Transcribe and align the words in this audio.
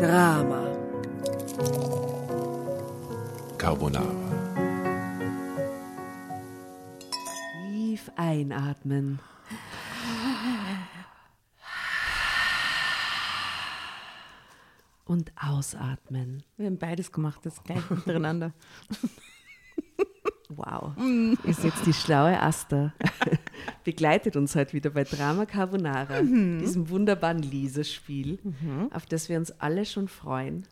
Drama. 0.00 0.66
Carbonara. 3.58 4.06
Tief 7.68 8.10
einatmen. 8.16 9.18
Und 15.04 15.32
ausatmen. 15.38 16.44
Wir 16.56 16.64
haben 16.64 16.78
beides 16.78 17.12
gemacht, 17.12 17.44
das 17.44 17.62
gleich 17.62 17.86
hintereinander. 17.88 18.54
Wow. 20.48 20.96
Ist 21.44 21.62
jetzt 21.62 21.84
die 21.84 21.92
schlaue 21.92 22.40
Asta. 22.40 22.94
Begleitet 23.84 24.36
uns 24.36 24.54
heute 24.54 24.74
wieder 24.74 24.90
bei 24.90 25.04
Drama 25.04 25.46
Carbonara, 25.46 26.20
diesem 26.22 26.90
wunderbaren 26.90 27.42
Lesespiel, 27.42 28.38
auf 28.90 29.06
das 29.06 29.28
wir 29.28 29.38
uns 29.38 29.52
alle 29.60 29.84
schon 29.86 30.08
freuen. 30.08 30.66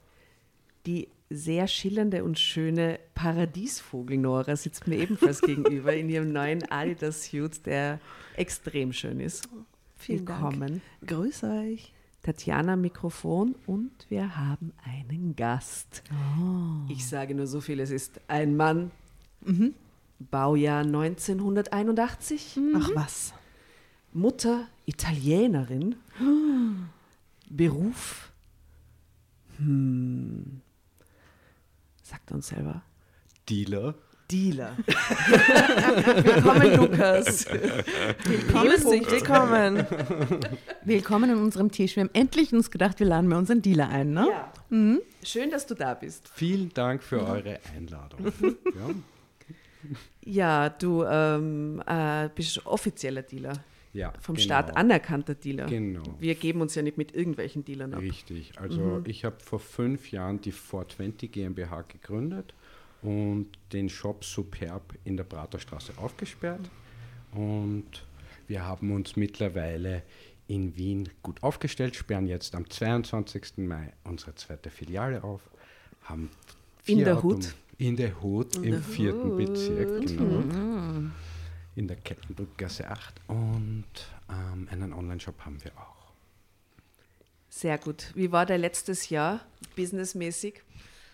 Die 0.87 1.09
sehr 1.31 1.67
schillernde 1.67 2.25
und 2.25 2.39
schöne 2.39 2.99
Paradiesvogel 3.15 4.17
Nora 4.17 4.57
sitzt 4.57 4.87
mir 4.87 4.97
ebenfalls 4.97 5.41
gegenüber 5.43 5.95
in 5.95 6.09
ihrem 6.09 6.33
neuen 6.33 6.71
Adidas-Suit, 6.71 7.67
der 7.67 8.01
extrem 8.37 8.93
schön 8.93 9.21
ist. 9.21 9.49
Vielen 9.97 10.25
Dank. 10.25 10.43
Willkommen. 10.43 10.83
Grüß 11.07 11.45
euch. 11.45 11.93
Tatjana 12.23 12.77
Mikrofon 12.77 13.55
und 13.67 13.91
wir 14.09 14.37
haben 14.37 14.73
einen 14.85 15.35
Gast. 15.37 16.03
Ich 16.89 17.07
sage 17.07 17.35
nur 17.35 17.47
so 17.47 17.61
viel, 17.61 17.81
es 17.81 17.91
ist 17.91 18.21
ein 18.29 18.57
Mann, 18.57 18.91
Baujahr 20.19 20.81
1981, 20.81 22.59
Ach 22.75 22.91
was. 22.95 23.33
Mutter 24.13 24.67
Italienerin, 24.87 25.97
Beruf, 27.51 28.33
hm, 29.59 30.61
sagt 32.03 32.33
uns 32.33 32.49
selber, 32.49 32.83
Dealer. 33.49 33.95
Dealer. 34.31 34.77
Willkommen, 34.87 36.77
Lukas. 36.77 37.47
Grüß 37.47 38.85
dich, 38.91 39.11
willkommen. 39.11 39.87
willkommen 40.85 41.31
an 41.31 41.39
unserem 41.39 41.71
Tisch. 41.71 41.97
Wir 41.97 42.03
haben 42.03 42.11
endlich 42.13 42.53
uns 42.53 42.71
gedacht, 42.71 43.01
wir 43.01 43.07
laden 43.07 43.29
mal 43.29 43.39
unseren 43.39 43.63
Dealer 43.63 43.89
ein, 43.89 44.13
ne? 44.13 44.27
Ja. 44.29 44.53
Schön, 45.23 45.51
dass 45.51 45.67
du 45.67 45.75
da 45.75 45.95
bist. 45.95 46.29
Vielen 46.35 46.69
Dank 46.75 47.03
für 47.03 47.27
eure 47.27 47.59
Einladung. 47.75 48.27
Ja, 48.43 48.95
Ja, 50.25 50.69
du 50.69 51.05
ähm, 51.05 51.83
äh, 51.87 52.29
bist 52.35 52.65
offizieller 52.67 53.23
Dealer. 53.23 53.53
ja 53.93 54.13
Vom 54.21 54.35
genau. 54.35 54.45
Staat 54.45 54.77
anerkannter 54.77 55.35
Dealer. 55.35 55.67
Genau. 55.67 56.03
Wir 56.19 56.35
geben 56.35 56.61
uns 56.61 56.75
ja 56.75 56.83
nicht 56.83 56.99
mit 56.99 57.15
irgendwelchen 57.15 57.65
Dealern 57.65 57.95
ab. 57.95 58.01
Richtig. 58.01 58.53
Also 58.59 59.03
ich 59.05 59.25
habe 59.25 59.37
vor 59.41 59.59
fünf 59.61 60.11
Jahren 60.11 60.41
die 60.41 60.53
420 60.53 61.31
GmbH 61.33 61.83
gegründet 61.83 62.55
und 63.03 63.49
den 63.73 63.89
Shop 63.89 64.25
Superb 64.25 64.95
in 65.05 65.17
der 65.17 65.25
Praterstraße 65.25 65.93
aufgesperrt. 65.99 66.69
Und 67.33 68.05
wir 68.47 68.65
haben 68.65 68.91
uns 68.93 69.17
mittlerweile 69.17 70.03
in 70.49 70.77
Wien 70.77 71.09
gut 71.23 71.43
aufgestellt, 71.43 71.95
sperren 71.95 72.27
jetzt 72.27 72.55
am 72.55 72.69
22. 72.69 73.59
Mai 73.59 73.93
unsere 74.05 74.35
zweite 74.35 74.71
Filiale 74.71 75.23
auf, 75.23 75.43
haben 76.05 76.31
In 76.87 77.01
der 77.05 77.19
Autom- 77.19 77.33
Hut? 77.35 77.55
In 77.79 77.97
der 77.97 78.21
Hut, 78.21 78.57
im 78.57 78.83
vierten 78.83 79.37
Bezirk, 79.37 80.07
genau. 80.07 81.11
In 81.77 81.87
der 81.87 81.97
Kettenbrückgasse 81.97 82.89
8 82.89 83.21
und 83.29 83.85
ähm, 84.29 84.69
einen 84.71 84.93
Online-Shop 84.93 85.41
haben 85.45 85.63
wir 85.63 85.71
auch. 85.79 86.13
Sehr 87.49 87.79
gut. 87.79 88.11
Wie 88.15 88.33
war 88.33 88.47
der 88.47 88.59
letztes 88.59 89.11
Jahr 89.11 89.41
businessmäßig? 89.77 90.63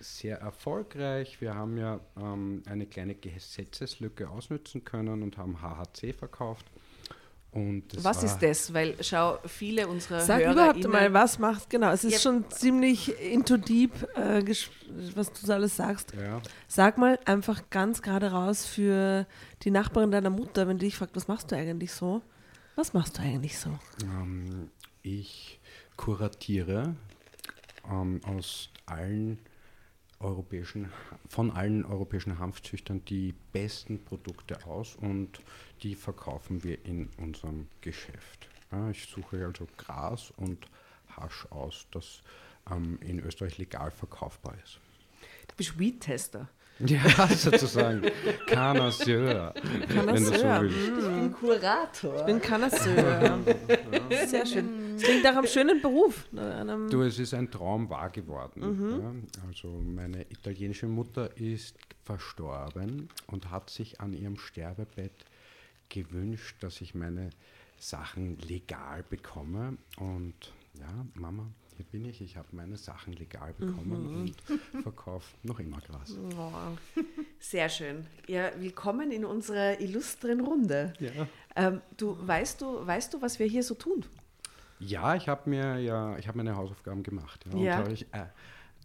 sehr 0.04 0.38
erfolgreich. 0.38 1.40
Wir 1.40 1.54
haben 1.54 1.78
ja 1.78 2.00
ähm, 2.16 2.62
eine 2.66 2.86
kleine 2.86 3.14
Gesetzeslücke 3.14 4.28
ausnutzen 4.28 4.84
können 4.84 5.22
und 5.22 5.38
haben 5.38 5.60
HHC 5.60 6.12
verkauft. 6.12 6.66
Was 8.02 8.22
ist 8.22 8.38
das? 8.38 8.74
Weil 8.74 8.96
schau, 9.00 9.38
viele 9.46 9.86
unserer 9.86 10.20
Sag 10.20 10.40
HörerInnen, 10.40 10.52
überhaupt 10.82 10.88
mal, 10.88 11.12
was 11.12 11.38
macht, 11.38 11.70
genau, 11.70 11.90
es 11.92 12.02
ist 12.04 12.12
Ja. 12.14 12.18
schon 12.18 12.50
ziemlich 12.50 13.18
into 13.20 13.56
deep, 13.56 13.92
äh, 14.16 14.42
was 15.14 15.32
du 15.32 15.46
so 15.46 15.52
alles 15.52 15.76
sagst. 15.76 16.12
Ja, 16.14 16.42
Sag 16.66 16.98
mal 16.98 17.18
einfach 17.24 17.70
ganz 17.70 18.02
gerade 18.02 18.32
raus 18.32 18.66
für 18.66 19.26
die 19.62 19.70
Nachbarin 19.70 20.10
deiner 20.10 20.30
Mutter, 20.30 20.66
wenn 20.66 20.78
die 20.78 20.86
dich 20.86 20.96
fragt, 20.96 21.14
was 21.16 21.28
machst 21.28 21.52
du 21.52 21.56
eigentlich 21.56 21.92
so? 21.92 22.22
Was 22.76 22.92
machst 22.92 23.18
du 23.18 23.22
eigentlich 23.22 23.56
so? 23.58 23.70
ähm, 24.02 24.70
ich 25.02 25.60
kuratiere 25.96 26.96
ähm, 27.88 28.20
aus 28.26 28.70
allen 28.86 29.38
europäischen, 30.20 30.90
von 31.28 31.50
allen 31.50 31.84
europäischen 31.84 32.38
Hanfzüchtern 32.38 33.04
die 33.04 33.34
besten 33.52 34.02
Produkte 34.04 34.64
aus 34.66 34.96
und 34.96 35.28
die 35.84 35.94
verkaufen 35.94 36.64
wir 36.64 36.84
in 36.84 37.10
unserem 37.18 37.68
Geschäft. 37.82 38.48
Ja, 38.72 38.90
ich 38.90 39.06
suche 39.06 39.44
also 39.44 39.68
Gras 39.76 40.32
und 40.36 40.66
Hasch 41.14 41.46
aus, 41.50 41.86
das 41.92 42.22
ähm, 42.70 42.98
in 43.02 43.20
Österreich 43.20 43.58
legal 43.58 43.90
verkaufbar 43.90 44.54
ist. 44.64 44.80
Du 45.46 45.54
bist 45.56 45.78
Weed-Tester. 45.78 46.48
Ja, 46.80 47.28
sozusagen. 47.28 48.02
Connoisseur, 48.48 49.54
wenn 49.54 50.24
du 50.24 50.24
so 50.24 50.32
Connoisseur, 50.32 50.62
willst. 50.62 50.76
Ich 50.76 51.04
bin 51.04 51.32
Kurator. 51.32 52.16
Ich 52.16 52.24
bin 52.24 52.42
Connoisseur. 52.42 53.38
Sehr 54.26 54.46
schön. 54.46 54.94
Das 54.94 55.02
klingt 55.04 55.22
nach 55.22 55.36
einem 55.36 55.46
schönen 55.46 55.80
Beruf. 55.80 56.24
Du, 56.90 57.02
es 57.02 57.18
ist 57.20 57.34
ein 57.34 57.48
Traum 57.48 57.88
wahr 57.90 58.10
geworden. 58.10 59.22
Ja? 59.30 59.46
Also 59.46 59.68
meine 59.68 60.22
italienische 60.22 60.86
Mutter 60.86 61.36
ist 61.36 61.76
verstorben 62.02 63.08
und 63.28 63.50
hat 63.52 63.70
sich 63.70 64.00
an 64.00 64.12
ihrem 64.12 64.36
Sterbebett 64.36 65.24
gewünscht, 65.88 66.56
dass 66.60 66.80
ich 66.80 66.94
meine 66.94 67.30
Sachen 67.78 68.38
legal 68.38 69.04
bekomme. 69.08 69.76
Und 69.98 70.34
ja, 70.78 71.06
Mama, 71.14 71.46
hier 71.76 71.84
bin 71.86 72.04
ich. 72.04 72.20
Ich 72.20 72.36
habe 72.36 72.48
meine 72.52 72.76
Sachen 72.76 73.12
legal 73.14 73.52
bekommen 73.58 74.06
und 74.42 74.82
verkaufe 74.82 75.34
noch 75.42 75.58
immer 75.60 75.80
Gras. 75.80 76.16
Sehr 77.40 77.68
schön. 77.68 78.06
Ja, 78.26 78.50
willkommen 78.58 79.10
in 79.12 79.24
unserer 79.24 79.80
illustren 79.80 80.40
Runde. 80.40 80.92
Ähm, 81.56 81.80
du, 81.96 82.16
weißt 82.26 82.60
du, 82.60 82.86
weißt 82.86 83.14
du, 83.14 83.22
was 83.22 83.38
wir 83.38 83.46
hier 83.46 83.62
so 83.62 83.74
tun? 83.74 84.04
Ja, 84.80 85.14
ich 85.14 85.28
habe 85.28 85.48
mir 85.48 85.78
ja, 85.78 86.16
ich 86.18 86.26
habe 86.26 86.38
meine 86.38 86.56
Hausaufgaben 86.56 87.02
gemacht. 87.02 87.44
Ja, 87.52 87.58
Ja. 87.58 87.80
Und 87.82 87.92
ich 87.92 88.02
äh, 88.12 88.26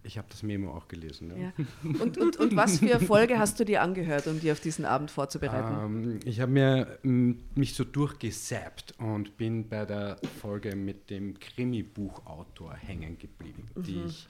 ich 0.03 0.17
habe 0.17 0.27
das 0.29 0.43
Memo 0.43 0.71
auch 0.71 0.87
gelesen. 0.87 1.31
Ja. 1.35 1.37
Ja. 1.37 2.01
Und, 2.01 2.17
und, 2.17 2.37
und 2.37 2.55
was 2.55 2.79
für 2.79 2.99
Folge 2.99 3.37
hast 3.37 3.59
du 3.59 3.65
dir 3.65 3.81
angehört, 3.81 4.27
um 4.27 4.39
dir 4.39 4.53
auf 4.53 4.59
diesen 4.59 4.85
Abend 4.85 5.11
vorzubereiten? 5.11 5.77
Ähm, 5.83 6.19
ich 6.25 6.39
habe 6.39 6.51
mir 6.51 6.99
mich 7.03 7.75
so 7.75 7.83
durchgesappt 7.83 8.95
und 8.99 9.37
bin 9.37 9.67
bei 9.67 9.85
der 9.85 10.17
Folge 10.41 10.75
mit 10.75 11.09
dem 11.09 11.37
Krimi-Buchautor 11.39 12.75
hängen 12.75 13.17
geblieben, 13.17 13.65
die 13.75 14.03
ich 14.05 14.27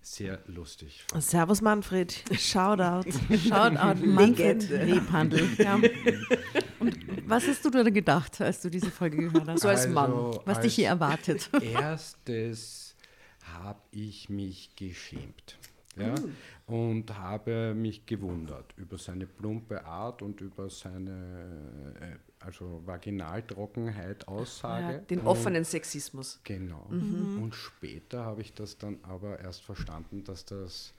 sehr 0.00 0.40
lustig 0.46 1.04
fand. 1.06 1.22
Servus 1.22 1.60
Manfred, 1.60 2.24
Shoutout. 2.32 3.10
Shoutout 3.48 4.04
Manfred. 4.04 4.70
Rebhandel. 4.70 5.48
Ja. 5.58 5.74
Und 6.80 6.98
was 7.28 7.46
hast 7.46 7.64
du 7.64 7.70
da 7.70 7.82
gedacht, 7.84 8.40
als 8.40 8.62
du 8.62 8.70
diese 8.70 8.90
Folge 8.90 9.18
gehört 9.18 9.46
hast? 9.46 9.60
So 9.60 9.68
als 9.68 9.86
Mann. 9.88 10.12
Was 10.44 10.60
dich 10.60 10.74
hier 10.74 10.88
erwartet? 10.88 11.50
Erstes 11.60 12.91
habe 13.54 13.80
ich 13.90 14.28
mich 14.28 14.74
geschämt. 14.76 15.58
Ja, 15.94 16.14
und 16.66 17.18
habe 17.18 17.74
mich 17.74 18.06
gewundert 18.06 18.72
über 18.78 18.96
seine 18.96 19.26
plumpe 19.26 19.84
Art 19.84 20.22
und 20.22 20.40
über 20.40 20.70
seine 20.70 21.92
äh, 22.00 22.44
also 22.44 22.80
Vaginaltrockenheit 22.86 24.26
Aussage. 24.26 24.92
Ja, 24.94 24.98
den 25.00 25.18
Und- 25.20 25.26
offenen 25.26 25.64
Sexismus. 25.64 26.40
Genau. 26.44 26.86
Und 26.90 27.54
später 27.54 28.24
habe 28.24 28.40
ich 28.40 28.54
das 28.54 28.78
dann 28.78 29.00
aber 29.02 29.40
erst 29.40 29.62
verstanden, 29.64 30.24
dass 30.24 30.46
das 30.46 30.94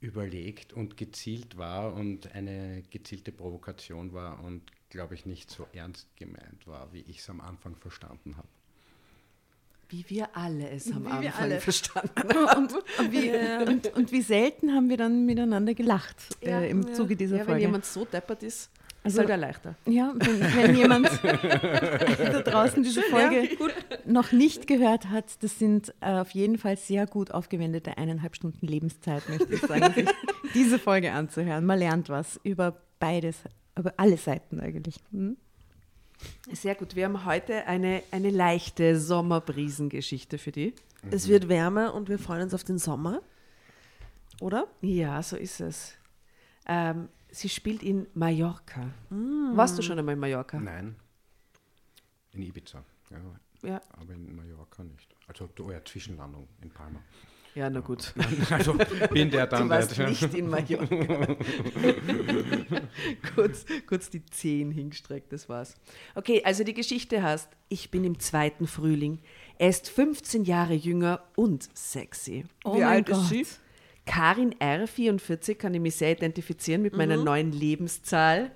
überlegt 0.00 0.72
und 0.72 0.96
gezielt 0.96 1.56
war 1.56 1.94
und 1.94 2.34
eine 2.34 2.82
gezielte 2.90 3.30
Provokation 3.30 4.12
war 4.12 4.42
und, 4.42 4.62
glaube 4.90 5.14
ich, 5.14 5.26
nicht 5.26 5.48
so 5.48 5.66
ernst 5.72 6.08
gemeint 6.16 6.66
war, 6.66 6.92
wie 6.92 7.00
ich 7.02 7.20
es 7.20 7.30
am 7.30 7.40
Anfang 7.40 7.76
verstanden 7.76 8.36
habe. 8.36 8.48
Wie 9.94 10.04
wir 10.08 10.28
alle 10.36 10.68
es 10.70 10.90
am 10.90 11.04
Wie 11.04 11.08
wir 11.08 11.14
Anfang 11.28 11.42
alle. 11.42 11.60
verstanden 11.60 12.10
Und, 12.56 12.72
und, 12.98 13.12
wie, 13.12 13.30
und, 13.70 13.86
und 13.96 14.10
wie 14.12 14.22
selten 14.22 14.72
haben 14.74 14.88
wir 14.88 14.96
dann 14.96 15.24
miteinander 15.24 15.72
gelacht 15.74 16.16
äh, 16.42 16.68
im 16.68 16.92
Zuge 16.94 17.14
dieser 17.14 17.36
ja, 17.36 17.40
wenn 17.42 17.46
Folge. 17.46 17.60
jemand 17.60 17.84
so 17.84 18.04
deppert 18.04 18.42
ist, 18.42 18.70
Also- 19.04 19.14
ist 19.16 19.18
halt 19.20 19.30
erleichter. 19.30 19.76
Ja, 19.86 20.12
wenn, 20.16 20.40
wenn 20.40 20.76
jemand 20.76 21.08
da 21.22 22.40
draußen 22.42 22.82
diese 22.82 23.02
Folge 23.02 23.48
noch 24.04 24.32
nicht 24.32 24.66
gehört 24.66 25.10
hat, 25.10 25.26
das 25.42 25.58
sind 25.60 25.94
äh, 26.00 26.06
auf 26.18 26.30
jeden 26.30 26.58
Fall 26.58 26.76
sehr 26.76 27.06
gut 27.06 27.30
aufgewendete 27.30 27.96
eineinhalb 27.96 28.34
Stunden 28.34 28.66
Lebenszeit, 28.66 29.28
möchte 29.28 29.54
ich 29.54 29.60
sagen, 29.60 29.92
sich 29.94 30.08
diese 30.54 30.78
Folge 30.80 31.12
anzuhören. 31.12 31.64
Man 31.64 31.78
lernt 31.78 32.08
was 32.08 32.40
über 32.42 32.80
beides, 32.98 33.36
über 33.78 33.94
alle 33.96 34.16
Seiten 34.16 34.58
eigentlich. 34.60 34.96
Hm? 35.12 35.36
Sehr 36.52 36.74
gut. 36.74 36.94
Wir 36.96 37.04
haben 37.06 37.24
heute 37.24 37.66
eine, 37.66 38.02
eine 38.10 38.30
leichte 38.30 38.98
Sommerbrisengeschichte 38.98 40.38
für 40.38 40.52
dich. 40.52 40.74
Es 41.10 41.28
wird 41.28 41.48
wärmer 41.48 41.94
und 41.94 42.08
wir 42.08 42.18
freuen 42.18 42.42
uns 42.42 42.54
auf 42.54 42.64
den 42.64 42.78
Sommer. 42.78 43.20
Oder? 44.40 44.66
Ja, 44.80 45.22
so 45.22 45.36
ist 45.36 45.60
es. 45.60 45.94
Ähm, 46.66 47.08
sie 47.30 47.48
spielt 47.48 47.82
in 47.82 48.06
Mallorca. 48.14 48.90
Warst 49.10 49.76
du 49.78 49.82
schon 49.82 49.98
einmal 49.98 50.14
in 50.14 50.20
Mallorca? 50.20 50.58
Nein. 50.58 50.96
In 52.32 52.42
Ibiza. 52.42 52.82
Ja, 53.10 53.68
Ja. 53.68 53.82
aber 53.90 54.14
in 54.14 54.34
Mallorca 54.34 54.82
nicht. 54.82 55.14
Also 55.26 55.48
oh 55.60 55.70
ja, 55.70 55.84
Zwischenlandung 55.84 56.48
in 56.62 56.70
Palma. 56.70 57.00
Ja, 57.54 57.70
na 57.70 57.80
gut. 57.80 58.12
Also 58.50 58.76
bin 59.12 59.30
der 59.30 59.46
dann. 59.46 59.64
Du 59.64 59.68
warst 59.68 59.96
der, 59.96 60.08
nicht 60.08 60.34
in 60.34 60.48
Mallorca. 60.48 60.86
kurz, 63.34 63.64
kurz 63.86 64.10
die 64.10 64.24
Zehen 64.26 64.72
hingestreckt, 64.72 65.32
das 65.32 65.48
war's. 65.48 65.76
Okay, 66.14 66.42
also 66.44 66.64
die 66.64 66.74
Geschichte 66.74 67.22
heißt, 67.22 67.48
ich 67.68 67.90
bin 67.90 68.04
im 68.04 68.18
zweiten 68.18 68.66
Frühling. 68.66 69.20
Er 69.58 69.68
ist 69.68 69.88
15 69.88 70.44
Jahre 70.44 70.74
jünger 70.74 71.22
und 71.36 71.68
sexy. 71.76 72.44
Oh 72.64 72.74
Wie 72.74 72.80
mein 72.80 72.88
alt 72.88 73.06
Gott. 73.06 73.18
ist 73.18 73.28
sie? 73.28 73.46
Karin 74.06 74.54
R. 74.60 74.86
44 74.86 75.58
kann 75.58 75.72
ich 75.74 75.80
mich 75.80 75.96
sehr 75.96 76.12
identifizieren 76.12 76.82
mit 76.82 76.96
meiner 76.96 77.16
neuen 77.16 77.52
Lebenszahl. 77.52 78.50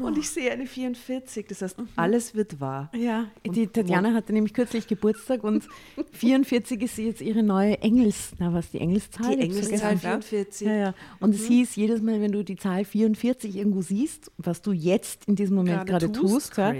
Und 0.00 0.18
ich 0.18 0.28
sehe 0.30 0.50
eine 0.50 0.66
44. 0.66 1.46
Das 1.46 1.62
heißt, 1.62 1.76
alles 1.96 2.34
wird 2.34 2.60
wahr. 2.60 2.90
Ja, 2.94 3.26
die 3.44 3.66
Tatjana 3.66 4.12
hatte 4.12 4.32
nämlich 4.32 4.52
kürzlich 4.52 4.86
Geburtstag 4.86 5.42
und 5.42 5.66
44 6.12 6.82
ist 6.82 6.98
jetzt 6.98 7.20
ihre 7.20 7.42
neue 7.42 7.78
Engels, 7.80 8.32
na 8.38 8.52
was, 8.52 8.70
die 8.70 8.78
Engelszahl? 8.78 9.36
Die 9.36 9.42
Engelszahl 9.42 9.96
vergessen. 9.98 10.22
44. 10.22 10.66
Ja, 10.66 10.74
ja. 10.74 10.94
Und 11.20 11.34
es 11.34 11.46
hieß 11.46 11.76
jedes 11.76 12.02
Mal, 12.02 12.20
wenn 12.20 12.32
du 12.32 12.42
die 12.44 12.56
Zahl 12.56 12.84
44 12.84 13.56
irgendwo 13.56 13.82
siehst, 13.82 14.30
was 14.36 14.62
du 14.62 14.72
jetzt 14.72 15.26
in 15.26 15.36
diesem 15.36 15.56
Moment 15.56 15.86
Gerade 15.86 16.08
gerade 16.08 16.12
tust, 16.12 16.54
tust, 16.54 16.58
ja. 16.58 16.74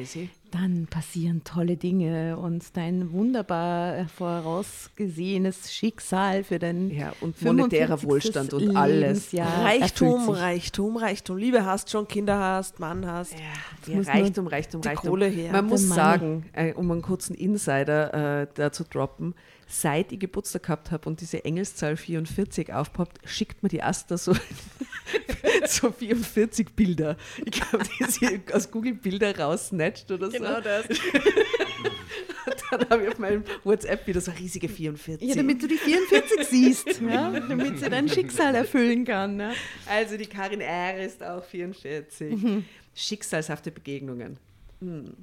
Dann 0.55 0.87
passieren 0.87 1.43
tolle 1.43 1.77
Dinge 1.77 2.37
und 2.39 2.77
dein 2.77 3.11
wunderbar 3.13 4.07
vorausgesehenes 4.07 5.75
Schicksal 5.75 6.45
für 6.45 6.61
dein 6.61 6.91
Ja, 6.91 7.13
und 7.21 7.43
monetärer 7.43 7.99
45. 7.99 8.09
Wohlstand 8.09 8.55
und 8.55 8.77
alles. 8.77 9.33
Lebensjahr 9.33 9.65
Reichtum, 9.65 10.09
erfüllt 10.09 10.37
sich. 10.37 10.43
Reichtum, 10.43 10.97
Reichtum. 10.97 11.37
Liebe 11.39 11.65
hast 11.65 11.91
schon, 11.91 12.07
Kinder 12.07 12.39
hast, 12.39 12.79
Mann 12.79 13.05
hast. 13.05 13.33
Ja, 13.33 13.39
muss 13.97 14.07
nur 14.07 14.15
Reichtum, 14.15 14.47
Reichtum, 14.47 14.81
die 14.81 14.89
Reichtum. 14.89 15.11
Kohle 15.11 15.27
her. 15.27 15.51
Man 15.51 15.67
muss 15.67 15.83
Money. 15.83 15.95
sagen, 15.95 16.47
äh, 16.53 16.73
um 16.75 16.89
einen 16.93 17.03
kurzen 17.03 17.35
Insider 17.35 18.43
äh, 18.43 18.47
da 18.55 18.71
zu 18.71 18.85
droppen, 18.85 19.35
seit 19.67 20.13
ich 20.13 20.21
Geburtstag 20.21 20.65
gehabt 20.65 20.91
habe 20.91 21.09
und 21.09 21.21
diese 21.21 21.45
Engelszahl 21.45 21.97
44 21.97 22.73
aufpoppt, 22.73 23.19
schickt 23.25 23.63
mir 23.63 23.69
die 23.69 23.83
Asta 23.83 24.17
so, 24.17 24.35
so 25.67 25.91
44 25.91 26.75
Bilder. 26.75 27.17
Ich 27.45 27.53
glaube, 27.53 27.85
die 27.85 28.05
sie 28.05 28.41
aus 28.53 28.71
Google 28.71 28.95
Bilder 28.95 29.37
raussnatcht 29.39 30.11
oder 30.11 30.31
so. 30.31 30.44
Genau 30.45 30.61
das. 30.61 30.87
Dann 32.71 32.91
habe 32.91 33.03
ich 33.05 33.09
auf 33.09 33.19
meinem 33.19 33.45
WhatsApp 33.63 34.07
wieder 34.07 34.21
so 34.21 34.33
riesige 34.33 34.69
44. 34.69 35.29
Ja, 35.29 35.35
damit 35.37 35.63
du 35.63 35.69
die 35.69 35.77
44 35.77 36.47
siehst, 36.47 37.01
ja, 37.09 37.31
damit 37.31 37.79
sie 37.79 37.89
dein 37.89 38.09
Schicksal 38.09 38.55
erfüllen 38.55 39.05
kann. 39.05 39.39
Ja. 39.39 39.53
Also 39.87 40.17
die 40.17 40.27
Karin 40.27 40.61
R. 40.61 40.99
ist 40.99 41.23
auch 41.23 41.45
44. 41.45 42.65
Schicksalshafte 42.95 43.71
Begegnungen. 43.71 44.39
Hm. 44.81 45.15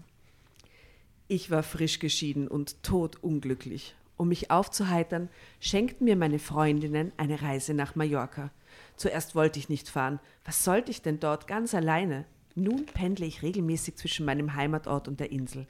Ich 1.27 1.51
war 1.51 1.63
frisch 1.63 1.99
geschieden 1.99 2.47
und 2.47 2.83
todunglücklich. 2.83 3.95
Um 4.17 4.27
mich 4.27 4.51
aufzuheitern, 4.51 5.29
schenkten 5.59 6.05
mir 6.05 6.15
meine 6.15 6.39
Freundinnen 6.39 7.11
eine 7.17 7.41
Reise 7.41 7.73
nach 7.73 7.95
Mallorca. 7.95 8.51
Zuerst 8.95 9.33
wollte 9.33 9.57
ich 9.57 9.69
nicht 9.69 9.89
fahren. 9.89 10.19
Was 10.45 10.63
sollte 10.63 10.91
ich 10.91 11.01
denn 11.01 11.19
dort 11.19 11.47
ganz 11.47 11.73
alleine? 11.73 12.25
Nun 12.55 12.85
pendle 12.85 13.25
ich 13.25 13.41
regelmäßig 13.41 13.95
zwischen 13.95 14.25
meinem 14.25 14.55
Heimatort 14.55 15.07
und 15.07 15.19
der 15.19 15.31
Insel. 15.31 15.67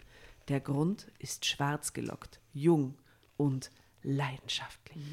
Der 0.48 0.60
Grund 0.60 1.08
ist 1.20 1.46
schwarz 1.46 1.94
gelockt, 1.94 2.40
jung 2.54 2.96
und 3.38 3.72
leidenschaftlich. 4.04 5.04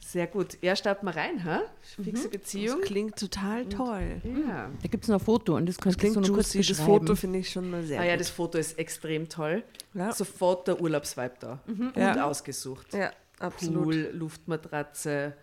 Sehr 0.00 0.26
gut. 0.26 0.56
Ja, 0.62 0.74
starten 0.74 1.04
wir 1.04 1.14
rein, 1.14 1.44
ha? 1.44 1.60
Fixe 2.02 2.30
Beziehung. 2.30 2.80
Das 2.80 2.88
klingt 2.88 3.16
total 3.18 3.66
toll. 3.66 4.22
Ja. 4.24 4.70
Da 4.80 4.88
gibt 4.88 5.04
es 5.04 5.08
noch 5.10 5.18
ein 5.18 5.24
Foto 5.24 5.54
und 5.56 5.66
das 5.66 5.76
könntest 5.76 6.00
Klingt 6.00 6.16
du 6.16 6.20
nur 6.20 6.36
kurz. 6.36 6.52
Das. 6.52 6.80
Foto 6.80 7.14
finde 7.14 7.40
ich 7.40 7.50
schon 7.50 7.70
mal 7.70 7.82
sehr 7.82 8.00
Ah 8.00 8.04
ja, 8.04 8.12
gut. 8.12 8.20
das 8.20 8.30
Foto 8.30 8.56
ist 8.56 8.78
extrem 8.78 9.28
toll. 9.28 9.62
Ja. 9.92 10.10
Sofort 10.12 10.66
der 10.66 10.80
Urlaubsvibe 10.80 11.34
da. 11.40 11.62
Gut 11.66 11.94
Ja. 11.96 12.24
ausgesucht. 12.24 12.94
Ja, 12.94 13.10
absolut. 13.38 13.82
Pool, 13.84 14.10
Luftmatratze, 14.14 15.34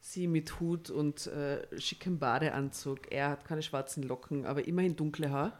sie 0.00 0.26
mit 0.28 0.60
Hut 0.60 0.90
und 0.90 1.26
äh, 1.26 1.66
schickem 1.80 2.18
Badeanzug. 2.18 3.10
Er 3.12 3.30
hat 3.30 3.44
keine 3.44 3.62
schwarzen 3.62 4.02
Locken, 4.04 4.46
aber 4.46 4.66
immerhin 4.66 4.96
dunkle 4.96 5.30
Haar. 5.30 5.52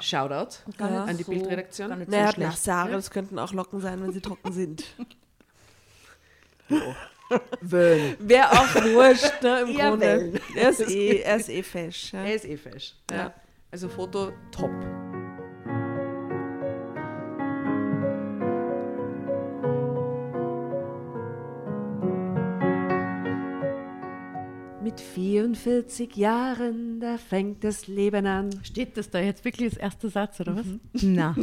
Shoutout 0.00 0.56
Gar 0.78 0.90
nicht 0.90 0.98
an 1.10 1.16
die 1.18 1.22
so- 1.24 1.32
Bildredaktion. 1.32 1.88
gar 1.88 1.96
nicht 1.96 2.10
Naja, 2.10 2.26
so 2.28 2.32
schlecht. 2.34 2.50
nasse 2.50 2.72
Haare, 2.74 2.92
das 2.92 3.10
könnten 3.10 3.38
auch 3.38 3.52
Locken 3.52 3.80
sein, 3.80 4.02
wenn 4.02 4.12
sie 4.12 4.20
trocken 4.20 4.52
sind. 4.52 4.84
Wöhn. 7.60 8.16
Wäre 8.18 8.50
auch 8.52 8.74
wurscht, 8.74 9.42
ne, 9.42 9.60
im 9.62 9.76
Ja, 9.76 9.90
Grunde. 9.90 10.06
Wellen. 10.06 10.40
Er 10.56 10.70
ist 10.70 10.80
eh, 10.90 11.20
er 11.20 11.36
ist 11.36 11.48
eh 11.48 11.62
fesch. 11.62 12.12
Ja. 12.12 12.24
Er 12.24 12.34
ist 12.34 12.44
eh 12.44 12.56
fesch. 12.56 12.94
Ja. 13.10 13.16
Ja. 13.16 13.34
Also 13.70 13.88
Foto 13.88 14.32
top. 14.50 14.70
44 25.32 26.14
Jahren, 26.16 27.00
da 27.00 27.16
fängt 27.16 27.64
das 27.64 27.86
Leben 27.86 28.26
an. 28.26 28.50
Steht 28.62 28.98
das 28.98 29.08
da 29.08 29.18
jetzt 29.18 29.42
wirklich 29.46 29.70
als 29.70 29.78
erster 29.78 30.10
Satz, 30.10 30.38
oder 30.40 30.56
was? 30.56 30.66
Na, 31.00 31.34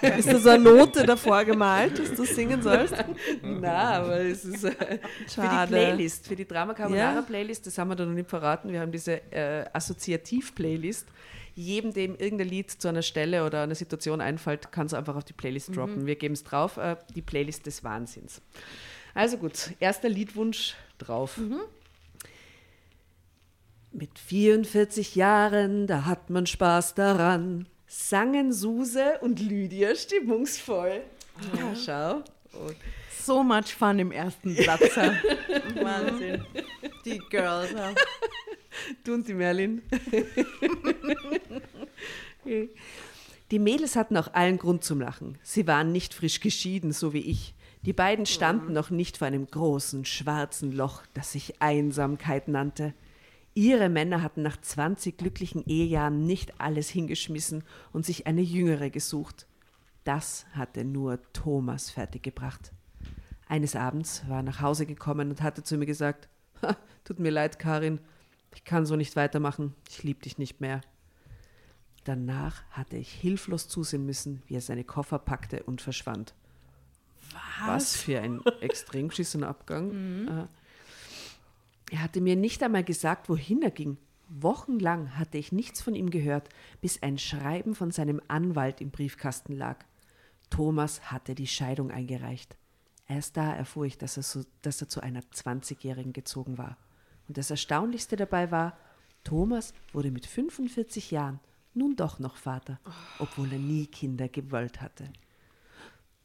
Ist 0.16 0.32
da 0.32 0.38
so 0.38 0.48
eine 0.48 0.64
Note 0.64 1.04
davor 1.04 1.44
gemalt, 1.44 1.98
dass 1.98 2.14
du 2.14 2.24
singen 2.24 2.62
sollst? 2.62 2.94
Na, 3.42 3.98
aber 3.98 4.20
es 4.20 4.42
ist 4.46 4.64
äh, 4.64 4.70
für 4.70 4.98
die 5.26 5.30
Schade. 5.34 5.70
Playlist, 5.72 6.26
für 6.26 6.34
die 6.34 6.46
Drama 6.48 6.72
Carbonara 6.72 7.16
Ja. 7.16 7.20
Playlist, 7.22 7.66
das 7.66 7.76
haben 7.76 7.88
wir 7.88 7.96
da 7.96 8.06
noch 8.06 8.14
nicht 8.14 8.30
verraten. 8.30 8.72
Wir 8.72 8.80
haben 8.80 8.92
diese 8.92 9.20
äh, 9.30 9.66
Assoziativ-Playlist. 9.74 11.06
Jedem, 11.54 11.92
dem 11.92 12.16
irgendein 12.16 12.48
Lied 12.48 12.70
zu 12.70 12.88
einer 12.88 13.02
Stelle 13.02 13.44
oder 13.44 13.64
einer 13.64 13.74
Situation 13.74 14.22
einfällt, 14.22 14.72
kann 14.72 14.86
es 14.86 14.94
einfach 14.94 15.14
auf 15.14 15.24
die 15.24 15.34
Playlist 15.34 15.76
droppen. 15.76 16.06
Wir 16.06 16.16
geben 16.16 16.32
es 16.32 16.42
drauf, 16.42 16.78
äh, 16.78 16.96
die 17.14 17.22
Playlist 17.22 17.66
des 17.66 17.84
Wahnsinns. 17.84 18.40
Also 19.12 19.36
gut, 19.36 19.72
erster 19.78 20.08
Liedwunsch 20.08 20.74
drauf. 20.96 21.38
Mit 23.96 24.18
44 24.18 25.14
Jahren, 25.14 25.86
da 25.86 26.04
hat 26.04 26.28
man 26.28 26.46
Spaß 26.46 26.96
daran, 26.96 27.68
sangen 27.86 28.52
Suse 28.52 29.20
und 29.20 29.38
Lydia 29.38 29.94
stimmungsvoll. 29.94 31.02
Ja, 31.56 31.76
schau. 31.76 32.14
Und 32.58 32.74
so 33.22 33.44
much 33.44 33.72
fun 33.76 34.00
im 34.00 34.10
ersten 34.10 34.56
Satz. 34.56 34.96
ja. 34.96 35.14
Wahnsinn. 35.80 36.44
Die 37.04 37.20
Girls. 37.30 37.70
Ja. 37.70 37.94
Du 39.04 39.14
und 39.14 39.28
die 39.28 39.34
Merlin. 39.34 39.80
die 43.52 43.58
Mädels 43.60 43.94
hatten 43.94 44.16
auch 44.16 44.34
allen 44.34 44.58
Grund 44.58 44.82
zum 44.82 45.00
Lachen. 45.00 45.38
Sie 45.44 45.68
waren 45.68 45.92
nicht 45.92 46.14
frisch 46.14 46.40
geschieden, 46.40 46.90
so 46.90 47.12
wie 47.12 47.20
ich. 47.30 47.54
Die 47.82 47.92
beiden 47.92 48.26
standen 48.26 48.72
noch 48.72 48.90
nicht 48.90 49.18
vor 49.18 49.28
einem 49.28 49.46
großen, 49.46 50.04
schwarzen 50.04 50.72
Loch, 50.72 51.02
das 51.14 51.30
sich 51.30 51.62
Einsamkeit 51.62 52.48
nannte. 52.48 52.92
Ihre 53.54 53.88
Männer 53.88 54.22
hatten 54.22 54.42
nach 54.42 54.60
20 54.60 55.16
glücklichen 55.16 55.64
Ehejahren 55.64 56.26
nicht 56.26 56.60
alles 56.60 56.88
hingeschmissen 56.88 57.62
und 57.92 58.04
sich 58.04 58.26
eine 58.26 58.42
jüngere 58.42 58.90
gesucht. 58.90 59.46
Das 60.02 60.44
hatte 60.52 60.84
nur 60.84 61.20
Thomas 61.32 61.90
fertiggebracht. 61.90 62.72
Eines 63.46 63.76
Abends 63.76 64.28
war 64.28 64.38
er 64.38 64.42
nach 64.42 64.60
Hause 64.60 64.86
gekommen 64.86 65.30
und 65.30 65.42
hatte 65.42 65.62
zu 65.62 65.76
mir 65.76 65.86
gesagt, 65.86 66.28
"Ha, 66.62 66.76
tut 67.04 67.20
mir 67.20 67.30
leid, 67.30 67.58
Karin, 67.58 68.00
ich 68.54 68.64
kann 68.64 68.86
so 68.86 68.96
nicht 68.96 69.16
weitermachen, 69.16 69.74
ich 69.88 70.02
liebe 70.02 70.20
dich 70.22 70.38
nicht 70.38 70.60
mehr. 70.60 70.80
Danach 72.04 72.62
hatte 72.70 72.96
ich 72.96 73.10
hilflos 73.10 73.68
zusehen 73.68 74.04
müssen, 74.04 74.42
wie 74.46 74.56
er 74.56 74.60
seine 74.60 74.84
Koffer 74.84 75.18
packte 75.18 75.62
und 75.62 75.80
verschwand. 75.80 76.34
Was, 77.66 77.96
für 77.96 78.20
ein 78.20 78.42
extrem 78.60 79.08
geschissener 79.08 79.48
Abgang. 79.48 80.28
Äh, 80.28 80.46
Er 81.90 82.02
hatte 82.02 82.20
mir 82.20 82.36
nicht 82.36 82.62
einmal 82.62 82.84
gesagt, 82.84 83.28
wohin 83.28 83.62
er 83.62 83.70
ging. 83.70 83.98
Wochenlang 84.28 85.16
hatte 85.16 85.38
ich 85.38 85.52
nichts 85.52 85.82
von 85.82 85.94
ihm 85.94 86.10
gehört, 86.10 86.48
bis 86.80 87.02
ein 87.02 87.18
Schreiben 87.18 87.74
von 87.74 87.90
seinem 87.90 88.20
Anwalt 88.28 88.80
im 88.80 88.90
Briefkasten 88.90 89.54
lag. 89.54 89.84
Thomas 90.50 91.10
hatte 91.10 91.34
die 91.34 91.46
Scheidung 91.46 91.90
eingereicht. 91.90 92.56
Erst 93.06 93.36
da 93.36 93.54
erfuhr 93.54 93.84
ich, 93.84 93.98
dass 93.98 94.16
er, 94.16 94.22
so, 94.22 94.44
dass 94.62 94.80
er 94.80 94.88
zu 94.88 95.02
einer 95.02 95.20
20-Jährigen 95.20 96.12
gezogen 96.12 96.56
war. 96.56 96.78
Und 97.28 97.36
das 97.36 97.50
Erstaunlichste 97.50 98.16
dabei 98.16 98.50
war, 98.50 98.78
Thomas 99.24 99.74
wurde 99.92 100.10
mit 100.10 100.26
45 100.26 101.10
Jahren 101.10 101.40
nun 101.74 101.96
doch 101.96 102.18
noch 102.18 102.36
Vater, 102.36 102.78
obwohl 103.18 103.52
er 103.52 103.58
nie 103.58 103.86
Kinder 103.86 104.28
gewollt 104.28 104.80
hatte. 104.80 105.10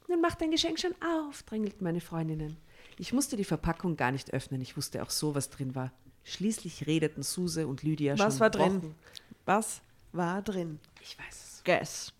Nun 0.08 0.20
mach 0.20 0.34
dein 0.34 0.50
Geschenk 0.50 0.78
schon 0.78 0.94
auf, 1.02 1.42
drängelten 1.42 1.84
meine 1.84 2.00
Freundinnen. 2.00 2.56
Ich 3.00 3.14
musste 3.14 3.36
die 3.36 3.44
Verpackung 3.44 3.96
gar 3.96 4.12
nicht 4.12 4.34
öffnen, 4.34 4.60
ich 4.60 4.76
wusste 4.76 5.02
auch 5.02 5.08
so, 5.08 5.34
was 5.34 5.48
drin 5.48 5.74
war. 5.74 5.90
Schließlich 6.22 6.86
redeten 6.86 7.22
Suse 7.22 7.66
und 7.66 7.82
Lydia 7.82 8.18
Was 8.18 8.34
schon 8.34 8.40
war 8.40 8.50
drin? 8.50 8.82
Wochen. 8.82 8.94
Was 9.46 9.80
war 10.12 10.42
drin? 10.42 10.78
Ich 11.00 11.18
weiß 11.18 11.24
es. 11.30 11.62
Guess. 11.64 12.12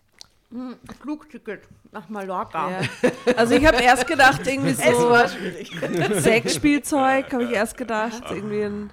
Flugticket 0.99 1.61
nach 1.91 2.09
Mallorca. 2.09 2.81
Ja. 2.81 2.81
Also 3.37 3.53
ich 3.53 3.63
habe 3.65 3.77
erst 3.81 4.07
gedacht, 4.07 4.41
irgendwie 4.47 4.73
so 4.73 6.19
Sexspielzeug, 6.19 7.31
habe 7.31 7.43
ich 7.43 7.51
erst 7.51 7.77
gedacht, 7.77 8.23
irgendwie 8.31 8.63
ein, 8.63 8.89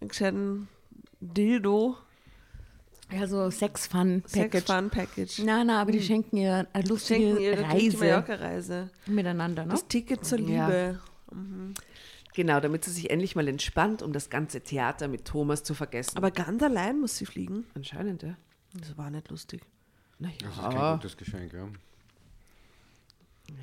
ein 0.00 0.08
gescheiten 0.08 0.68
Dildo, 1.20 1.96
Ja, 3.10 3.26
so 3.26 3.50
Sex-Fun-Package. 3.50 4.52
Sex-Fun-Package. 4.52 5.42
Na, 5.44 5.64
na, 5.64 5.80
aber 5.82 5.90
die 5.90 6.00
schenken 6.00 6.36
ihr 6.36 6.66
eine 6.72 6.86
lustige 6.88 7.20
Schenken 7.20 7.42
ihr 7.42 7.60
Reise 7.60 7.98
Mallorca-Reise. 7.98 8.90
miteinander, 9.06 9.64
ne? 9.64 9.72
Das 9.72 9.86
Ticket 9.88 10.24
zur 10.24 10.38
Ja. 10.40 10.94
Liebe. 11.32 11.74
Genau, 12.34 12.60
damit 12.60 12.84
sie 12.84 12.92
sich 12.92 13.10
endlich 13.10 13.34
mal 13.36 13.48
entspannt, 13.48 14.02
um 14.02 14.12
das 14.12 14.30
ganze 14.30 14.60
Theater 14.60 15.08
mit 15.08 15.24
Thomas 15.24 15.64
zu 15.64 15.74
vergessen. 15.74 16.16
Aber 16.18 16.30
ganz 16.30 16.62
allein 16.62 17.00
muss 17.00 17.16
sie 17.16 17.26
fliegen. 17.26 17.64
anscheinend, 17.74 18.22
ja. 18.22 18.36
Das 18.74 18.96
war 18.98 19.10
nicht 19.10 19.28
lustig. 19.30 19.62
Naja, 20.18 20.34
Das 20.42 20.52
ist 20.56 20.62
kein 20.62 20.92
gutes 20.98 21.16
Geschenk, 21.16 21.52
ja. 21.52 21.68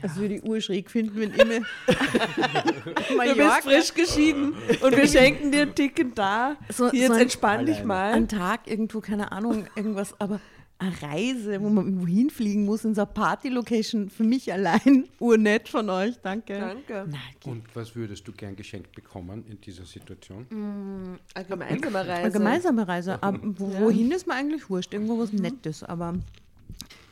Das 0.02 0.16
würde 0.16 0.36
ich 0.36 0.44
urschräg 0.44 0.90
finden, 0.90 1.16
wenn 1.20 1.30
ich 1.32 1.46
mir 1.46 1.62
Du 1.88 3.36
bist 3.36 3.62
frisch 3.64 3.94
geschieden 3.94 4.54
und 4.82 4.98
wir 4.98 5.08
schenken 5.08 5.52
dir 5.52 5.62
ein 5.64 5.76
Ticket 5.76 6.18
da. 6.18 6.58
So- 6.70 6.90
Hier, 6.90 7.02
so 7.02 7.04
jetzt 7.04 7.12
ein- 7.14 7.22
entspann 7.22 7.66
dich 7.68 7.84
mal. 7.84 8.14
einen 8.14 8.28
Tag 8.28 8.68
irgendwo, 8.68 9.00
keine 9.00 9.32
Ahnung, 9.32 9.68
irgendwas, 9.76 10.20
aber 10.20 10.40
eine 10.78 11.02
Reise, 11.02 11.62
wo 11.62 11.70
man 11.70 11.86
irgendwo 11.86 12.08
hinfliegen 12.08 12.66
muss, 12.66 12.84
in 12.84 12.96
so 12.96 13.02
eine 13.02 13.12
Party-Location, 13.12 14.10
für 14.10 14.24
mich 14.24 14.52
allein, 14.52 15.08
urnett 15.20 15.70
von 15.70 15.90
euch, 15.90 16.16
danke. 16.22 16.60
Danke. 16.60 17.06
Nein, 17.10 17.20
Und 17.46 17.76
was 17.76 17.96
würdest 17.96 18.28
du 18.28 18.34
gern 18.34 18.56
geschenkt 18.56 18.94
bekommen 18.94 19.46
in 19.48 19.62
dieser 19.62 19.86
Situation? 19.86 20.46
Eine 21.34 21.46
gemeinsame 21.48 22.00
eine 22.00 22.10
Reise. 22.10 22.38
gemeinsame 22.38 22.88
Reise. 22.88 23.24
Aber 23.24 23.40
wo, 23.42 23.74
wohin 23.80 24.12
ist 24.12 24.28
mir 24.28 24.34
eigentlich 24.34 24.70
wurscht, 24.70 24.94
irgendwo 24.94 25.18
was 25.18 25.32
Nettes, 25.32 25.84
aber 25.84 26.16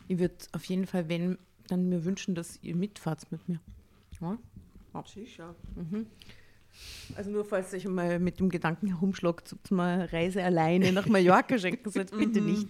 ich 0.09 0.19
würde 0.19 0.35
auf 0.51 0.65
jeden 0.65 0.85
Fall, 0.85 1.07
wenn, 1.07 1.37
dann 1.67 1.87
mir 1.87 2.03
wünschen, 2.03 2.35
dass 2.35 2.59
ihr 2.61 2.75
mitfahrt 2.75 3.31
mit 3.31 3.47
mir. 3.47 3.59
Ja. 4.21 4.37
Sicher. 5.05 5.55
Also 7.15 7.31
nur 7.31 7.45
falls 7.45 7.71
ich 7.73 7.87
mal 7.87 8.19
mit 8.19 8.39
dem 8.39 8.49
Gedanken 8.49 8.87
herumschlagt, 8.87 9.47
zu 9.47 9.55
zu 9.63 9.73
einer 9.79 10.11
Reise 10.11 10.43
alleine 10.43 10.91
nach 10.91 11.07
Mallorca 11.07 11.57
schenken 11.57 11.89
sollt, 11.89 12.11
bitte 12.11 12.41
nicht. 12.41 12.67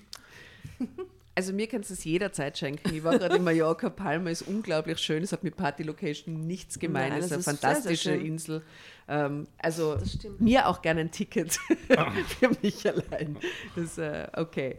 Also 1.35 1.51
mir 1.51 1.67
kannst 1.67 1.89
du 1.89 1.95
es 1.95 2.03
jederzeit 2.03 2.57
schenken. 2.59 2.93
Ich 2.93 3.03
war 3.03 3.17
gerade 3.17 3.37
in 3.37 3.43
Mallorca, 3.43 3.89
Palma 3.89 4.29
ist 4.29 4.43
unglaublich 4.43 4.99
schön. 4.99 5.23
Es 5.23 5.31
hat 5.31 5.43
mit 5.43 5.55
Party-Location 5.55 6.45
nichts 6.45 6.77
gemein. 6.77 7.09
Nein, 7.09 7.19
es 7.19 7.25
ist 7.25 7.31
eine 7.31 7.39
ist 7.39 7.45
sehr, 7.45 7.53
sehr 7.53 7.59
fantastische. 7.59 8.11
Insel. 8.11 8.61
Ähm, 9.07 9.47
also 9.57 9.97
mir 10.37 10.67
auch 10.67 10.83
gerne 10.83 11.01
ein 11.01 11.11
Ticket 11.11 11.53
für 12.39 12.51
mich 12.61 12.87
allein. 12.87 13.37
Das 13.75 13.83
ist 13.85 13.97
äh, 13.97 14.27
okay. 14.35 14.77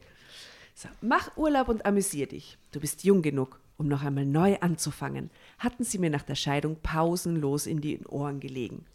So, 0.76 0.88
mach 1.00 1.36
Urlaub 1.36 1.68
und 1.68 1.84
amüsier 1.86 2.28
dich. 2.28 2.56
Du 2.70 2.78
bist 2.78 3.02
jung 3.02 3.22
genug, 3.22 3.58
um 3.76 3.88
noch 3.88 4.02
einmal 4.02 4.24
neu 4.24 4.56
anzufangen, 4.60 5.30
hatten 5.58 5.82
sie 5.82 5.98
mir 5.98 6.10
nach 6.10 6.22
der 6.22 6.34
Scheidung 6.36 6.76
pausenlos 6.82 7.66
in 7.66 7.80
die 7.80 7.98
Ohren 8.06 8.38
gelegen. 8.38 8.86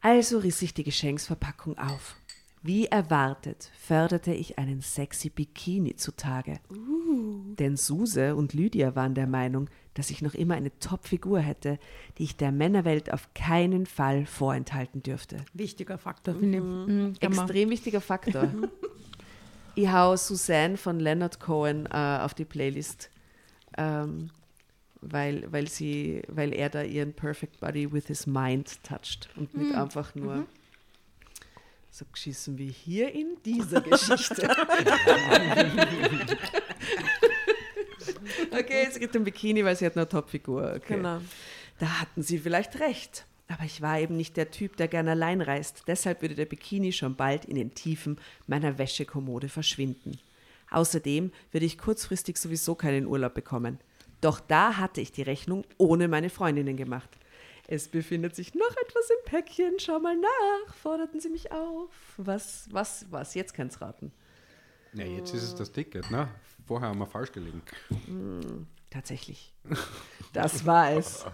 Also 0.00 0.38
riss 0.38 0.60
ich 0.62 0.74
die 0.74 0.84
Geschenksverpackung 0.84 1.78
auf. 1.78 2.16
Wie 2.66 2.86
erwartet 2.86 3.70
förderte 3.78 4.32
ich 4.32 4.58
einen 4.58 4.80
sexy 4.80 5.28
Bikini 5.28 5.96
zutage. 5.96 6.60
Denn 7.58 7.76
Suse 7.76 8.34
und 8.34 8.54
Lydia 8.54 8.96
waren 8.96 9.14
der 9.14 9.26
Meinung, 9.26 9.68
dass 9.92 10.08
ich 10.08 10.22
noch 10.22 10.32
immer 10.32 10.54
eine 10.54 10.76
Top-Figur 10.78 11.40
hätte, 11.40 11.78
die 12.16 12.24
ich 12.24 12.36
der 12.38 12.52
Männerwelt 12.52 13.12
auf 13.12 13.28
keinen 13.34 13.84
Fall 13.84 14.24
vorenthalten 14.24 15.02
dürfte. 15.02 15.36
Wichtiger 15.52 15.98
Faktor, 15.98 16.36
finde 16.36 16.56
ich. 16.56 16.64
Mhm, 16.64 17.14
kann 17.20 17.34
man- 17.34 17.44
Extrem 17.44 17.68
wichtiger 17.68 18.00
Faktor. 18.00 18.48
ich 19.74 19.92
hau 19.92 20.16
Suzanne 20.16 20.78
von 20.78 20.98
Leonard 20.98 21.40
Cohen 21.40 21.84
äh, 21.92 22.18
auf 22.22 22.32
die 22.32 22.46
Playlist, 22.46 23.10
ähm, 23.76 24.30
weil, 25.02 25.46
weil, 25.52 25.68
sie, 25.68 26.22
weil 26.28 26.54
er 26.54 26.70
da 26.70 26.82
ihren 26.82 27.12
Perfect 27.12 27.60
Body 27.60 27.92
with 27.92 28.06
his 28.06 28.26
mind 28.26 28.82
toucht 28.84 29.28
und 29.36 29.54
nicht 29.54 29.74
einfach 29.74 30.14
nur 30.14 30.46
so 31.94 32.04
geschissen 32.10 32.58
wie 32.58 32.72
hier 32.72 33.14
in 33.14 33.36
dieser 33.44 33.80
Geschichte. 33.80 34.48
okay, 38.50 38.86
es 38.88 38.98
gibt 38.98 39.14
ein 39.14 39.22
Bikini, 39.22 39.64
weil 39.64 39.76
sie 39.76 39.86
hat 39.86 39.96
eine 39.96 40.08
Topfigur. 40.08 40.72
Okay. 40.76 40.96
Genau. 40.96 41.20
Da 41.78 42.00
hatten 42.00 42.22
sie 42.22 42.38
vielleicht 42.38 42.80
recht. 42.80 43.26
Aber 43.46 43.62
ich 43.62 43.80
war 43.80 44.00
eben 44.00 44.16
nicht 44.16 44.36
der 44.36 44.50
Typ, 44.50 44.76
der 44.76 44.88
gern 44.88 45.06
allein 45.06 45.40
reist. 45.40 45.84
Deshalb 45.86 46.20
würde 46.22 46.34
der 46.34 46.46
Bikini 46.46 46.90
schon 46.90 47.14
bald 47.14 47.44
in 47.44 47.54
den 47.54 47.74
Tiefen 47.74 48.18
meiner 48.48 48.76
Wäschekommode 48.76 49.48
verschwinden. 49.48 50.18
Außerdem 50.70 51.30
würde 51.52 51.66
ich 51.66 51.78
kurzfristig 51.78 52.38
sowieso 52.38 52.74
keinen 52.74 53.06
Urlaub 53.06 53.34
bekommen. 53.34 53.78
Doch 54.20 54.40
da 54.40 54.78
hatte 54.78 55.00
ich 55.00 55.12
die 55.12 55.22
Rechnung 55.22 55.64
ohne 55.78 56.08
meine 56.08 56.30
Freundinnen 56.30 56.76
gemacht. 56.76 57.10
Es 57.66 57.88
befindet 57.88 58.36
sich 58.36 58.54
noch 58.54 58.70
etwas 58.86 59.10
im 59.10 59.24
Päckchen. 59.24 59.78
Schau 59.78 59.98
mal 59.98 60.16
nach, 60.16 60.74
forderten 60.74 61.20
sie 61.20 61.30
mich 61.30 61.50
auf. 61.50 61.90
Was, 62.16 62.68
was, 62.70 63.06
was? 63.10 63.34
Jetzt 63.34 63.54
kann's 63.54 63.80
raten. 63.80 64.12
Ja, 64.92 65.04
jetzt 65.04 65.34
ist 65.34 65.42
es 65.42 65.54
das 65.54 65.72
Ticket, 65.72 66.10
ne? 66.10 66.28
Vorher 66.66 66.88
haben 66.88 66.98
wir 66.98 67.06
falsch 67.06 67.32
gelegen. 67.32 67.62
Tatsächlich. 68.90 69.52
Das 70.32 70.66
war 70.66 70.92
es. 70.92 71.24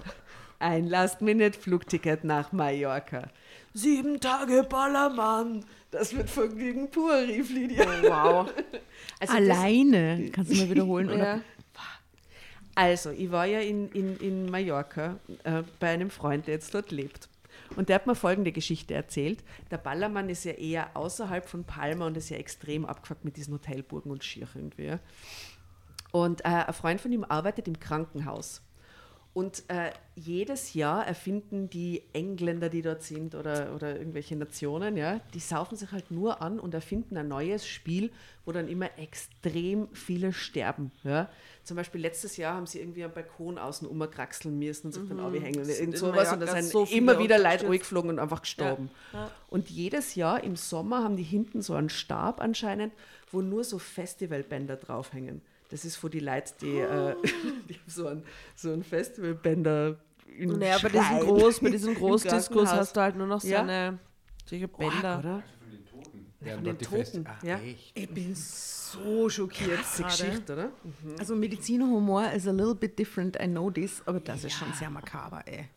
Ein 0.59 0.87
Last-Minute-Flugticket 0.89 2.25
nach 2.25 2.53
Mallorca. 2.53 3.29
Sieben 3.73 4.21
Tage 4.21 4.63
Ballermann. 4.69 5.65
Das 5.91 6.15
wird 6.15 6.31
Vergnügen 6.31 6.91
pur, 6.91 7.15
rief 7.19 7.51
Lydia. 7.51 7.87
Wow. 8.03 8.49
Also, 8.49 8.55
das, 9.21 9.31
Alleine, 9.31 10.31
kannst 10.33 10.53
du 10.53 10.57
mal 10.57 10.71
wiederholen, 10.71 11.11
oder? 11.11 11.41
Also 12.81 13.11
ich 13.11 13.31
war 13.31 13.45
ja 13.45 13.61
in, 13.61 13.91
in, 13.91 14.17
in 14.17 14.51
Mallorca 14.51 15.19
äh, 15.45 15.63
bei 15.79 15.91
einem 15.91 16.09
Freund, 16.09 16.47
der 16.47 16.55
jetzt 16.55 16.75
dort 16.75 16.91
lebt. 16.91 17.29
Und 17.77 17.91
der 17.91 17.97
hat 17.97 18.07
mir 18.07 18.15
folgende 18.15 18.53
Geschichte 18.53 18.95
erzählt. 18.95 19.45
Der 19.71 19.77
Ballermann 19.77 20.31
ist 20.31 20.45
ja 20.45 20.53
eher 20.53 20.97
außerhalb 20.97 21.47
von 21.47 21.65
Palma 21.65 22.07
und 22.07 22.17
ist 22.17 22.31
ja 22.31 22.39
extrem 22.39 22.87
abgefuckt 22.87 23.23
mit 23.23 23.37
diesen 23.37 23.53
Hotelburgen 23.53 24.11
und 24.11 24.25
Schier 24.25 24.49
irgendwie. 24.55 24.97
Und 26.11 26.41
äh, 26.47 26.49
ein 26.49 26.73
Freund 26.73 27.03
von 27.03 27.13
ihm 27.13 27.23
arbeitet 27.23 27.69
im 27.69 27.79
Krankenhaus. 27.79 28.63
Und 29.33 29.63
äh, 29.69 29.93
jedes 30.17 30.75
Jahr 30.75 31.07
erfinden 31.07 31.71
die 31.71 32.03
Engländer, 32.13 32.69
die 32.69 32.83
dort 32.83 33.05
sind, 33.05 33.37
oder, 33.37 33.77
oder 33.77 33.97
irgendwelche 33.97 34.35
Nationen, 34.35 34.97
ja, 34.97 35.21
die 35.35 35.39
saufen 35.39 35.77
sich 35.77 35.93
halt 35.93 36.11
nur 36.11 36.43
an 36.43 36.59
und 36.59 36.75
erfinden 36.75 37.17
ein 37.17 37.29
neues 37.29 37.65
Spiel, 37.65 38.11
wo 38.45 38.51
dann 38.51 38.67
immer 38.67 38.99
extrem 38.99 39.87
viele 39.93 40.33
sterben. 40.33 40.91
Ja. 41.05 41.29
Zum 41.63 41.77
Beispiel 41.77 42.01
letztes 42.01 42.37
Jahr 42.39 42.57
haben 42.57 42.67
sie 42.67 42.81
irgendwie 42.81 43.05
am 43.05 43.13
Balkon 43.13 43.57
außen 43.57 43.87
umkraxeln 43.87 44.59
müssen 44.59 44.89
und 44.89 44.93
sich 44.95 45.09
dann 45.09 45.21
aufhängen 45.21 45.61
oder 45.63 45.79
irgend 45.79 45.97
sowas. 45.97 46.33
Und 46.33 46.41
da 46.41 46.49
sind 46.49 46.65
so 46.65 46.85
immer 46.85 47.21
wieder 47.21 47.39
Leute 47.39 47.67
ruhig 47.67 47.91
und 47.93 48.19
einfach 48.19 48.43
gestorben. 48.43 48.91
Ja. 49.13 49.31
Und 49.49 49.71
jedes 49.71 50.17
Jahr 50.17 50.43
im 50.43 50.57
Sommer 50.57 51.05
haben 51.05 51.17
die 51.17 51.23
hinten 51.23 51.63
so 51.63 51.75
einen 51.75 51.89
Stab 51.89 52.41
anscheinend, 52.41 52.93
wo 53.31 53.43
nur 53.43 53.63
so 53.63 53.79
Festivalbänder 53.79 54.77
draufhängen. 54.77 55.41
Das 55.71 55.85
ist 55.85 55.97
für 55.97 56.11
die 56.11 56.21
Leute, 56.21 56.53
die, 56.61 56.79
äh, 56.79 57.15
die 57.69 57.79
so 57.87 58.07
einen, 58.09 58.23
so 58.57 58.73
einen 58.73 58.83
Festivalbänder 58.85 59.97
in 60.37 60.59
Naja, 60.59 60.79
bei 60.83 60.89
diesem, 60.89 61.21
Groß, 61.21 61.61
bei 61.61 61.71
diesem 61.71 61.95
Krankenhaus. 61.99 62.73
hast 62.73 62.97
du 62.97 63.00
halt 63.00 63.17
nur 63.17 63.27
noch 63.27 63.41
so 63.41 63.49
Ja. 63.49 63.62
eine 63.62 63.99
solche 64.47 64.65
Arg, 64.67 64.77
Bänder. 64.79 65.19
oder? 65.21 65.43
Ja, 66.43 66.55
von 66.55 66.65
den 66.65 66.79
Toten, 66.79 67.27
Ah, 67.27 67.39
ja. 67.45 67.61
Ich 67.95 68.09
bin 68.09 68.35
so 68.35 69.29
schockiert 69.29 69.81
Die 69.99 70.03
Geschichte, 70.03 70.53
oder? 70.55 70.71
Also 71.19 71.37
Medizinerhumor 71.37 72.33
is 72.33 72.49
a 72.49 72.50
little 72.50 72.75
bit 72.75 72.99
different, 72.99 73.37
I 73.41 73.47
know 73.47 73.71
this, 73.71 74.03
aber 74.07 74.21
das 74.21 74.45
ist 74.45 74.55
schon 74.55 74.73
sehr 74.73 74.89
makaber, 74.91 75.43
ey. 75.47 75.69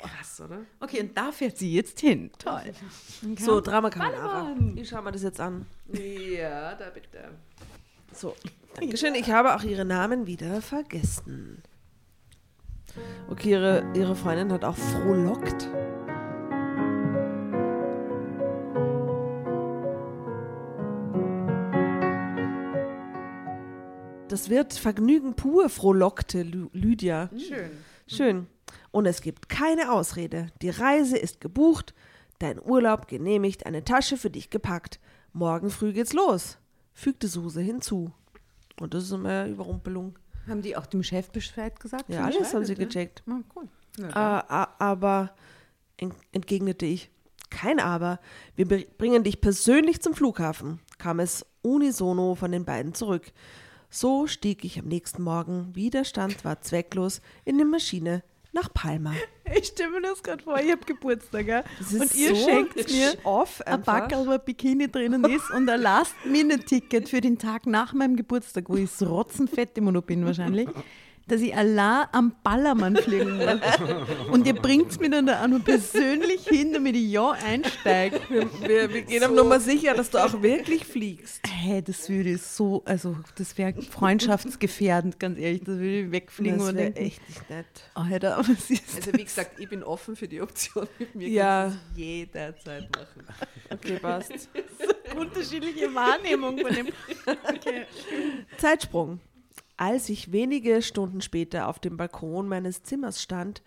Krass, 0.00 0.40
oder? 0.42 0.60
Okay, 0.80 1.00
und 1.00 1.16
da 1.16 1.30
fährt 1.32 1.56
sie 1.58 1.74
jetzt 1.74 1.98
hin. 2.00 2.30
Toll. 2.38 2.72
So, 3.38 3.60
Drama 3.60 3.90
Carbonara. 3.90 4.54
Ich 4.76 4.88
schau 4.88 5.02
mir 5.02 5.12
das 5.12 5.22
jetzt 5.22 5.40
an. 5.40 5.66
Ja, 5.92 6.74
da 6.74 6.90
bitte. 6.90 7.30
So, 8.18 8.34
Dankeschön. 8.74 9.14
Ich 9.14 9.30
habe 9.30 9.54
auch 9.54 9.62
ihre 9.62 9.84
Namen 9.84 10.26
wieder 10.26 10.60
vergessen. 10.60 11.62
Okay, 13.30 13.50
ihre, 13.50 13.84
ihre 13.94 14.16
Freundin 14.16 14.52
hat 14.52 14.64
auch 14.64 14.74
frohlockt. 14.74 15.68
Das 24.26 24.50
wird 24.50 24.72
Vergnügen 24.72 25.34
pur, 25.34 25.68
frohlockte 25.68 26.42
Lü 26.42 26.66
Lydia. 26.72 27.30
Schön. 27.38 27.70
Schön. 28.08 28.46
Und 28.90 29.06
es 29.06 29.20
gibt 29.20 29.48
keine 29.48 29.92
Ausrede. 29.92 30.48
Die 30.60 30.70
Reise 30.70 31.16
ist 31.16 31.40
gebucht, 31.40 31.94
dein 32.40 32.60
Urlaub 32.60 33.06
genehmigt, 33.06 33.64
eine 33.64 33.84
Tasche 33.84 34.16
für 34.16 34.30
dich 34.30 34.50
gepackt. 34.50 34.98
Morgen 35.32 35.70
früh 35.70 35.92
geht's 35.92 36.14
los, 36.14 36.58
fügte 36.98 37.28
Suse 37.28 37.60
hinzu. 37.60 38.10
Und 38.80 38.94
das 38.94 39.04
ist 39.04 39.12
immer 39.12 39.46
Überrumpelung. 39.46 40.18
Haben 40.48 40.62
die 40.62 40.76
auch 40.76 40.86
dem 40.86 41.02
Chef 41.02 41.30
Bescheid 41.30 41.78
gesagt? 41.78 42.08
Ja, 42.08 42.24
alles 42.24 42.52
haben 42.54 42.64
sie 42.64 42.74
oder? 42.74 42.84
gecheckt. 42.86 43.22
Ah, 43.28 43.40
cool. 43.54 43.68
Ja, 43.98 44.08
Äh, 44.08 44.12
a- 44.48 44.74
aber, 44.78 45.34
en- 45.96 46.14
entgegnete 46.32 46.86
ich, 46.86 47.10
kein 47.50 47.80
Aber, 47.80 48.18
wir 48.56 48.66
br- 48.68 48.86
bringen 48.98 49.24
dich 49.24 49.40
persönlich 49.40 50.00
zum 50.02 50.14
Flughafen, 50.14 50.80
kam 50.98 51.18
es 51.20 51.44
unisono 51.62 52.34
von 52.34 52.52
den 52.52 52.64
beiden 52.64 52.94
zurück. 52.94 53.32
So 53.90 54.26
stieg 54.26 54.64
ich 54.64 54.78
am 54.78 54.86
nächsten 54.86 55.22
Morgen, 55.22 55.74
Widerstand 55.74 56.44
war 56.44 56.60
zwecklos, 56.60 57.20
in 57.44 57.58
die 57.58 57.64
Maschine 57.64 58.22
nach 58.58 58.72
Palma. 58.72 59.12
Ich 59.56 59.68
stelle 59.68 59.90
mir 59.90 60.02
das 60.02 60.22
gerade 60.22 60.42
vor, 60.42 60.58
ich 60.58 60.70
habe 60.70 60.84
Geburtstag, 60.84 61.64
ist 61.80 61.92
und 61.94 62.14
ihr 62.14 62.34
so 62.34 62.44
schenkt 62.44 62.90
mir 62.90 63.14
off 63.24 63.62
ein. 63.66 63.82
Backerl, 63.82 64.26
wo 64.26 64.32
ein 64.32 64.40
Bikini 64.44 64.90
drinnen 64.90 65.24
ist 65.24 65.50
und 65.50 65.68
ein 65.68 65.80
Last-Minute-Ticket 65.80 67.08
für 67.08 67.20
den 67.20 67.38
Tag 67.38 67.66
nach 67.66 67.94
meinem 67.94 68.16
Geburtstag, 68.16 68.64
wo 68.68 68.76
ich 68.76 68.90
so 68.90 69.06
rotzenfett 69.06 69.78
immer 69.78 69.92
noch 69.92 70.02
bin 70.02 70.24
wahrscheinlich, 70.26 70.68
dass 71.28 71.40
ich 71.40 71.54
allein 71.54 72.06
am 72.12 72.34
Ballermann 72.42 72.96
fliegen 72.96 73.38
will. 73.38 73.60
Und 74.30 74.46
ihr 74.46 74.54
bringt 74.54 74.98
mir 75.00 75.10
dann 75.10 75.26
da 75.26 75.44
auch 75.44 75.48
noch 75.48 75.64
persönlich 75.64 76.48
hin, 76.48 76.72
damit 76.72 76.96
ich 76.96 77.10
ja 77.10 77.32
einsteige. 77.32 78.20
Wir, 78.28 78.92
wir 78.92 79.02
gehen 79.02 79.22
aber 79.22 79.34
nur 79.34 79.44
mal 79.44 79.60
sicher, 79.60 79.94
dass 79.94 80.10
du 80.10 80.18
auch 80.18 80.42
wirklich 80.42 80.84
fliegst. 80.84 81.40
Hey, 81.46 81.82
das 81.82 82.08
würde 82.08 82.38
so, 82.38 82.82
also 82.84 83.16
das 83.36 83.56
wäre 83.58 83.74
freundschaftsgefährdend, 83.82 85.20
ganz 85.20 85.38
ehrlich, 85.38 85.60
das 85.60 85.76
würde 85.76 86.00
ich 86.00 86.10
wegfliegen 86.10 86.58
Das 86.58 86.68
und 86.68 86.76
wäre 86.76 86.96
echt 86.96 87.26
nicht 87.28 87.50
nett. 87.50 87.66
Alter, 87.94 88.38
was 88.38 88.70
ist 88.70 88.96
Also 88.96 89.12
wie 89.12 89.24
gesagt, 89.24 89.58
ich 89.60 89.68
bin 89.68 89.82
offen 89.82 90.16
für 90.16 90.28
die 90.28 90.40
Option 90.40 90.88
mit 90.98 91.14
mir. 91.14 91.28
Ja. 91.28 91.62
kannst 91.62 91.76
du 91.76 91.80
es 91.92 91.98
jederzeit 91.98 92.88
machen. 92.96 93.26
Okay, 93.70 93.98
passt. 93.98 94.48
unterschiedliche 95.16 95.94
Wahrnehmung 95.94 96.58
von 96.58 96.74
dem. 96.74 96.88
Okay. 97.26 97.86
Zeitsprung. 98.56 99.20
Als 99.78 100.08
ich 100.08 100.32
wenige 100.32 100.82
Stunden 100.82 101.20
später 101.20 101.68
auf 101.68 101.78
dem 101.78 101.96
Balkon 101.96 102.48
meines 102.48 102.82
Zimmers 102.82 103.22
stand, 103.22 103.62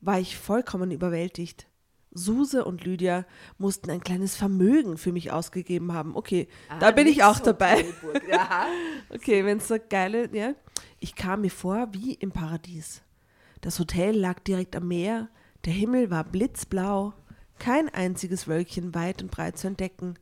war 0.00 0.18
ich 0.20 0.38
vollkommen 0.38 0.90
überwältigt. 0.92 1.66
Suse 2.12 2.64
und 2.64 2.84
Lydia 2.84 3.26
mussten 3.58 3.90
ein 3.90 4.00
kleines 4.00 4.36
Vermögen 4.36 4.96
für 4.96 5.12
mich 5.12 5.32
ausgegeben 5.32 5.92
haben. 5.92 6.16
Okay, 6.16 6.48
da 6.80 6.88
Ah, 6.88 6.90
bin 6.92 7.08
ich 7.08 7.24
auch 7.24 7.40
dabei. 7.40 7.78
Hotelburg. 7.84 8.22
Ja. 8.28 8.66
Okay, 9.10 9.44
wenn 9.44 9.58
es 9.58 9.68
so 9.68 9.76
geile, 9.88 10.28
ja. 10.34 10.54
Ich 10.98 11.14
kam 11.14 11.42
mir 11.42 11.50
vor 11.50 11.88
wie 11.92 12.14
im 12.14 12.32
Paradies. 12.32 13.02
Das 13.60 13.78
Hotel 13.78 14.16
lag 14.16 14.40
direkt 14.40 14.74
am 14.76 14.88
Meer, 14.88 15.28
der 15.64 15.72
Himmel 15.72 16.10
war 16.10 16.24
blitzblau, 16.24 17.12
kein 17.58 17.88
einziges 17.88 18.48
Wölkchen 18.48 18.94
weit 18.94 19.22
und 19.22 19.30
breit 19.30 19.58
zu 19.58 19.66
entdecken. 19.68 20.14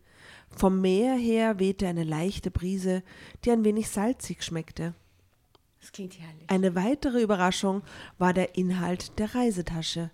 Vom 0.57 0.81
Meer 0.81 1.15
her 1.15 1.59
wehte 1.59 1.87
eine 1.87 2.05
leichte 2.05 2.51
Brise, 2.51 3.03
die 3.45 3.51
ein 3.53 3.65
wenig 3.65 3.89
salzig 3.89 4.43
schmeckte. 4.43 4.95
Das 5.85 5.93
klingt 5.93 6.19
herrlich. 6.19 6.49
Eine 6.49 6.75
weitere 6.75 7.21
Überraschung 7.21 7.83
war 8.17 8.33
der 8.33 8.57
Inhalt 8.57 9.19
der 9.19 9.35
Reisetasche. 9.35 10.11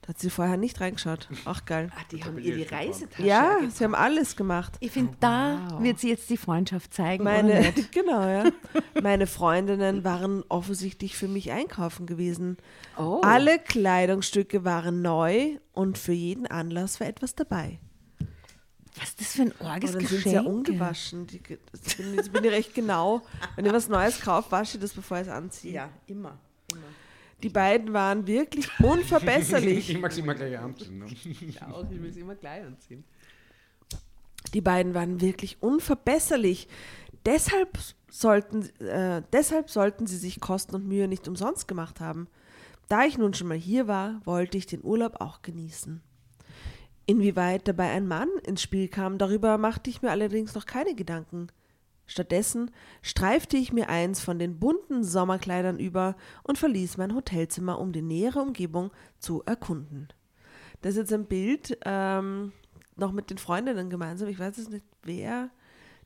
Da 0.00 0.08
hat 0.08 0.18
sie 0.18 0.30
vorher 0.30 0.56
nicht 0.56 0.80
reingeschaut. 0.80 1.28
Auch 1.44 1.66
geil. 1.66 1.90
Ah, 1.94 2.00
die 2.10 2.24
haben 2.24 2.38
ihr 2.38 2.56
die 2.56 2.62
Reisetasche. 2.62 3.22
Ja, 3.22 3.50
eingepackt. 3.50 3.76
sie 3.76 3.84
haben 3.84 3.94
alles 3.94 4.34
gemacht. 4.34 4.72
Ich 4.80 4.92
finde, 4.92 5.14
da 5.20 5.78
wird 5.78 6.00
sie 6.00 6.08
jetzt 6.08 6.30
die 6.30 6.38
Freundschaft 6.38 6.94
zeigen. 6.94 7.22
Meine, 7.22 7.74
genau, 7.90 8.26
ja. 8.26 8.44
Meine 9.02 9.26
Freundinnen 9.26 10.04
waren 10.04 10.42
offensichtlich 10.48 11.18
für 11.18 11.28
mich 11.28 11.52
einkaufen 11.52 12.06
gewesen. 12.06 12.56
Oh. 12.96 13.20
Alle 13.22 13.58
Kleidungsstücke 13.58 14.64
waren 14.64 15.02
neu 15.02 15.58
und 15.72 15.98
für 15.98 16.14
jeden 16.14 16.46
Anlass 16.46 16.98
war 16.98 17.06
etwas 17.06 17.34
dabei. 17.34 17.78
Was 18.96 19.08
ist 19.08 19.20
das 19.20 19.32
für 19.34 19.42
ein 19.42 19.52
Aber 19.58 19.70
orges 19.70 19.92
dann 19.92 20.06
sind 20.06 20.22
sie 20.22 20.32
ja 20.32 20.42
ungewaschen. 20.42 21.26
Die, 21.26 21.40
das 21.72 21.94
bin, 21.96 22.14
jetzt 22.14 22.32
bin 22.32 22.44
ich 22.44 22.50
recht 22.50 22.74
genau. 22.74 23.22
Wenn 23.56 23.66
ich 23.66 23.72
was 23.72 23.88
Neues 23.88 24.20
kaufe, 24.20 24.50
wasche 24.52 24.76
ich 24.76 24.82
das, 24.82 24.92
bevor 24.92 25.18
ich 25.18 25.26
es 25.26 25.32
anziehe. 25.32 25.72
Ja, 25.72 25.90
immer. 26.06 26.38
immer. 26.70 26.82
Die 27.42 27.48
beiden 27.48 27.92
waren 27.92 28.26
wirklich 28.26 28.68
unverbesserlich. 28.80 29.90
Ich 29.90 30.00
mag 30.00 30.12
sie 30.12 30.20
immer 30.20 30.34
gleich 30.34 30.58
anziehen. 30.58 30.98
Ne? 30.98 31.06
Ich 31.24 31.60
auch, 31.62 31.90
ich 31.90 32.00
will 32.00 32.12
sie 32.12 32.20
immer 32.20 32.36
gleich 32.36 32.64
anziehen. 32.64 33.04
Die 34.52 34.60
beiden 34.60 34.94
waren 34.94 35.20
wirklich 35.20 35.60
unverbesserlich. 35.60 36.68
Deshalb 37.26 37.78
sollten, 38.10 38.68
äh, 38.80 39.22
deshalb 39.32 39.70
sollten 39.70 40.06
sie 40.06 40.18
sich 40.18 40.40
Kosten 40.40 40.76
und 40.76 40.86
Mühe 40.86 41.08
nicht 41.08 41.26
umsonst 41.26 41.66
gemacht 41.66 42.00
haben. 42.00 42.28
Da 42.88 43.04
ich 43.04 43.18
nun 43.18 43.34
schon 43.34 43.48
mal 43.48 43.56
hier 43.56 43.88
war, 43.88 44.20
wollte 44.24 44.58
ich 44.58 44.66
den 44.66 44.84
Urlaub 44.84 45.20
auch 45.20 45.42
genießen. 45.42 46.00
Inwieweit 47.06 47.68
dabei 47.68 47.90
ein 47.90 48.06
Mann 48.06 48.28
ins 48.44 48.62
Spiel 48.62 48.88
kam, 48.88 49.18
darüber 49.18 49.58
machte 49.58 49.90
ich 49.90 50.00
mir 50.00 50.10
allerdings 50.10 50.54
noch 50.54 50.66
keine 50.66 50.94
Gedanken. 50.94 51.48
Stattdessen 52.06 52.70
streifte 53.02 53.56
ich 53.56 53.72
mir 53.72 53.88
eins 53.88 54.20
von 54.20 54.38
den 54.38 54.58
bunten 54.58 55.04
Sommerkleidern 55.04 55.78
über 55.78 56.16
und 56.42 56.58
verließ 56.58 56.96
mein 56.98 57.14
Hotelzimmer, 57.14 57.78
um 57.78 57.92
die 57.92 58.02
nähere 58.02 58.40
Umgebung 58.40 58.90
zu 59.18 59.42
erkunden. 59.44 60.08
Das 60.82 60.92
ist 60.92 60.98
jetzt 60.98 61.12
ein 61.12 61.26
Bild, 61.26 61.78
ähm, 61.84 62.52
noch 62.96 63.12
mit 63.12 63.30
den 63.30 63.38
Freundinnen 63.38 63.90
gemeinsam. 63.90 64.28
Ich 64.28 64.38
weiß 64.38 64.58
jetzt 64.58 64.70
nicht, 64.70 64.84
wer 65.02 65.50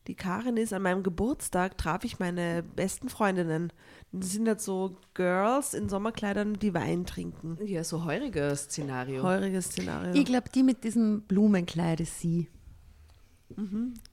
die 0.09 0.15
Karin 0.15 0.57
ist. 0.57 0.73
An 0.73 0.83
meinem 0.83 1.03
Geburtstag 1.03 1.79
traf 1.79 2.03
ich 2.03 2.19
meine 2.19 2.63
besten 2.63 3.09
Freundinnen. 3.09 3.73
Das 4.11 4.33
sind 4.33 4.49
halt 4.49 4.61
so 4.61 4.97
Girls 5.15 5.75
in 5.75 5.89
Sommerkleidern, 5.89 6.55
die 6.55 6.75
Wein 6.75 7.07
trinken. 7.07 7.59
Ja, 7.65 7.85
so 7.85 8.05
heuriger 8.05 8.57
Szenario. 8.57 9.23
Heuriges 9.23 9.67
Szenario. 9.67 10.15
Ich 10.15 10.25
glaube, 10.25 10.49
die 10.53 10.63
mit 10.63 10.83
diesem 10.83 11.23
Blumenkleid 11.23 12.01
ist 12.01 12.19
sie. 12.19 12.49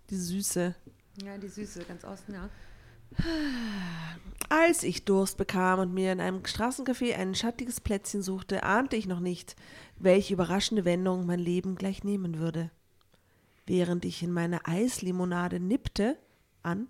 die 0.09 0.15
Süße. 0.15 0.75
Ja, 1.23 1.37
die 1.37 1.47
Süße, 1.47 1.83
ganz 1.85 2.03
außen, 2.03 2.33
ja. 2.33 2.49
Als 4.49 4.83
ich 4.83 5.05
Durst 5.05 5.37
bekam 5.37 5.79
und 5.79 5.93
mir 5.93 6.11
in 6.11 6.19
einem 6.19 6.41
Straßencafé 6.43 7.15
ein 7.15 7.35
schattiges 7.35 7.79
Plätzchen 7.79 8.21
suchte, 8.21 8.63
ahnte 8.63 8.97
ich 8.97 9.07
noch 9.07 9.21
nicht, 9.21 9.55
welche 9.97 10.33
überraschende 10.33 10.83
Wendung 10.83 11.25
mein 11.25 11.39
Leben 11.39 11.75
gleich 11.75 12.03
nehmen 12.03 12.39
würde. 12.39 12.69
Während 13.65 14.05
ich 14.05 14.21
in 14.21 14.31
meine 14.31 14.65
Eislimonade 14.65 15.59
nippte 15.59 16.17
an, 16.61 16.87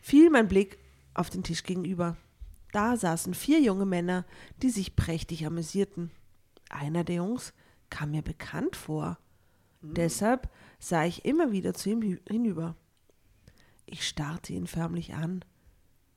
fiel 0.00 0.30
mein 0.30 0.48
Blick 0.48 0.78
auf 1.14 1.30
den 1.30 1.42
Tisch 1.42 1.62
gegenüber. 1.62 2.16
Da 2.72 2.96
saßen 2.96 3.34
vier 3.34 3.60
junge 3.60 3.86
Männer, 3.86 4.24
die 4.62 4.70
sich 4.70 4.96
prächtig 4.96 5.46
amüsierten. 5.46 6.10
Einer 6.70 7.04
der 7.04 7.16
Jungs 7.16 7.52
kam 7.90 8.10
mir 8.12 8.22
bekannt 8.22 8.76
vor. 8.76 9.18
Deshalb 9.80 10.48
sah 10.78 11.04
ich 11.04 11.24
immer 11.24 11.52
wieder 11.52 11.74
zu 11.74 11.90
ihm 11.90 12.18
hinüber. 12.28 12.74
Ich 13.86 14.08
starrte 14.08 14.52
ihn 14.52 14.66
förmlich 14.66 15.14
an. 15.14 15.44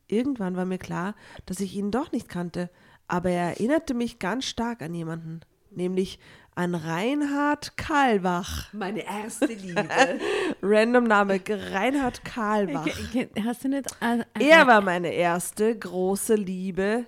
Irgendwann 0.07 0.55
war 0.55 0.65
mir 0.65 0.77
klar, 0.77 1.15
dass 1.45 1.59
ich 1.59 1.75
ihn 1.75 1.91
doch 1.91 2.11
nicht 2.11 2.29
kannte, 2.29 2.69
aber 3.07 3.29
er 3.29 3.49
erinnerte 3.49 3.93
mich 3.93 4.19
ganz 4.19 4.45
stark 4.45 4.81
an 4.81 4.93
jemanden, 4.93 5.41
nämlich 5.69 6.19
an 6.57 6.73
Reinhard 6.75 7.77
Kahlbach. 7.77 8.73
Meine 8.73 9.05
erste 9.05 9.45
Liebe. 9.45 9.85
Random 10.61 11.03
Name, 11.03 11.39
Reinhard 11.47 12.25
Kahlbach. 12.25 12.85
Ke- 13.13 13.27
ke- 13.27 13.43
Hast 13.43 13.63
du 13.63 13.69
nicht. 13.69 13.85
äh, 14.01 14.23
Er 14.39 14.65
war 14.67 14.81
meine 14.81 15.13
erste 15.13 15.77
große 15.77 16.35
Liebe 16.35 17.05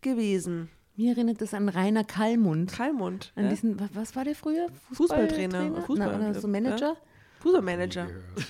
gewesen. 0.00 0.70
Mir 0.96 1.10
erinnert 1.12 1.40
das 1.40 1.52
an 1.54 1.68
Rainer 1.68 2.04
Kallmund. 2.04 2.72
Kalmund. 2.72 3.32
An 3.36 3.44
ja? 3.44 3.50
diesen, 3.50 3.78
wa- 3.80 3.88
was 3.92 4.14
war 4.16 4.24
der 4.24 4.34
früher? 4.34 4.68
Fußballtrainer. 4.92 5.82
Fußballtrainer? 5.82 5.86
Fußball- 5.86 6.18
Na, 6.18 6.30
oder 6.30 6.40
so 6.40 6.48
Manager? 6.48 6.96
Fußballmanager. 7.40 8.06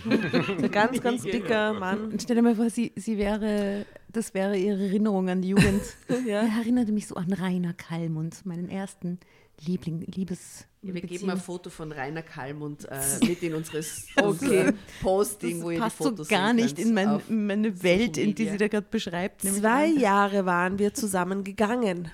Ein 0.09 0.70
ganz, 0.70 1.00
ganz 1.00 1.22
dicker 1.22 1.72
Mann. 1.72 2.12
Und 2.12 2.22
stell 2.22 2.37
dir 2.37 2.42
mal 2.42 2.55
vor, 2.55 2.70
sie, 2.70 2.92
sie 2.94 3.18
wäre, 3.18 3.87
das 4.12 4.35
wäre 4.35 4.57
ihre 4.57 4.85
Erinnerung 4.85 5.29
an 5.29 5.42
die 5.42 5.48
Jugend. 5.48 5.83
Ja. 6.27 6.42
Er 6.42 6.59
erinnerte 6.61 6.92
mich 6.92 7.09
so 7.09 7.16
an 7.16 7.33
Rainer 7.33 7.72
Kallmund, 7.72 8.46
meinen 8.46 8.68
ersten 8.68 9.18
Liebling, 9.60 10.00
Liebes. 10.14 10.66
Ja, 10.82 10.92
wir 10.92 11.00
geben 11.00 11.08
Beziehung. 11.12 11.30
ein 11.30 11.38
Foto 11.40 11.70
von 11.70 11.92
Rainer 11.92 12.22
Kalmund 12.22 12.86
äh, 12.90 13.00
mit 13.26 13.42
in 13.42 13.54
unseres 13.54 14.06
Okay. 14.16 14.72
Posting, 15.00 15.58
Das 15.58 15.64
wo 15.64 15.70
ihr 15.70 15.78
passt 15.78 15.98
die 16.00 16.02
Fotos 16.04 16.28
so 16.28 16.34
gar 16.34 16.52
nicht 16.52 16.78
in, 16.78 16.92
mein, 16.92 17.20
in 17.28 17.46
meine 17.46 17.82
Welt, 17.82 18.16
in 18.18 18.34
die 18.34 18.48
sie 18.48 18.56
da 18.58 18.68
gerade 18.68 18.86
beschreibt. 18.90 19.42
Zwei. 19.42 19.86
Jahre 19.86 20.44
waren 20.44 20.78
wir 20.78 20.92
zusammen 20.94 21.44
gegangen. 21.44 22.10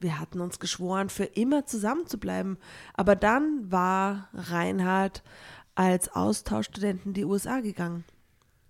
Wir 0.00 0.20
hatten 0.20 0.40
uns 0.40 0.60
geschworen, 0.60 1.08
für 1.10 1.24
immer 1.24 1.66
zusammen 1.66 2.06
zu 2.06 2.18
bleiben. 2.18 2.56
Aber 2.94 3.16
dann 3.16 3.70
war 3.70 4.28
Reinhard 4.32 5.22
als 5.74 6.08
Austauschstudent 6.14 7.04
in 7.04 7.12
die 7.14 7.24
USA 7.24 7.60
gegangen. 7.60 8.04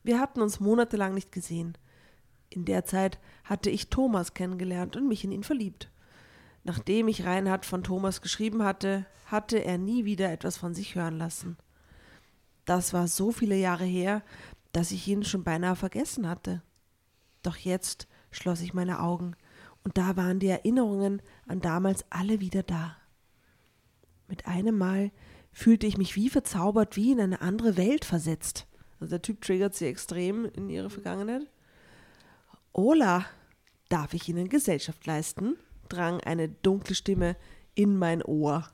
Wir 0.03 0.19
hatten 0.21 0.41
uns 0.41 0.59
monatelang 0.59 1.15
nicht 1.15 1.31
gesehen. 1.33 1.77
In 2.51 2.65
der 2.65 2.85
Zeit 2.87 3.19
hatte 3.45 3.69
ich 3.69 3.91
Thomas 3.91 4.33
kennengelernt 4.33 4.97
und 4.97 5.07
mich 5.07 5.23
in 5.23 5.33
ihn 5.33 5.45
verliebt. 5.45 5.91
Nachdem 6.69 7.09
ich 7.09 7.25
Reinhard 7.25 7.65
von 7.65 7.83
Thomas 7.83 8.21
geschrieben 8.21 8.63
hatte, 8.63 9.07
hatte 9.25 9.65
er 9.65 9.79
nie 9.79 10.05
wieder 10.05 10.31
etwas 10.31 10.59
von 10.59 10.75
sich 10.75 10.97
hören 10.97 11.17
lassen. 11.17 11.57
Das 12.67 12.93
war 12.93 13.09
so 13.09 13.33
viele 13.33 13.57
Jahre 13.57 13.87
her, 13.87 14.23
dass 14.73 14.91
ich 14.91 15.09
ihn 15.09 15.25
schon 15.25 15.45
beinahe 15.45 15.77
vergessen 15.77 16.29
hatte. 16.29 16.61
Doch 17.43 17.57
jetzt 17.57 18.07
schloss 18.31 18.61
ich 18.61 18.75
meine 18.75 19.01
Augen 19.01 19.35
und 19.83 19.97
da 19.97 20.19
waren 20.19 20.41
die 20.41 20.49
Erinnerungen 20.49 21.23
an 21.47 21.63
damals 21.63 22.05
alle 22.11 22.39
wieder 22.39 22.65
da. 22.65 22.99
Mit 24.27 24.47
einem 24.47 24.77
Mal 24.77 25.11
fühlte 25.51 25.87
ich 25.87 25.97
mich 25.97 26.17
wie 26.17 26.29
verzaubert, 26.29 26.97
wie 26.97 27.13
in 27.13 27.21
eine 27.23 27.41
andere 27.41 27.79
Welt 27.79 28.05
versetzt. 28.05 28.67
Also 29.01 29.13
der 29.13 29.23
Typ 29.23 29.41
triggert 29.41 29.75
sie 29.75 29.87
extrem 29.87 30.45
in 30.45 30.69
ihre 30.69 30.91
Vergangenheit. 30.91 31.47
Ola, 32.75 33.25
darf 33.89 34.13
ich 34.13 34.29
Ihnen 34.29 34.51
Gesellschaft 34.51 35.07
leisten? 35.07 35.57
Drang 35.89 36.21
eine 36.21 36.49
dunkle 36.49 36.95
Stimme 36.95 37.37
in 37.75 37.97
mein 37.97 38.23
Ohr. 38.23 38.69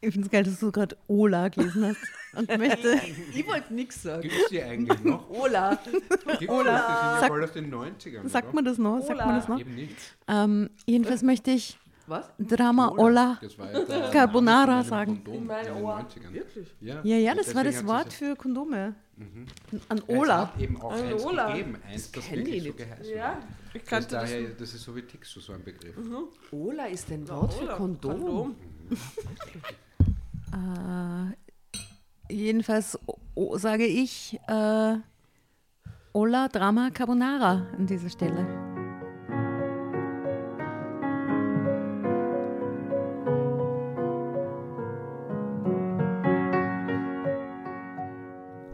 Ich 0.00 0.12
finde 0.12 0.26
es 0.26 0.32
geil, 0.32 0.42
dass 0.42 0.58
du 0.58 0.72
gerade 0.72 0.96
Ola 1.06 1.48
gelesen 1.48 1.86
hast. 1.86 1.98
Und 2.36 2.48
möchte. 2.58 3.00
Ich 3.34 3.46
wollte 3.46 3.72
nichts 3.72 4.02
sagen. 4.02 4.22
Gibt 4.22 4.34
es 4.34 4.48
die 4.48 4.60
eigentlich 4.62 5.00
noch? 5.04 5.30
Ola. 5.42 5.78
Gibt's 5.84 6.00
Ola. 6.00 6.38
Die 6.38 6.38
sind 6.38 6.48
ja 6.48 7.16
Sag- 7.20 7.28
voll 7.28 7.44
aus 7.44 7.52
den 7.52 7.72
90ern. 7.74 8.28
Sagt 8.28 8.46
oder? 8.48 8.54
man 8.54 8.64
das 8.64 8.78
noch? 8.78 9.00
Sagt 9.00 9.18
man 9.18 9.34
das 9.36 9.48
noch? 9.48 9.60
Eben 9.60 9.74
nicht. 9.76 9.94
Ähm, 10.26 10.70
jedenfalls 10.86 11.22
möchte 11.22 11.52
ich 11.52 11.78
Was? 12.08 12.28
Drama 12.38 12.88
Ola. 12.96 13.38
Das 13.40 13.56
war 13.58 13.70
ja 13.72 13.84
der 13.84 14.10
Carbonara 14.10 14.82
sagen. 14.82 15.22
In 15.26 15.46
mein 15.46 15.66
in 15.66 15.74
den 15.74 15.82
Ohr. 15.84 15.98
90ern. 16.00 16.32
Wirklich? 16.32 16.74
Ja, 16.80 17.00
Ja, 17.04 17.16
ja, 17.18 17.34
das 17.36 17.54
war 17.54 17.62
das 17.62 17.86
Wort 17.86 18.12
für 18.12 18.34
Kondome. 18.34 18.96
An 19.88 19.98
Es 19.98 20.08
Ola. 20.08 20.38
hat 20.52 20.60
eben 20.60 20.80
auch 20.80 20.92
Ein 20.92 21.04
eins 21.12 21.24
Ola. 21.24 21.52
gegeben, 21.52 21.76
eins, 21.88 22.10
das 22.12 22.24
kenn 22.24 22.38
wirklich 22.38 22.56
ich 22.56 22.62
so 22.62 22.68
nicht. 22.68 22.78
geheißen 22.78 23.14
Ja. 23.16 23.24
hat. 23.34 23.38
Ich 23.74 23.80
Das, 23.82 23.90
kannte 23.90 24.08
das. 24.10 24.22
daher, 24.30 24.48
das 24.50 24.74
ist 24.74 24.82
so 24.82 24.96
wie 24.96 25.02
Tixo, 25.02 25.40
so 25.40 25.52
ein 25.52 25.62
Begriff. 25.64 25.96
Ola 26.50 26.86
ist 26.86 27.10
ein 27.10 27.28
Wort 27.28 27.54
für 27.54 27.62
Ola, 27.64 27.76
Kondom. 27.76 28.56
Äh, 30.52 32.34
jedenfalls 32.34 32.98
o- 33.06 33.16
o- 33.34 33.56
sage 33.56 33.86
ich 33.86 34.38
äh, 34.48 34.96
Ola 36.12 36.48
Drama 36.48 36.90
Carbonara 36.90 37.68
an 37.76 37.86
dieser 37.86 38.10
Stelle. 38.10 38.71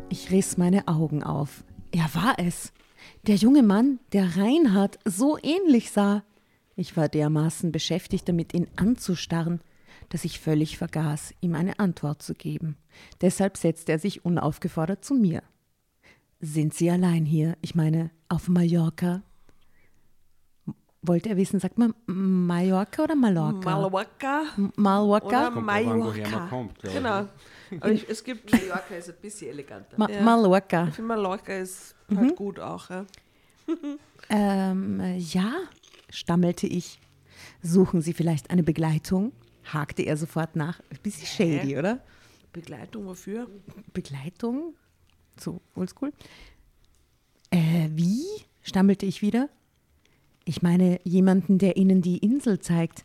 Ich 0.08 0.30
riss 0.30 0.56
meine 0.56 0.88
Augen 0.88 1.22
auf. 1.22 1.64
Er 1.92 2.08
war 2.14 2.38
es. 2.38 2.72
Der 3.26 3.36
junge 3.36 3.62
Mann, 3.62 3.98
der 4.12 4.36
Reinhard 4.36 4.98
so 5.04 5.38
ähnlich 5.42 5.90
sah. 5.90 6.22
Ich 6.76 6.96
war 6.96 7.08
dermaßen 7.08 7.72
beschäftigt 7.72 8.28
damit, 8.28 8.54
ihn 8.54 8.68
anzustarren, 8.76 9.60
dass 10.08 10.24
ich 10.24 10.40
völlig 10.40 10.78
vergaß, 10.78 11.34
ihm 11.40 11.54
eine 11.54 11.78
Antwort 11.78 12.22
zu 12.22 12.34
geben. 12.34 12.76
Deshalb 13.20 13.56
setzte 13.56 13.92
er 13.92 13.98
sich 13.98 14.24
unaufgefordert 14.24 15.04
zu 15.04 15.14
mir. 15.14 15.42
Sind 16.40 16.72
Sie 16.74 16.90
allein 16.90 17.24
hier? 17.24 17.56
Ich 17.60 17.74
meine, 17.74 18.10
auf 18.28 18.48
Mallorca? 18.48 19.22
Wollte 21.02 21.28
er 21.30 21.36
wissen, 21.36 21.60
sagt 21.60 21.78
man 21.78 21.94
Mallorca 22.06 23.04
oder 23.04 23.14
Mallorca? 23.16 23.70
Malawaka 23.70 24.42
M- 24.56 24.72
Mallorca? 24.76 25.26
oder 25.26 25.50
Kommt 25.50 25.66
woher 25.66 25.84
Mallorca. 25.84 26.38
man 26.38 26.48
kommt. 26.50 26.82
Genau. 26.82 27.28
Aber 27.80 27.92
ich, 27.92 28.08
es 28.08 28.22
gibt, 28.24 28.50
Mallorca 28.52 28.94
ist 28.94 29.08
ein 29.08 29.16
bisschen 29.20 29.50
eleganter. 29.50 29.96
Ma 29.96 30.08
Ja. 30.10 30.22
Mallorca. 30.22 30.88
ich 30.88 30.94
finde 30.94 31.08
Mallorca 31.08 31.52
ist 31.54 31.94
halt 32.14 32.36
gut 32.36 32.58
auch. 32.60 32.90
Ja. 32.90 33.06
Ähm, 34.30 35.00
ja, 35.16 35.54
stammelte 36.10 36.66
ich. 36.66 36.98
Suchen 37.62 38.02
Sie 38.02 38.12
vielleicht 38.12 38.50
eine 38.50 38.62
Begleitung? 38.62 39.32
hakte 39.72 40.02
er 40.02 40.16
sofort 40.16 40.56
nach. 40.56 40.80
Ein 40.90 40.98
bisschen 41.02 41.26
shady, 41.26 41.78
oder? 41.78 42.00
Begleitung 42.52 43.06
wofür? 43.06 43.48
Begleitung? 43.92 44.74
So 45.38 45.60
oldschool. 45.74 46.12
Äh, 47.50 47.88
wie? 47.92 48.24
stammelte 48.62 49.06
ich 49.06 49.22
wieder. 49.22 49.48
Ich 50.44 50.62
meine 50.62 51.00
jemanden, 51.04 51.58
der 51.58 51.76
Ihnen 51.76 52.02
die 52.02 52.18
Insel 52.18 52.58
zeigt. 52.58 53.04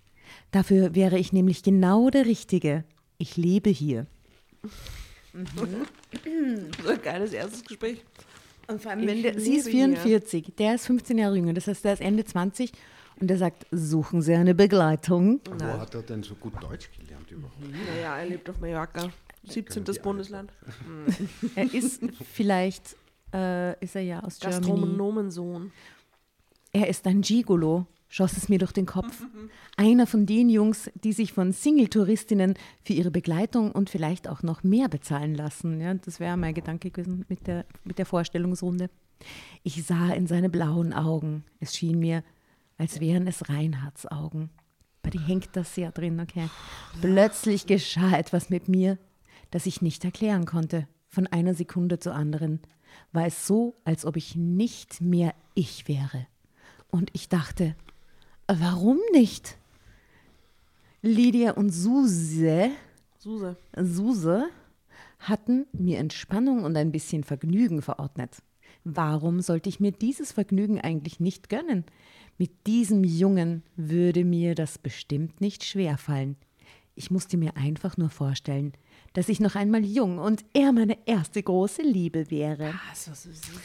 Dafür 0.52 0.96
wäre 0.96 1.18
ich 1.18 1.32
nämlich 1.32 1.64
genau 1.64 2.10
der 2.10 2.26
Richtige. 2.26 2.84
Ich 3.18 3.38
lebe 3.38 3.70
hier. 3.70 4.08
So 6.84 6.90
ein 6.90 7.02
geiles 7.02 7.34
erstes 7.34 7.64
Gespräch. 7.64 8.04
Und 8.68 8.82
vor 8.82 8.92
allem, 8.92 9.08
wenn 9.08 9.24
der, 9.24 9.40
sie 9.40 9.56
ist 9.56 9.66
lebe 9.66 9.78
hier. 9.78 9.98
44, 9.98 10.54
der 10.58 10.76
ist 10.76 10.86
15 10.86 11.18
Jahre 11.18 11.36
jünger, 11.36 11.54
das 11.54 11.68
heißt, 11.68 11.84
der 11.84 11.94
ist 11.94 12.02
Ende 12.02 12.24
20 12.24 12.72
und 13.20 13.28
der 13.28 13.38
sagt, 13.38 13.66
suchen 13.72 14.22
Sie 14.22 14.34
eine 14.34 14.56
Begleitung. 14.56 15.42
Wo 15.46 15.66
hat 15.66 15.94
er 15.96 16.04
denn 16.04 16.24
so 16.24 16.36
gut 16.36 16.54
Deutsch 16.62 16.90
gelernt 16.98 17.30
überhaupt? 17.30 17.60
Naja, 17.62 18.18
er 18.18 18.26
lebt 18.26 18.50
auf 18.50 18.60
Mallorca. 18.60 19.12
17. 19.46 19.84
die 19.84 19.92
alle 19.92 20.00
Bundesland. 20.00 20.52
Er 21.56 21.74
ist 21.74 22.02
vielleicht, 22.32 22.96
äh, 23.34 23.78
ist 23.84 23.96
er 23.96 24.02
ja 24.02 24.20
aus 24.22 24.40
Germany. 24.40 24.68
Gastronomensohn. 24.68 25.72
Er 26.72 26.88
ist 26.88 27.06
ein 27.06 27.22
Gigolo, 27.22 27.86
schoss 28.14 28.38
es 28.38 28.48
mir 28.48 28.60
durch 28.60 28.74
den 28.74 28.86
Kopf. 28.86 29.26
Einer 29.76 30.06
von 30.06 30.28
den 30.28 30.48
Jungs, 30.48 30.92
die 30.94 31.14
sich 31.14 31.34
von 31.34 31.52
Single-Touristinnen 31.52 32.54
für 32.84 32.94
ihre 32.94 33.10
Begleitung 33.10 33.72
und 33.72 33.90
vielleicht 33.90 34.28
auch 34.28 34.44
noch 34.44 34.62
mehr 34.62 34.88
bezahlen 34.88 35.34
lassen. 35.34 35.82
Ja, 35.82 35.96
das 35.96 36.20
wäre 36.20 36.38
mein 36.38 36.54
Gedanke 36.54 36.92
gewesen 36.92 37.26
mit 37.28 37.48
der, 37.48 37.66
mit 37.84 37.98
der 37.98 38.06
Vorstellungsrunde. 38.06 38.92
Ich 39.64 39.84
sah 39.84 40.14
in 40.14 40.28
seine 40.28 40.52
blauen 40.52 40.94
Augen. 40.94 41.44
Es 41.60 41.76
schien 41.76 41.98
mir, 41.98 42.24
als 42.78 43.00
wären 43.00 43.26
es 43.26 43.50
Reinhards 43.50 44.06
Augen. 44.06 44.52
Bei 45.02 45.10
dir 45.10 45.26
hängt 45.26 45.50
das 45.54 45.74
sehr 45.74 45.92
drin, 45.92 46.20
okay. 46.20 46.50
Plötzlich 47.02 47.66
geschah 47.66 48.16
etwas 48.16 48.52
mit 48.52 48.68
mir, 48.68 49.00
das 49.50 49.66
ich 49.66 49.82
nicht 49.82 50.06
erklären 50.06 50.46
konnte. 50.46 50.88
Von 51.08 51.26
einer 51.26 51.56
Sekunde 51.56 51.98
zur 51.98 52.14
anderen 52.14 52.60
war 53.12 53.26
es 53.26 53.48
so, 53.48 53.74
als 53.86 54.06
ob 54.06 54.18
ich 54.18 54.36
nicht 54.36 55.02
mehr 55.02 55.34
ich 55.56 55.88
wäre. 55.88 56.28
Und 56.92 57.10
ich 57.14 57.28
dachte, 57.28 57.76
warum 58.48 59.00
nicht? 59.12 59.58
Lydia 61.02 61.52
und 61.52 61.70
Suse, 61.70 62.72
Suse. 63.18 63.58
Suse 63.78 64.50
hatten 65.20 65.66
mir 65.74 66.00
Entspannung 66.00 66.64
und 66.64 66.76
ein 66.76 66.92
bisschen 66.92 67.24
Vergnügen 67.24 67.82
verordnet. 67.82 68.42
Warum 68.84 69.42
sollte 69.42 69.70
ich 69.70 69.80
mir 69.80 69.92
dieses 69.92 70.32
Vergnügen 70.34 70.82
eigentlich 70.82 71.20
nicht 71.20 71.50
gönnen? 71.50 71.86
Mit 72.38 72.68
diesem 72.68 73.04
Jungen 73.04 73.64
würde 73.76 74.26
mir 74.26 74.56
das 74.56 74.78
bestimmt 74.78 75.40
nicht 75.40 75.64
schwerfallen. 75.64 76.36
Ich 76.96 77.10
musste 77.10 77.38
mir 77.38 77.56
einfach 77.58 77.98
nur 77.98 78.10
vorstellen, 78.10 78.74
dass 79.14 79.28
ich 79.30 79.40
noch 79.40 79.56
einmal 79.56 79.84
jung 79.84 80.20
und 80.20 80.46
er 80.54 80.72
meine 80.72 80.98
erste 81.08 81.42
große 81.42 81.82
Liebe 81.82 82.30
wäre. 82.30 82.74
Also, 82.90 83.12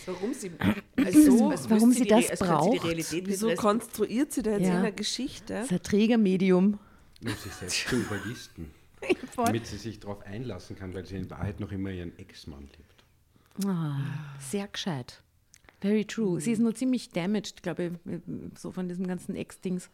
warum 0.07 0.33
sie, 0.35 0.51
Also, 0.97 1.71
warum 1.71 1.93
sie 1.93 2.03
die 2.05 2.09
das 2.09 2.25
Re- 2.25 2.31
als 2.31 2.41
könnte 2.41 2.45
sie 2.45 2.49
braucht? 2.49 2.73
Die 2.75 2.87
Realität 2.87 3.27
Wieso 3.29 3.55
konstruiert 3.55 4.33
sie 4.33 4.43
da 4.43 4.53
jetzt 4.53 4.63
Ja. 4.63 4.69
in 4.71 4.77
einer 4.77 4.93
Geschichte? 4.93 5.53
Das 5.55 5.67
ist 5.67 5.73
ein 5.73 5.83
Trägermedium. 5.83 6.79
Um 7.23 7.29
sich 7.29 7.53
selbst 7.53 7.89
zu 7.89 7.97
überlisten. 7.97 8.71
Damit 9.37 9.67
sie 9.67 9.77
sich 9.77 10.01
darauf 10.01 10.25
einlassen 10.27 10.77
kann, 10.77 10.95
weil 10.95 11.05
sie 11.07 11.17
in 11.17 11.29
Wahrheit 11.31 11.61
noch 11.61 11.71
immer 11.71 11.91
ihren 11.91 12.19
Ex-Mann 12.19 12.63
liebt. 12.77 13.67
Ah, 13.67 13.99
sehr 14.41 14.69
gescheit. 14.69 15.23
Very 15.81 16.05
true. 16.05 16.41
Sie 16.41 16.51
ist 16.53 16.59
nur 16.61 16.75
ziemlich 16.75 17.11
damaged, 17.11 17.63
glaube 17.63 17.93
ich, 18.05 18.21
so 18.59 18.73
von 18.73 18.89
diesem 18.89 19.07
ganzen 19.07 19.37
Ex-Dings. 19.37 19.91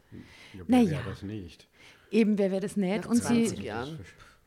Ja, 0.54 0.62
Na 0.66 0.76
wer 0.78 0.82
ja. 0.84 0.90
wäre 0.92 1.10
das 1.10 1.22
nicht? 1.22 1.68
Eben, 2.14 2.38
wer 2.38 2.50
wäre 2.50 2.61
das 2.61 2.77
nicht? 2.77 3.05
Nach 3.05 3.11
Und, 3.11 3.16
20 3.16 3.48
sie, 3.59 3.64
Jahren. 3.64 3.98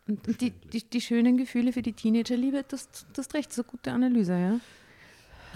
und 0.07 0.25
und 0.27 0.39
die, 0.39 0.51
die, 0.51 0.89
die 0.89 1.01
schönen 1.01 1.35
Gefühle 1.37 1.73
für 1.73 1.81
die 1.81 1.91
Teenagerliebe, 1.91 2.63
das, 2.65 2.87
das 3.13 3.27
ist 3.27 3.33
recht, 3.33 3.51
so 3.51 3.63
gute 3.63 3.91
Analyse, 3.91 4.33
ja. 4.39 4.59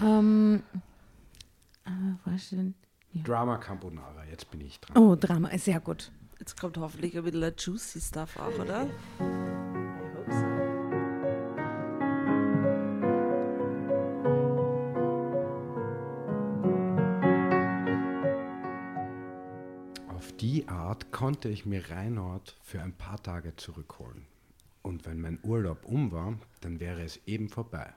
Ähm, 0.06 0.62
äh, 1.86 1.90
was 2.26 2.50
denn? 2.50 2.74
Drama 3.14 3.56
Carbonara, 3.56 4.24
jetzt 4.30 4.50
bin 4.50 4.60
ich 4.60 4.78
dran. 4.80 4.96
Oh, 5.02 5.16
Drama, 5.16 5.56
sehr 5.56 5.80
gut. 5.80 6.12
Jetzt 6.38 6.60
kommt 6.60 6.76
hoffentlich 6.76 7.16
ein 7.16 7.24
bisschen 7.24 7.54
juicy 7.56 8.00
Stuff 8.00 8.38
auch, 8.38 8.58
oder? 8.58 8.88
Konnte 21.22 21.48
ich 21.48 21.64
mir 21.64 21.88
Reinhold 21.88 22.56
für 22.62 22.82
ein 22.82 22.94
paar 22.94 23.22
Tage 23.22 23.54
zurückholen. 23.54 24.26
Und 24.82 25.06
wenn 25.06 25.20
mein 25.20 25.38
Urlaub 25.44 25.84
um 25.84 26.10
war, 26.10 26.36
dann 26.62 26.80
wäre 26.80 27.00
es 27.02 27.20
eben 27.26 27.48
vorbei. 27.48 27.94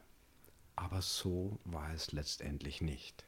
Aber 0.76 1.02
so 1.02 1.58
war 1.64 1.92
es 1.92 2.12
letztendlich 2.12 2.82
nicht. 2.82 3.26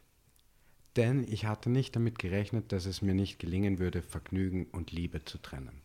Denn 0.98 1.24
ich 1.24 1.46
hatte 1.46 1.72
nicht 1.72 1.96
damit 1.96 2.20
gerechnet, 2.20 2.72
dass 2.72 2.86
es 2.86 3.02
mir 3.02 3.16
nicht 3.16 3.40
gelingen 3.40 3.80
würde, 3.80 4.04
Vergnügen 4.04 4.68
und 4.68 4.92
Liebe 4.92 5.26
zu 5.26 5.40
trennen. 5.40 5.82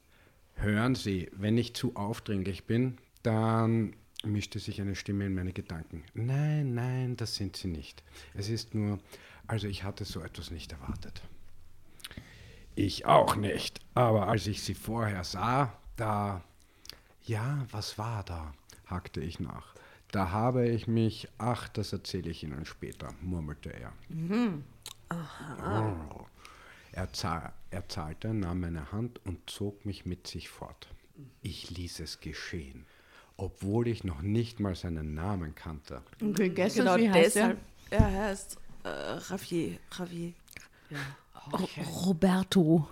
Hören 0.56 0.94
Sie, 0.94 1.30
wenn 1.32 1.56
ich 1.56 1.72
zu 1.72 1.96
aufdringlich 1.96 2.66
bin, 2.66 2.98
dann 3.22 3.96
mischte 4.24 4.58
sich 4.58 4.78
eine 4.82 4.94
Stimme 4.94 5.24
in 5.24 5.32
meine 5.32 5.54
Gedanken. 5.54 6.04
Nein, 6.12 6.74
nein, 6.74 7.16
das 7.16 7.36
sind 7.36 7.56
Sie 7.56 7.68
nicht. 7.68 8.04
Es 8.34 8.50
ist 8.50 8.74
nur, 8.74 8.98
also 9.46 9.68
ich 9.68 9.84
hatte 9.84 10.04
so 10.04 10.20
etwas 10.20 10.50
nicht 10.50 10.70
erwartet. 10.70 11.22
Ich 12.74 13.06
auch 13.06 13.36
nicht. 13.36 13.80
Aber 13.94 14.28
als 14.28 14.46
ich 14.46 14.62
sie 14.62 14.74
vorher 14.74 15.24
sah, 15.24 15.72
da. 15.96 16.42
Ja, 17.24 17.66
was 17.70 17.98
war 17.98 18.24
da? 18.24 18.52
hakte 18.86 19.20
ich 19.20 19.40
nach. 19.40 19.74
Da 20.10 20.30
habe 20.30 20.68
ich 20.68 20.86
mich. 20.86 21.28
Ach, 21.38 21.68
das 21.68 21.92
erzähle 21.92 22.30
ich 22.30 22.42
Ihnen 22.42 22.66
später, 22.66 23.08
murmelte 23.20 23.72
er. 23.72 23.92
Oh. 25.10 26.26
Er, 26.92 27.12
zahl, 27.12 27.52
er 27.70 27.88
zahlte, 27.88 28.34
nahm 28.34 28.60
meine 28.60 28.92
Hand 28.92 29.20
und 29.24 29.48
zog 29.48 29.86
mich 29.86 30.04
mit 30.04 30.26
sich 30.26 30.48
fort. 30.50 30.88
Ich 31.40 31.70
ließ 31.70 32.00
es 32.00 32.20
geschehen, 32.20 32.84
obwohl 33.36 33.88
ich 33.88 34.04
noch 34.04 34.20
nicht 34.20 34.60
mal 34.60 34.74
seinen 34.74 35.14
Namen 35.14 35.54
kannte. 35.54 36.02
Okay, 36.22 36.50
gestern, 36.50 36.86
Genau 36.86 36.96
wie 36.98 37.10
heißt 37.10 37.36
deshalb. 37.36 37.58
Er 37.90 38.12
heißt 38.12 38.58
äh, 38.84 39.18
Javier. 39.18 39.78
Javier. 39.98 40.32
Ro- 41.52 41.68
Roberto. 42.06 42.88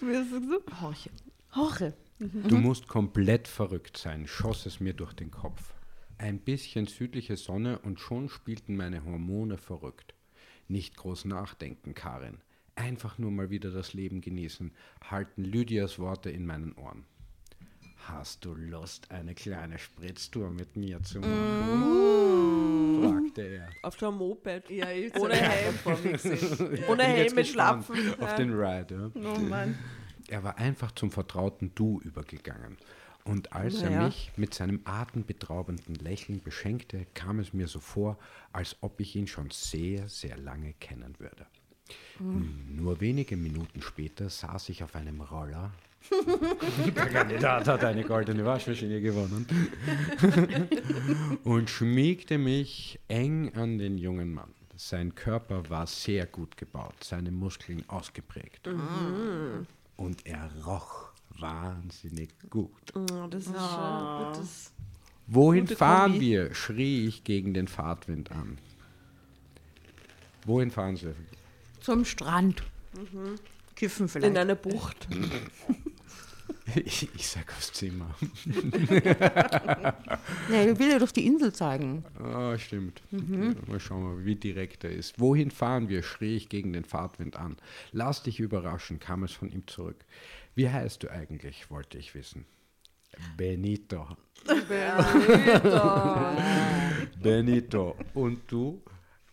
Wie 0.00 0.16
hast 0.16 0.32
du 0.32 0.40
gesagt? 0.40 0.80
Horche. 0.80 1.10
Horche. 1.54 1.94
Du 2.18 2.56
musst 2.56 2.88
komplett 2.88 3.46
verrückt 3.46 3.96
sein, 3.98 4.26
schoss 4.26 4.66
es 4.66 4.80
mir 4.80 4.94
durch 4.94 5.12
den 5.12 5.30
Kopf. 5.30 5.74
Ein 6.18 6.38
bisschen 6.40 6.86
südliche 6.86 7.36
Sonne 7.36 7.78
und 7.80 8.00
schon 8.00 8.28
spielten 8.30 8.74
meine 8.76 9.04
Hormone 9.04 9.58
verrückt. 9.58 10.14
Nicht 10.68 10.96
groß 10.96 11.26
nachdenken, 11.26 11.94
Karin. 11.94 12.38
Einfach 12.74 13.18
nur 13.18 13.30
mal 13.30 13.50
wieder 13.50 13.70
das 13.70 13.92
Leben 13.92 14.20
genießen, 14.22 14.72
halten 15.10 15.44
Lydias 15.44 15.98
Worte 15.98 16.30
in 16.30 16.46
meinen 16.46 16.72
Ohren. 16.72 17.04
Hast 18.08 18.44
du 18.44 18.54
Lust, 18.54 19.10
eine 19.10 19.34
kleine 19.34 19.78
Spritztour 19.78 20.50
mit 20.50 20.76
mir 20.76 21.02
zu 21.02 21.20
machen? 21.20 22.75
Fragte 23.02 23.42
er. 23.42 23.68
Auf 23.82 23.96
der 23.96 24.10
Moped. 24.10 24.70
Ja, 24.70 24.90
ich 24.90 25.14
Ohne 25.20 25.34
Helm. 25.34 25.74
vor 25.74 25.98
mir 26.02 26.12
gesehen. 26.18 26.84
Ohne 26.88 27.02
Helm 27.04 27.34
mit 27.34 27.46
Schlapfen. 27.46 27.96
Auf 28.20 28.34
den 28.36 28.52
Ride, 28.52 29.10
ja. 29.14 29.34
Oh 29.34 29.38
Mann. 29.40 29.78
Er 30.28 30.42
war 30.42 30.58
einfach 30.58 30.92
zum 30.92 31.10
vertrauten 31.10 31.72
Du 31.74 32.00
übergegangen. 32.00 32.76
Und 33.24 33.52
als 33.52 33.82
er 33.82 33.90
Naja. 33.90 34.06
mich 34.06 34.30
mit 34.36 34.54
seinem 34.54 34.80
atemberaubenden 34.84 35.96
Lächeln 35.96 36.40
beschenkte, 36.42 37.06
kam 37.14 37.40
es 37.40 37.52
mir 37.52 37.66
so 37.66 37.80
vor, 37.80 38.18
als 38.52 38.76
ob 38.82 39.00
ich 39.00 39.16
ihn 39.16 39.26
schon 39.26 39.50
sehr, 39.50 40.08
sehr 40.08 40.36
lange 40.36 40.74
kennen 40.74 41.14
würde. 41.18 41.46
Hm, 42.18 42.76
Nur 42.76 43.00
wenige 43.00 43.36
Minuten 43.36 43.82
später 43.82 44.30
saß 44.30 44.68
ich 44.68 44.82
auf 44.84 44.94
einem 44.94 45.20
Roller. 45.20 45.72
Der 46.96 47.06
Kandidat 47.06 47.66
hat 47.66 47.84
eine 47.84 48.04
goldene 48.04 48.44
Waschmaschine 48.44 49.00
gewonnen. 49.00 49.46
und 51.44 51.68
schmiegte 51.68 52.38
mich 52.38 53.00
eng 53.08 53.52
an 53.54 53.78
den 53.78 53.98
jungen 53.98 54.32
Mann. 54.32 54.54
Sein 54.76 55.14
Körper 55.14 55.68
war 55.70 55.86
sehr 55.86 56.26
gut 56.26 56.56
gebaut, 56.56 57.02
seine 57.02 57.30
Muskeln 57.30 57.82
ausgeprägt. 57.88 58.68
Und 59.96 60.26
er 60.26 60.50
roch 60.64 61.12
wahnsinnig 61.38 62.30
gut. 62.50 62.70
Oh, 62.94 63.26
das 63.28 63.46
ist 63.46 63.54
schon 63.54 64.24
gutes. 64.34 64.72
Wohin 65.26 65.66
fahren 65.66 66.12
Kombi. 66.12 66.26
wir? 66.26 66.54
schrie 66.54 67.06
ich 67.06 67.24
gegen 67.24 67.52
den 67.52 67.68
Fahrtwind 67.68 68.30
an. 68.30 68.58
Wohin 70.44 70.70
fahren 70.70 70.96
Sie? 70.96 71.12
Zum 71.80 72.04
Strand. 72.04 72.62
Kiffen 73.76 74.04
In 74.04 74.08
vielleicht. 74.08 74.36
einer 74.36 74.54
Bucht. 74.56 75.06
Ich, 76.84 77.08
ich 77.14 77.28
sag 77.28 77.48
aufs 77.52 77.72
Zimmer. 77.72 78.14
Ja, 80.50 80.62
ich 80.62 80.78
will 80.78 80.90
dir 80.90 80.98
doch 80.98 81.12
die 81.12 81.26
Insel 81.26 81.52
zeigen. 81.52 82.04
Ah, 82.20 82.58
stimmt. 82.58 83.02
Ja, 83.12 83.18
mal 83.68 83.80
schauen, 83.80 84.24
wie 84.24 84.34
direkt 84.34 84.84
er 84.84 84.90
ist. 84.90 85.18
Wohin 85.20 85.50
fahren 85.50 85.88
wir? 85.88 86.02
schrie 86.02 86.36
ich 86.36 86.48
gegen 86.48 86.72
den 86.72 86.84
Fahrtwind 86.84 87.36
an. 87.36 87.56
Lass 87.92 88.22
dich 88.24 88.40
überraschen, 88.40 88.98
kam 88.98 89.22
es 89.22 89.32
von 89.32 89.48
ihm 89.48 89.66
zurück. 89.66 90.04
Wie 90.54 90.68
heißt 90.68 91.02
du 91.04 91.10
eigentlich, 91.10 91.70
wollte 91.70 91.98
ich 91.98 92.14
wissen. 92.14 92.44
Benito. 93.36 94.16
Benito. 97.22 97.96
Und 98.14 98.40
du? 98.48 98.82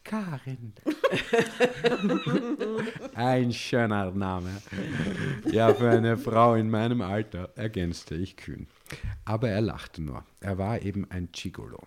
Karin. 0.04 0.74
Ein 3.16 3.54
schöner 3.54 4.12
Name. 4.12 4.62
Ja, 5.46 5.74
für 5.74 5.90
eine 5.90 6.18
Frau 6.18 6.56
in 6.56 6.70
meinem 6.70 7.02
Alter, 7.02 7.52
ergänzte 7.56 8.16
ich 8.16 8.36
kühn. 8.36 8.68
Aber 9.26 9.50
er 9.50 9.62
lachte 9.62 10.02
nur. 10.02 10.26
Er 10.42 10.58
war 10.58 10.82
eben 10.82 11.10
ein 11.10 11.30
Gigolo. 11.32 11.80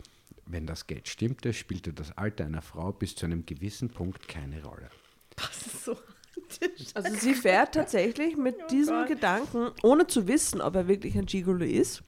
Wenn 0.46 0.66
das 0.66 0.86
Geld 0.86 1.08
stimmte, 1.08 1.52
spielte 1.52 1.92
das 1.92 2.16
Alter 2.16 2.44
einer 2.44 2.62
Frau 2.62 2.92
bis 2.92 3.16
zu 3.16 3.26
einem 3.26 3.44
gewissen 3.44 3.90
Punkt 3.90 4.28
keine 4.28 4.62
Rolle. 4.62 4.88
Also 6.94 7.14
sie 7.14 7.34
fährt 7.34 7.74
tatsächlich 7.74 8.36
mit 8.36 8.70
diesem 8.70 9.06
Gedanken, 9.06 9.70
ohne 9.82 10.06
zu 10.06 10.28
wissen, 10.28 10.60
ob 10.60 10.76
er 10.76 10.88
wirklich 10.88 11.18
ein 11.18 11.26
Gigolo 11.26 11.64
ist. 11.64 12.02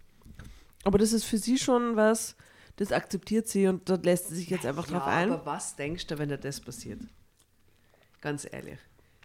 Aber 0.85 0.99
das 0.99 1.13
ist 1.13 1.25
für 1.25 1.39
sie 1.39 1.59
schon 1.59 1.97
was, 1.97 2.37
das 2.79 2.93
akzeptiert 2.93 3.47
sie 3.49 3.67
und 3.67 3.89
dort 3.89 4.05
lässt 4.07 4.29
sie 4.29 4.37
sich 4.37 4.51
jetzt 4.51 4.65
einfach 4.67 4.87
Ja, 4.89 4.99
drauf 4.99 5.07
ein. 5.07 5.31
aber 5.33 5.45
was 5.47 5.77
denkst 5.77 6.07
du, 6.07 6.19
wenn 6.19 6.29
dir 6.31 6.39
das 6.39 6.61
passiert? 6.61 7.01
Ganz 8.21 8.47
ehrlich. 8.51 8.79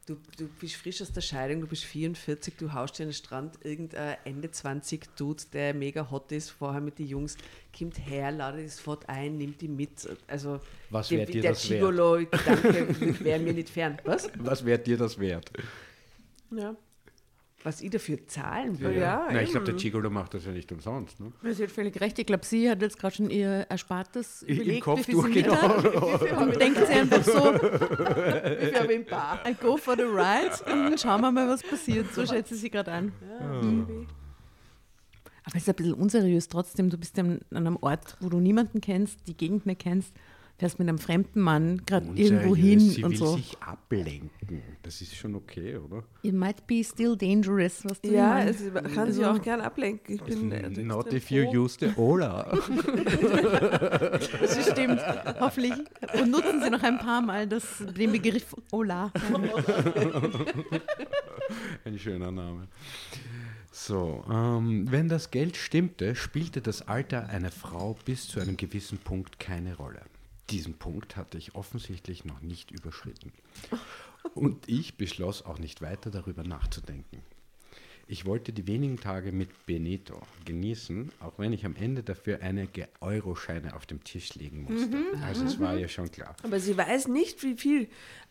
Du, 0.05 0.17
du 0.37 0.49
bist 0.59 0.75
frisch 0.75 1.01
aus 1.01 1.13
der 1.13 1.21
Scheidung, 1.21 1.61
du 1.61 1.67
bist 1.67 1.85
44, 1.85 2.55
du 2.57 2.73
haust 2.73 2.99
dir 2.99 3.03
an 3.03 3.09
den 3.09 3.13
Strand, 3.13 3.57
irgendein 3.63 4.17
Ende 4.25 4.51
20 4.51 5.15
Dude, 5.15 5.43
der 5.53 5.73
mega 5.73 6.11
hot 6.11 6.29
ist, 6.33 6.49
vorher 6.49 6.81
mit 6.81 6.99
den 6.99 7.07
Jungs, 7.07 7.37
kommt 7.77 7.97
her, 8.05 8.29
ladet 8.31 8.65
das 8.65 8.75
sofort 8.77 9.07
ein, 9.07 9.37
nimmt 9.37 9.61
die 9.61 9.69
mit. 9.69 9.91
Also 10.27 10.59
Was 10.89 11.07
der, 11.07 11.19
wär 11.19 11.25
dir 11.27 11.41
der 11.43 11.51
das 11.53 11.69
wert? 11.69 11.79
Gigolo-Gedanke 11.79 13.19
wäre 13.23 13.39
mir 13.39 13.53
nicht 13.53 13.69
fern. 13.69 13.97
Was? 14.03 14.29
Was 14.39 14.65
wäre 14.65 14.79
dir 14.79 14.97
das 14.97 15.17
wert? 15.17 15.49
Ja. 16.51 16.75
Was 17.63 17.81
ich 17.81 17.89
dafür 17.89 18.27
zahlen 18.27 18.79
würde? 18.79 18.99
Ja, 18.99 19.27
Na, 19.31 19.41
ich 19.41 19.51
glaube, 19.51 19.65
der. 19.65 19.75
Gigolo 19.75 20.09
macht 20.09 20.33
das 20.33 20.45
ja 20.45 20.51
nicht 20.51 20.69
umsonst. 20.71 21.19
Ne? 21.19 21.31
Sie 21.53 21.63
hat 21.63 21.71
völlig 21.71 21.99
recht. 22.01 22.19
Ich 22.19 22.25
glaube, 22.25 22.45
sie 22.45 22.69
hat 22.69 22.81
jetzt 22.81 22.99
gerade 22.99 23.15
schon 23.15 23.29
ihr 23.29 23.65
Erspartes 23.69 24.43
Im 24.43 24.55
überlegt, 24.55 24.83
Kopf 24.83 25.07
wie 25.07 25.31
viel 25.31 25.51
hat. 25.51 26.37
Und 26.41 26.55
denkt 26.61 26.85
sie 26.85 26.93
einfach 26.93 27.23
so, 27.23 27.53
Wie 27.53 28.65
viel 28.65 28.79
habe 28.79 28.93
ich 28.93 28.99
im 28.99 29.05
Bar? 29.05 29.39
I 29.47 29.53
go 29.53 29.77
for 29.77 29.95
the 29.95 30.03
ride 30.03 30.51
und 30.65 30.91
dann 30.91 30.97
schauen 30.97 31.21
wir 31.21 31.31
mal, 31.31 31.47
was 31.47 31.63
passiert. 31.63 32.13
So 32.13 32.25
schätze 32.25 32.55
ich 32.55 32.61
sie 32.61 32.69
gerade 32.69 32.91
an. 32.91 33.13
Mhm. 33.61 34.07
Aber 35.45 35.55
es 35.55 35.63
ist 35.63 35.69
ein 35.69 35.75
bisschen 35.75 35.93
unseriös 35.93 36.47
trotzdem. 36.47 36.89
Du 36.89 36.97
bist 36.97 37.17
ja 37.17 37.23
an 37.23 37.39
einem 37.51 37.77
Ort, 37.77 38.17
wo 38.19 38.29
du 38.29 38.39
niemanden 38.39 38.81
kennst, 38.81 39.27
die 39.27 39.35
Gegend 39.35 39.65
nicht 39.65 39.81
kennst, 39.81 40.13
fährst 40.63 40.79
mit 40.79 40.87
einem 40.87 40.97
fremden 40.97 41.41
Mann 41.41 41.81
gerade 41.85 42.07
irgendwo 42.15 42.55
hin 42.55 42.79
Sie 42.79 43.03
und 43.03 43.11
will 43.11 43.17
so. 43.17 43.35
sich 43.35 43.57
ablenken. 43.59 44.61
Das 44.81 45.01
ist 45.01 45.13
schon 45.13 45.35
okay, 45.35 45.75
oder? 45.75 46.05
It 46.21 46.33
might 46.33 46.65
be 46.67 46.81
still 46.85 47.17
dangerous, 47.17 47.81
was 47.83 47.99
du 47.99 48.13
Ja, 48.13 48.29
meinst. 48.29 48.61
es 48.61 48.71
man 48.73 48.89
kann 48.93 49.11
sich 49.11 49.25
auch 49.25 49.41
gern 49.41 49.59
ablenken. 49.59 50.15
Ich 50.15 50.21
bin 50.23 50.49
äh, 50.53 50.69
Not 50.81 51.11
if 51.11 51.29
you 51.31 51.43
use 51.51 51.75
the 51.81 51.87
Ola. 51.97 52.49
Das 54.39 54.71
stimmt, 54.71 55.01
hoffentlich. 55.41 55.73
Und 56.13 56.31
nutzen 56.31 56.61
Sie 56.63 56.69
noch 56.69 56.83
ein 56.83 56.97
paar 56.97 57.21
Mal 57.21 57.45
das, 57.45 57.83
den 57.97 58.13
Begriff 58.13 58.55
Ola. 58.71 59.11
Ein 61.83 61.99
schöner 61.99 62.31
Name. 62.31 62.69
So, 63.71 64.23
ähm, 64.31 64.89
wenn 64.89 65.09
das 65.09 65.29
Geld 65.29 65.57
stimmte, 65.57 66.15
spielte 66.15 66.61
das 66.61 66.87
Alter 66.87 67.27
einer 67.29 67.51
Frau 67.51 67.97
bis 68.05 68.27
zu 68.27 68.39
einem 68.39 68.55
gewissen 68.55 68.97
Punkt 68.99 69.39
keine 69.39 69.75
Rolle. 69.75 70.01
Diesen 70.49 70.77
Punkt 70.77 71.15
hatte 71.15 71.37
ich 71.37 71.55
offensichtlich 71.55 72.25
noch 72.25 72.41
nicht 72.41 72.71
überschritten. 72.71 73.31
Und 74.33 74.67
ich 74.67 74.97
beschloss 74.97 75.43
auch 75.43 75.59
nicht 75.59 75.81
weiter 75.81 76.11
darüber 76.11 76.43
nachzudenken. 76.43 77.21
Ich 78.13 78.27
wollte 78.27 78.53
die 78.53 78.67
wenigen 78.67 78.99
Tage 78.99 79.31
mit 79.31 79.65
Benito 79.65 80.21
genießen, 80.45 81.11
auch 81.19 81.33
wenn 81.37 81.51
ich 81.51 81.65
am 81.65 81.75
Ende 81.75 82.03
dafür 82.03 82.43
einige 82.43 82.87
Euroscheine 83.01 83.75
auf 83.75 83.87
dem 83.87 84.03
Tisch 84.03 84.35
legen 84.35 84.67
musste. 84.69 85.03
Also 85.25 85.45
es 85.45 85.59
war 85.59 85.73
ja 85.73 85.87
schon 85.87 86.11
klar. 86.11 86.35
Aber 86.43 86.59
sie 86.59 86.77
weiß 86.77 87.07
nicht, 87.07 87.41
wie 87.41 87.55
viel. 87.55 87.87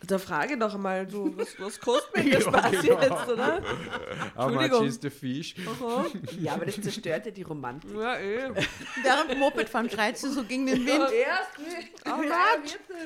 Da 0.07 0.18
frage 0.18 0.57
doch 0.57 0.77
einmal, 0.77 1.11
so, 1.11 1.37
was, 1.37 1.59
was 1.59 1.81
kostet 1.81 2.16
mir 2.16 2.31
der 2.31 2.40
Spaß 2.42 2.71
genau. 2.71 3.01
jetzt, 3.01 3.29
oder? 3.29 3.62
How 4.37 4.53
much 4.53 4.62
Entschuldigung. 4.62 4.87
is 4.87 4.99
the 5.03 5.11
fish? 5.11 5.57
Aha. 5.66 6.07
Ja, 6.40 6.55
aber 6.55 6.66
das 6.66 6.81
zerstört 6.81 7.27
ja 7.27 7.33
die 7.33 7.42
Romantik. 7.42 7.90
Ja, 7.92 8.18
eh. 8.21 8.51
Während 9.03 9.33
dem 9.33 9.38
Mopedfahren 9.40 9.90
schreit 9.90 10.16
sie 10.16 10.31
so 10.31 10.45
gegen 10.45 10.66
den 10.66 10.87
Wind. 10.87 11.09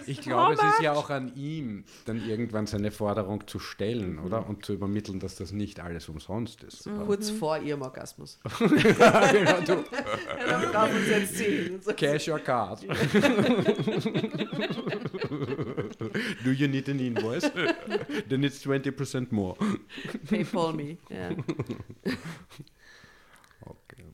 Ich 0.07 0.21
glaube, 0.21 0.55
es 0.55 0.63
ist 0.63 0.83
ja 0.83 0.93
auch 0.93 1.09
an 1.09 1.35
ihm, 1.37 1.85
dann 2.05 2.27
irgendwann 2.29 2.67
seine 2.67 2.91
Forderung 2.91 3.47
zu 3.47 3.59
stellen, 3.59 4.19
oder? 4.19 4.47
Und 4.47 4.67
zu 4.67 4.75
übermitteln, 4.75 5.21
dass 5.21 5.37
das 5.37 5.53
nicht 5.53 5.81
alles 5.81 6.11
umsonst 6.11 6.66
ist. 6.67 6.89
Kurz 7.07 7.31
vor 7.31 7.59
ihrem 7.59 7.83
Orgasmus. 7.83 8.39
genau, 8.59 9.61
du. 9.61 9.85
Dann 10.47 10.73
darf 10.73 10.95
uns 10.95 11.09
jetzt 11.09 11.37
sehen. 11.37 11.81
So. 11.81 11.93
Cash 11.97 12.29
your 12.29 12.39
card. 12.39 12.83
Do 16.45 16.51
you 16.51 16.69
need 16.69 16.89
an 16.89 16.99
invoice? 16.99 17.51
Then 18.29 18.45
it's 18.45 18.65
20% 18.65 19.29
more. 19.31 19.57
Paypal 20.29 20.73
me. 20.73 20.99
Ja. 21.11 21.31
Okay. 23.63 24.05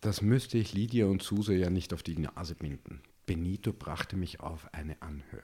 Das 0.00 0.20
müsste 0.22 0.58
ich 0.58 0.72
Lydia 0.74 1.06
und 1.06 1.22
Suse 1.22 1.54
ja 1.54 1.70
nicht 1.70 1.94
auf 1.94 2.02
die 2.02 2.18
Nase 2.18 2.54
binden. 2.54 3.02
Benito 3.26 3.72
brachte 3.72 4.16
mich 4.16 4.40
auf 4.40 4.68
eine 4.72 5.00
Anhöhe. 5.00 5.42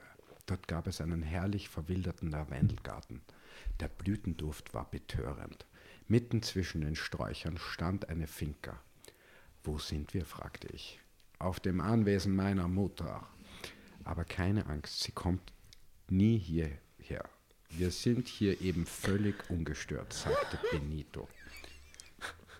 Dort 0.51 0.67
gab 0.67 0.85
es 0.85 0.99
einen 0.99 1.23
herrlich 1.23 1.69
verwilderten 1.69 2.29
Lavendelgarten. 2.29 3.21
Der 3.79 3.87
Blütenduft 3.87 4.73
war 4.73 4.91
betörend. 4.91 5.65
Mitten 6.09 6.43
zwischen 6.43 6.81
den 6.81 6.97
Sträuchern 6.97 7.57
stand 7.57 8.09
eine 8.09 8.27
Finca. 8.27 8.77
Wo 9.63 9.77
sind 9.77 10.13
wir? 10.13 10.25
fragte 10.25 10.67
ich. 10.67 10.99
Auf 11.39 11.61
dem 11.61 11.79
Anwesen 11.79 12.35
meiner 12.35 12.67
Mutter. 12.67 13.25
Aber 14.03 14.25
keine 14.25 14.65
Angst, 14.65 14.99
sie 14.99 15.13
kommt 15.13 15.53
nie 16.09 16.37
hierher. 16.37 17.29
Wir 17.69 17.89
sind 17.89 18.27
hier 18.27 18.59
eben 18.59 18.85
völlig 18.85 19.49
ungestört, 19.49 20.11
sagte 20.11 20.59
Benito. 20.69 21.29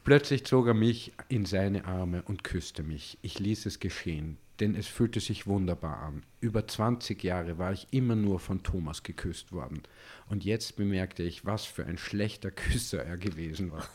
Plötzlich 0.06 0.46
zog 0.46 0.68
er 0.68 0.74
mich 0.74 1.12
in 1.30 1.46
seine 1.46 1.86
Arme 1.86 2.22
und 2.22 2.44
küsste 2.44 2.84
mich. 2.84 3.18
Ich 3.22 3.40
ließ 3.40 3.66
es 3.66 3.80
geschehen. 3.80 4.38
denn 4.60 4.76
es 4.76 4.88
fühlte 4.88 5.20
sich 5.20 5.48
wunderbar 5.48 5.98
an. 6.00 6.24
Über 6.40 6.68
20 6.68 7.24
Jahre 7.24 7.58
war 7.58 7.74
ich 7.74 7.88
immer 7.92 8.16
nur 8.16 8.40
von 8.40 8.64
Thomas 8.64 9.04
geküsst 9.04 9.52
worden. 9.52 9.82
Und 10.30 10.46
jetzt 10.46 10.76
bemerkte 10.76 11.24
ich, 11.24 11.46
was 11.46 11.66
für 11.66 11.86
ein 11.86 11.98
schlechter 11.98 12.52
Küsser 12.52 13.04
er 13.04 13.18
gewesen 13.18 13.72
war. 13.72 13.88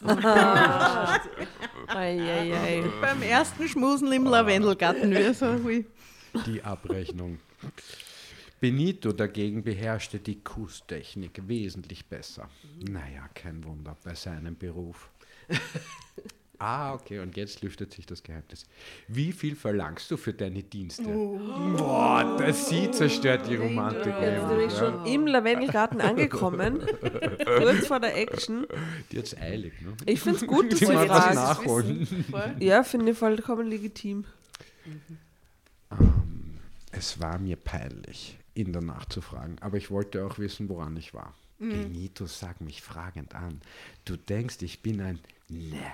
Ei, 1.87 2.21
ei, 2.21 2.55
ei. 2.55 2.85
Beim 3.01 3.23
ersten 3.23 3.69
Schmusen 3.69 4.13
im 4.13 4.25
Lavendelgarten. 4.25 5.11
Wie 5.11 5.33
so, 5.35 5.55
hui. 5.63 5.87
Die 6.47 6.63
Abrechnung. 6.63 7.39
Benito 8.61 9.13
dagegen 9.13 9.65
beherrschte 9.65 10.19
die 10.19 10.41
Kusstechnik 10.45 11.49
wesentlich 11.49 12.07
besser. 12.07 12.49
Naja, 12.79 13.29
kein 13.35 13.65
Wunder 13.65 13.97
bei 14.05 14.15
seinem 14.15 14.57
Beruf. 14.57 15.11
Ah, 16.63 16.93
okay, 16.93 17.21
und 17.21 17.39
jetzt 17.39 17.63
lüftet 17.63 17.95
sich 17.95 18.05
das 18.05 18.23
Geheimnis. 18.23 18.67
Wie 19.09 19.33
viel 19.33 19.57
verlangst 19.57 20.11
du 20.11 20.19
für 20.19 20.35
deine 20.35 20.63
Dienste? 20.63 21.05
Boah, 21.05 22.37
das 22.39 22.69
sie 22.69 22.91
zerstört 22.91 23.49
die 23.49 23.57
Romantik. 23.57 24.13
Jetzt 24.21 24.47
bin 24.47 24.59
nämlich, 24.59 24.73
ich 24.75 24.79
schon 24.79 25.07
im 25.07 25.27
Lavendelgarten 25.27 26.03
angekommen, 26.03 26.83
kurz 27.47 27.87
vor 27.87 27.99
der 27.99 28.15
Action. 28.15 28.67
Die 29.11 29.19
hat's 29.19 29.35
eilig, 29.39 29.73
ne? 29.81 29.95
Ich 30.05 30.21
finde 30.21 30.37
es 30.37 30.47
gut, 30.47 30.71
dass 30.71 30.81
du 30.81 30.87
fragst. 30.87 31.35
nachholen. 31.35 32.07
Ja, 32.59 32.83
finde 32.83 33.13
ich 33.13 33.19
vollkommen 33.19 33.67
legitim. 33.67 34.27
Ähm, 35.91 36.59
es 36.93 37.19
war 37.21 37.39
mir 37.39 37.57
peinlich, 37.57 38.37
ihn 38.55 38.75
danach 38.75 39.07
zu 39.07 39.23
fragen, 39.23 39.57
aber 39.63 39.79
ich 39.79 39.91
wollte 39.91 40.27
auch 40.27 40.39
wissen, 40.39 40.69
woran 40.69 40.95
ich 40.99 41.15
war. 41.15 41.35
Benito 41.61 42.27
sah 42.27 42.55
mich 42.61 42.81
fragend 42.81 43.35
an. 43.35 43.61
Du 44.07 44.17
denkst, 44.17 44.63
ich 44.63 44.81
bin 44.81 45.01
ein... 45.01 45.19
Ne, 45.53 45.93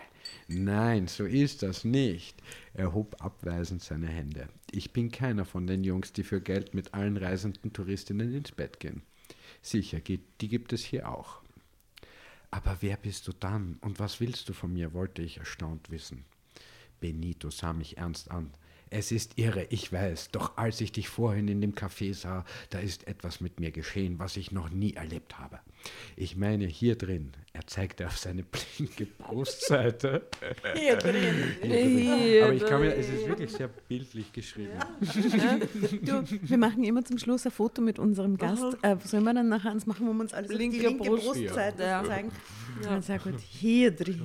nein, 0.48 1.08
so 1.08 1.24
ist 1.24 1.62
das 1.62 1.82
nicht. 1.82 2.42
Er 2.74 2.92
hob 2.92 3.22
abweisend 3.22 3.82
seine 3.82 4.08
Hände. 4.08 4.48
Ich 4.70 4.92
bin 4.92 5.10
keiner 5.10 5.46
von 5.46 5.66
den 5.66 5.82
Jungs, 5.82 6.12
die 6.12 6.24
für 6.24 6.42
Geld 6.42 6.74
mit 6.74 6.92
allen 6.92 7.16
reisenden 7.16 7.72
Touristinnen 7.72 8.34
ins 8.34 8.52
Bett 8.52 8.80
gehen. 8.80 9.00
Sicher, 9.62 10.00
die 10.00 10.48
gibt 10.48 10.74
es 10.74 10.84
hier 10.84 11.08
auch. 11.08 11.40
Aber 12.50 12.76
wer 12.80 12.98
bist 12.98 13.26
du 13.28 13.32
dann 13.32 13.78
und 13.80 13.98
was 13.98 14.20
willst 14.20 14.46
du 14.50 14.52
von 14.52 14.74
mir, 14.74 14.92
wollte 14.92 15.22
ich 15.22 15.38
erstaunt 15.38 15.90
wissen. 15.90 16.26
Benito 17.00 17.48
sah 17.48 17.72
mich 17.72 17.96
ernst 17.96 18.30
an. 18.30 18.50
Es 18.88 19.10
ist 19.10 19.32
irre, 19.36 19.66
ich 19.70 19.92
weiß, 19.92 20.30
doch 20.30 20.56
als 20.56 20.80
ich 20.80 20.92
dich 20.92 21.08
vorhin 21.08 21.48
in 21.48 21.60
dem 21.60 21.74
Café 21.74 22.14
sah, 22.14 22.44
da 22.70 22.78
ist 22.78 23.08
etwas 23.08 23.40
mit 23.40 23.58
mir 23.58 23.72
geschehen, 23.72 24.20
was 24.20 24.36
ich 24.36 24.52
noch 24.52 24.70
nie 24.70 24.94
erlebt 24.94 25.38
habe. 25.38 25.58
Ich 26.16 26.36
meine, 26.36 26.66
hier 26.66 26.96
drin, 26.96 27.32
er 27.52 27.66
zeigte 27.66 28.06
auf 28.06 28.16
seine 28.16 28.44
blinke 28.44 29.06
Brustseite. 29.06 30.26
Hier 30.76 30.96
drin. 30.96 31.34
Aber 32.42 32.52
ich 32.52 32.64
kann 32.64 32.80
mir, 32.80 32.94
es 32.94 33.08
ist 33.08 33.26
wirklich 33.26 33.50
sehr 33.52 33.68
bildlich 33.68 34.32
geschrieben. 34.32 34.72
Du, 36.02 36.22
wir 36.42 36.58
machen 36.58 36.84
immer 36.84 37.04
zum 37.04 37.18
Schluss 37.18 37.44
ein 37.44 37.52
Foto 37.52 37.82
mit 37.82 37.98
unserem 37.98 38.36
Gast. 38.36 38.76
Äh, 38.82 38.96
sollen 39.04 39.24
wir 39.24 39.34
dann 39.34 39.48
nachher 39.48 39.72
eins 39.72 39.86
machen, 39.86 40.06
wo 40.06 40.12
wir 40.12 40.20
uns 40.20 40.32
alles 40.32 40.50
auf 40.50 40.56
die 40.56 40.62
Linke 40.62 40.78
linke 40.88 41.04
Brust. 41.04 41.24
Brustseite 41.26 41.82
Ja. 41.82 42.04
zeigen? 42.04 42.30
Ja. 42.84 43.02
sehr 43.02 43.18
gut. 43.18 43.40
Hier 43.40 43.90
drin. 43.90 44.22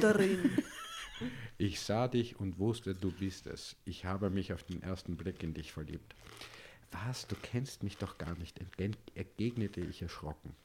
Darin. 0.00 0.50
Ich 1.62 1.78
sah 1.80 2.08
dich 2.08 2.40
und 2.40 2.58
wusste, 2.58 2.94
du 2.94 3.10
bist 3.10 3.46
es. 3.46 3.76
Ich 3.84 4.06
habe 4.06 4.30
mich 4.30 4.54
auf 4.54 4.62
den 4.62 4.82
ersten 4.82 5.18
Blick 5.18 5.42
in 5.42 5.52
dich 5.52 5.72
verliebt. 5.72 6.14
Was, 6.90 7.26
du 7.26 7.36
kennst 7.36 7.82
mich 7.82 7.98
doch 7.98 8.16
gar 8.16 8.34
nicht, 8.38 8.58
entgegnete 9.14 9.82
ich 9.82 10.00
erschrocken. 10.00 10.56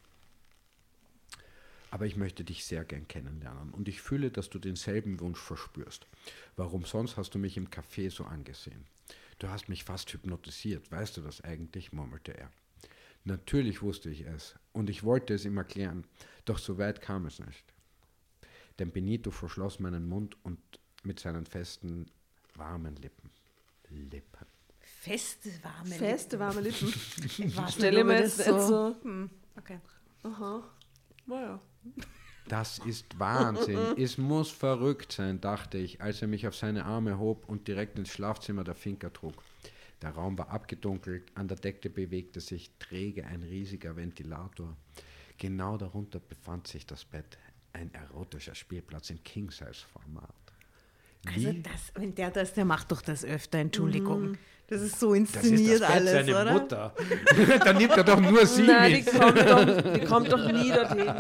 Aber 1.92 2.06
ich 2.06 2.16
möchte 2.16 2.46
dich 2.46 2.64
sehr 2.64 2.86
gern 2.86 3.10
kennenlernen 3.10 3.74
und 3.74 3.90
ich 3.90 4.02
fühle, 4.02 4.32
dass 4.32 4.50
du 4.50 4.58
denselben 4.58 5.20
Wunsch 5.20 5.38
verspürst. 5.38 6.08
Warum 6.56 6.86
sonst 6.86 7.18
hast 7.18 7.36
du 7.36 7.40
mich 7.40 7.58
im 7.58 7.68
Café 7.68 8.10
so 8.10 8.24
angesehen? 8.24 8.86
Du 9.40 9.50
hast 9.50 9.68
mich 9.68 9.84
fast 9.84 10.14
hypnotisiert, 10.14 10.90
weißt 10.94 11.18
du 11.18 11.22
das 11.22 11.42
eigentlich? 11.42 11.92
murmelte 11.92 12.38
er. 12.38 12.50
Natürlich 13.26 13.82
wusste 13.82 14.10
ich 14.10 14.22
es 14.22 14.56
und 14.72 14.90
ich 14.90 15.04
wollte 15.04 15.34
es 15.34 15.44
ihm 15.44 15.58
erklären, 15.58 16.06
doch 16.46 16.58
so 16.58 16.78
weit 16.78 17.02
kam 17.02 17.26
es 17.26 17.40
nicht. 17.40 17.66
Denn 18.80 18.92
Benito 18.92 19.30
verschloss 19.30 19.82
meinen 19.82 20.08
Mund 20.08 20.38
und 20.44 20.60
mit 21.06 21.20
seinen 21.20 21.46
festen, 21.46 22.06
warmen 22.56 22.96
Lippen. 22.96 23.30
Lippen. 23.89 24.46
Feste, 24.80 25.52
warme 25.62 25.96
Feste, 25.96 26.39
warme 26.39 26.62
Lippen. 26.62 26.88
Ich 27.38 27.56
weiß 27.56 27.74
Stelle 27.74 28.04
mir 28.04 28.20
jetzt 28.20 28.39
das 28.39 28.48
nicht 28.48 28.68
so. 28.68 28.96
Hm, 29.04 29.30
okay. 29.58 29.80
Aha. 30.24 30.63
Naja. 31.28 31.62
Das 32.48 32.80
ist 32.80 33.20
Wahnsinn. 33.20 33.80
es 33.98 34.18
muss 34.18 34.52
verrückt 34.52 35.12
sein, 35.12 35.41
dachte 35.41 35.78
ich, 35.78 36.02
als 36.02 36.22
er 36.22 36.28
mich 36.28 36.48
auf 36.48 36.56
seine 36.56 36.86
Arme 36.86 37.18
hob 37.18 37.50
und 37.50 37.68
direkt 37.68 37.98
ins 37.98 38.10
Schlafzimmer 38.10 38.63
der 38.63 38.76
Finca 38.76 39.10
trug. 39.10 39.34
Der 40.02 40.12
Raum 40.12 40.38
war 40.38 40.50
abgedunkelt, 40.50 41.32
an 41.36 41.48
der 41.48 41.58
Decke 41.58 41.89
bewegte 41.89 42.41
sich 42.41 42.72
träge 42.78 43.26
ein 43.26 43.41
riesiger 43.41 43.96
Ventilator. 43.96 44.76
Genau 45.38 45.78
darunter 45.78 46.20
befand 46.20 46.68
sich 46.68 46.86
das 46.86 47.06
Bett, 47.06 47.38
ein 47.74 47.94
erotischer 47.94 48.56
Spielplatz 48.56 49.10
im 49.10 49.24
King-Size-Format. 49.24 50.45
Also 51.34 51.52
das, 51.52 51.92
wenn 51.96 52.14
der 52.16 52.32
das, 52.32 52.54
der 52.54 52.66
macht 52.66 52.92
doch 52.92 53.02
das 53.02 53.24
öfter, 53.26 53.60
Entschuldigung. 53.60 54.38
Das 54.68 54.82
ist 54.82 55.00
so 55.00 55.14
Das 55.14 55.30
ist 55.30 55.36
inszeniert 55.36 55.82
das 55.82 55.88
Bett 55.88 55.98
alles, 55.98 56.12
seine 56.12 56.42
oder? 56.42 56.52
Mutter. 56.54 56.96
Dann 57.66 57.78
nimmt 57.78 57.92
er 57.98 58.04
doch 58.04 58.20
nur 58.20 58.46
sie 58.48 58.64
Nein, 58.64 58.94
die 58.96 58.98
mit. 59.04 59.22
kommt, 59.22 59.38
doch, 59.40 59.94
die 59.94 60.00
kommt 60.06 60.32
doch 60.32 60.52
nie 60.52 60.70
dorthin. 60.72 61.06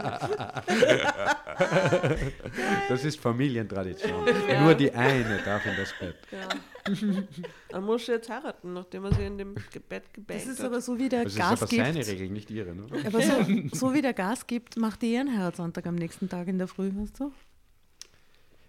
Das 2.89 3.03
ist 3.05 3.19
Familientradition. 3.19 4.25
Nur 4.61 4.73
die 4.75 4.91
eine 4.91 5.39
darf 5.43 5.65
in 5.65 5.73
das 5.77 5.93
Bett. 5.99 6.15
Ja. 6.31 6.47
Dann 7.69 7.83
muss 7.83 8.05
sie 8.05 8.13
jetzt 8.13 8.29
heiraten, 8.29 8.73
nachdem 8.73 9.05
er 9.05 9.13
sie 9.13 9.25
in 9.25 9.37
dem 9.37 9.53
Bett 9.53 10.03
Das 10.05 10.13
gebänkt 10.13 10.45
ist 10.47 10.59
hat. 10.59 10.65
aber 10.65 10.81
so, 10.81 10.97
wie 10.97 11.09
der 11.09 11.23
Das 11.23 11.33
ist 11.33 11.39
Gas 11.39 11.61
aber 11.63 11.67
seine 11.71 11.93
gibt. 11.93 12.07
Regel, 12.07 12.29
nicht 12.29 12.51
ihre. 12.51 12.75
Ne? 12.75 12.85
Aber 13.05 13.21
so, 13.21 13.33
so 13.71 13.93
wie 13.93 14.01
der 14.01 14.13
Gas 14.13 14.45
gibt, 14.47 14.77
macht 14.77 15.01
die 15.01 15.13
ihren 15.13 15.35
Heiratsantag 15.37 15.85
am 15.87 15.95
nächsten 15.95 16.29
Tag 16.29 16.47
in 16.47 16.57
der 16.57 16.67
Früh, 16.67 16.91
weißt 16.95 17.19
du? 17.19 17.31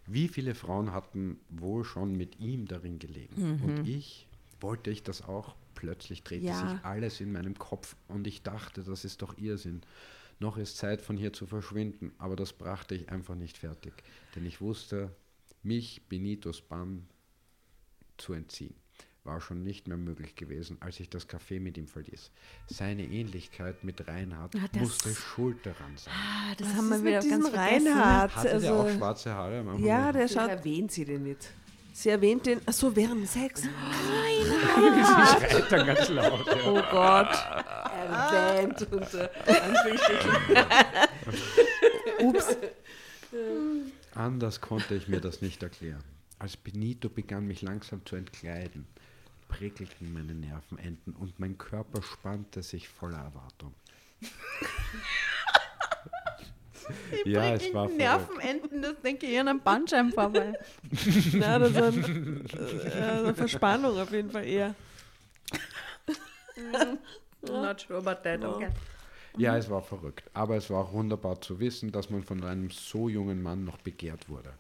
Wie 0.07 0.29
viele 0.29 0.55
Frauen 0.55 0.93
hatten 0.93 1.39
wohl 1.49 1.85
schon 1.85 2.17
mit 2.17 2.39
ihm 2.39 2.67
darin 2.67 2.99
gelegen? 2.99 3.61
Und 3.63 3.89
ich, 3.89 4.27
wollte 4.61 4.91
ich 4.91 5.03
das 5.03 5.23
auch? 5.23 5.55
Plötzlich 5.75 6.23
drehte 6.23 6.47
Ja. 6.47 6.69
sich 6.69 6.85
alles 6.85 7.21
in 7.21 7.33
meinem 7.33 7.59
Kopf 7.59 7.97
und 8.09 8.27
ich 8.27 8.43
dachte, 8.43 8.83
das 8.83 9.05
ist 9.05 9.21
doch 9.23 9.37
Irrsinn. 9.37 9.83
Noch 10.39 10.57
ist 10.59 10.77
Zeit, 10.77 11.01
von 11.03 11.17
hier 11.17 11.33
zu 11.33 11.47
verschwinden, 11.47 12.13
aber 12.19 12.37
das 12.37 12.53
brachte 12.53 12.95
ich 12.95 13.09
einfach 13.11 13.35
nicht 13.35 13.59
fertig, 13.59 13.93
denn 14.35 14.45
ich 14.47 14.61
wusste, 14.61 15.15
mich 15.63 16.03
Benitos 16.09 16.61
Bann 16.61 17.07
zu 18.17 18.33
entziehen. 18.33 18.75
War 19.27 19.41
schon 19.41 19.65
nicht 19.65 19.89
mehr 19.89 19.97
möglich 19.97 20.37
gewesen, 20.37 20.77
als 20.79 21.01
ich 21.01 21.11
das 21.11 21.29
Café 21.29 21.59
mit 21.61 21.77
ihm 21.77 21.89
verließ. 21.89 22.31
Seine 22.69 23.03
Ähnlichkeit 23.05 23.83
mit 23.83 24.07
Reinhard 24.07 24.55
Ah, 24.55 24.61
das- 24.73 24.81
musste 24.83 25.13
schuld 25.15 25.67
daran 25.67 25.97
sein. 25.97 26.15
Ah, 26.17 26.55
das 26.57 26.69
Was 26.69 26.77
haben 26.77 26.89
wir 26.91 27.01
wieder 27.03 27.21
ganz 27.29 27.49
vergessen. 27.49 27.89
Reinhard? 27.89 28.37
Hatte 28.37 28.61
der 28.61 28.73
auch 28.75 28.85
Also, 28.85 28.97
schwarze 28.99 29.35
Haare 29.35 29.65
ja, 29.79 30.13
der 30.13 30.29
schaut. 30.29 30.49
erwähnt 30.49 30.93
sie 30.93 31.05
den 31.05 31.25
nicht? 31.25 31.51
Sie 31.93 32.11
erwähnt 32.11 32.47
den. 32.47 32.61
Achso, 32.67 32.95
während 32.95 33.27
Sex. 33.29 33.63
schreit 33.63 35.65
dann 35.73 35.87
ganz 35.87 36.09
laut. 36.11 36.47
Ja. 36.47 36.67
Oh 36.67 36.83
Gott. 36.91 38.33
Erwähnt 38.33 38.93
unter. 38.93 39.31
Ups. 42.21 42.57
Anders 44.15 44.61
konnte 44.61 44.95
ich 44.95 45.09
mir 45.09 45.21
das 45.21 45.43
nicht 45.43 45.63
erklären. 45.63 46.03
Als 46.39 46.57
Benito 46.57 47.09
begann, 47.09 47.47
mich 47.47 47.63
langsam 47.63 48.05
zu 48.05 48.17
entkleiden, 48.17 48.87
prickelten 49.49 50.13
meine 50.13 50.35
Nervenenden 50.35 51.15
und 51.15 51.39
mein 51.39 51.57
Körper 51.59 52.03
spannte 52.03 52.63
sich 52.63 52.89
voller 52.89 53.19
Erwartung. 53.19 53.75
ja, 57.25 57.55
es 57.55 57.73
war. 57.73 57.89
Nervenenden, 57.89 58.83
das 58.83 59.01
denke 59.03 59.27
ich 59.27 59.33
eher 59.33 59.43
an 59.43 59.49
einen 59.49 59.61
Bandscheibenvorfall. 59.61 60.59
Na, 61.33 61.59
das 61.59 61.71
ist 61.71 61.79
ein, 61.79 62.47
äh, 62.85 63.01
eine 63.01 63.35
Verspannung 63.35 63.99
auf 63.99 64.13
jeden 64.13 64.31
Fall 64.31 64.47
eher. 64.47 64.75
Not 67.43 67.81
sure 67.81 67.99
about 67.99 68.23
that, 68.23 68.45
okay. 68.45 68.71
Ja, 69.39 69.57
es 69.57 69.69
war 69.69 69.83
verrückt. 69.83 70.31
Aber 70.33 70.57
es 70.57 70.71
war 70.71 70.85
auch 70.85 70.93
wunderbar 70.93 71.41
zu 71.41 71.61
wissen, 71.61 71.93
dass 71.93 72.09
man 72.09 72.23
von 72.23 72.43
einem 72.43 72.71
so 72.71 73.09
jungen 73.09 73.43
Mann 73.43 73.65
noch 73.65 73.77
begehrt 73.79 74.29
wurde. 74.29 74.55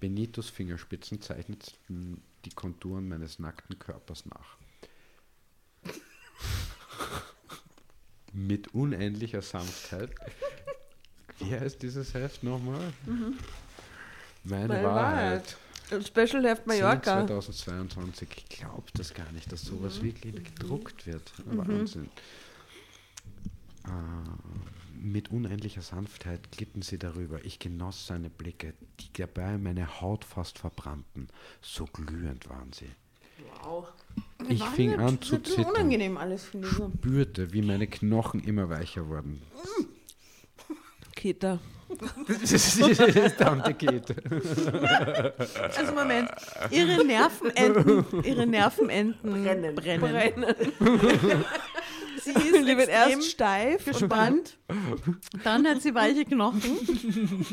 Benitos 0.00 0.50
Fingerspitzen 0.50 1.22
zeichneten 1.22 2.20
die 2.46 2.54
Konturen 2.54 3.08
meines 3.08 3.38
nackten 3.38 3.78
Körpers 3.78 4.24
nach. 4.26 4.56
Mit 8.32 8.68
unendlicher 8.74 9.42
Sanftheit. 9.42 10.10
Wie 11.38 11.52
heißt 11.52 11.82
dieses 11.82 12.14
Heft 12.14 12.42
nochmal? 12.42 12.92
Meine, 14.44 14.68
Meine 14.68 14.84
Wahrheit. 14.84 15.56
Wahrheit. 15.90 16.06
Special 16.06 16.44
Heft 16.44 16.68
10 16.68 16.80
Mallorca. 16.80 17.26
2022. 17.26 18.28
Ich 18.36 18.48
glaube 18.58 18.86
das 18.94 19.14
gar 19.14 19.30
nicht, 19.32 19.50
dass 19.52 19.62
sowas 19.62 20.02
wirklich 20.02 20.34
gedruckt 20.44 21.06
wird. 21.06 21.32
Wahnsinn. 21.46 22.08
Äh, 23.84 23.88
mit 25.00 25.30
unendlicher 25.30 25.82
Sanftheit 25.82 26.50
glitten 26.52 26.82
sie 26.82 26.98
darüber. 26.98 27.44
Ich 27.44 27.58
genoss 27.58 28.06
seine 28.06 28.30
Blicke, 28.30 28.74
die 29.00 29.12
dabei 29.12 29.58
meine 29.58 30.00
Haut 30.00 30.24
fast 30.24 30.58
verbrannten. 30.58 31.28
So 31.60 31.84
glühend 31.84 32.48
waren 32.48 32.72
sie. 32.72 32.88
Wow. 33.62 33.88
Ich 34.48 34.62
fing 34.62 34.94
an 34.94 35.20
zu 35.20 35.38
zittern. 35.42 35.66
unangenehm 35.66 36.16
alles, 36.16 36.44
finde 36.44 36.68
ich. 36.68 36.74
So. 36.74 36.90
Spürte, 36.96 37.52
wie 37.52 37.62
meine 37.62 37.86
Knochen 37.86 38.40
immer 38.44 38.68
weicher 38.68 39.08
wurden. 39.08 39.42
Kita. 41.14 41.58
Das 42.28 42.52
ist 42.78 43.38
Tante 43.38 43.74
Käthe. 43.74 44.16
Also 45.76 45.92
Moment, 45.92 46.30
ihre 46.70 47.04
Nervenenden, 47.04 48.24
ihre 48.24 48.46
Nervenenden 48.46 49.30
Brennen. 49.30 49.74
brennen. 49.74 50.00
Brennen. 50.00 50.54
Sie 52.26 52.32
ist 52.32 52.54
Die 52.66 52.76
wird 52.76 52.88
extrem 52.88 53.18
erst 53.18 53.30
steif. 53.30 53.84
gespannt, 53.84 54.58
dann 55.44 55.66
hat 55.66 55.80
sie 55.80 55.94
weiche 55.94 56.24
Knochen. 56.24 56.60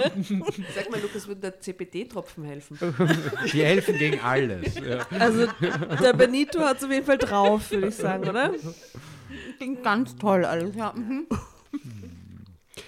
Sag 0.76 0.89
mal, 0.89 0.99
Lukas, 0.99 1.28
würde 1.28 1.41
der 1.41 1.59
CBD-Tropfen 1.59 2.43
helfen? 2.43 2.78
Die 3.53 3.63
helfen 3.63 3.97
gegen 3.97 4.19
alles. 4.19 4.76
Ja. 4.76 5.05
Also 5.19 5.47
der 6.01 6.13
Benito 6.13 6.59
hat 6.61 6.78
es 6.78 6.84
auf 6.84 6.91
jeden 6.91 7.05
Fall 7.05 7.19
drauf, 7.19 7.69
würde 7.69 7.89
ich 7.89 7.95
sagen, 7.95 8.28
oder? 8.28 8.51
Klingt 9.57 9.84
ganz 9.84 10.15
toll 10.15 10.43
alles. 10.45 10.76
Ja. 10.76 10.93
Mhm. 10.93 11.28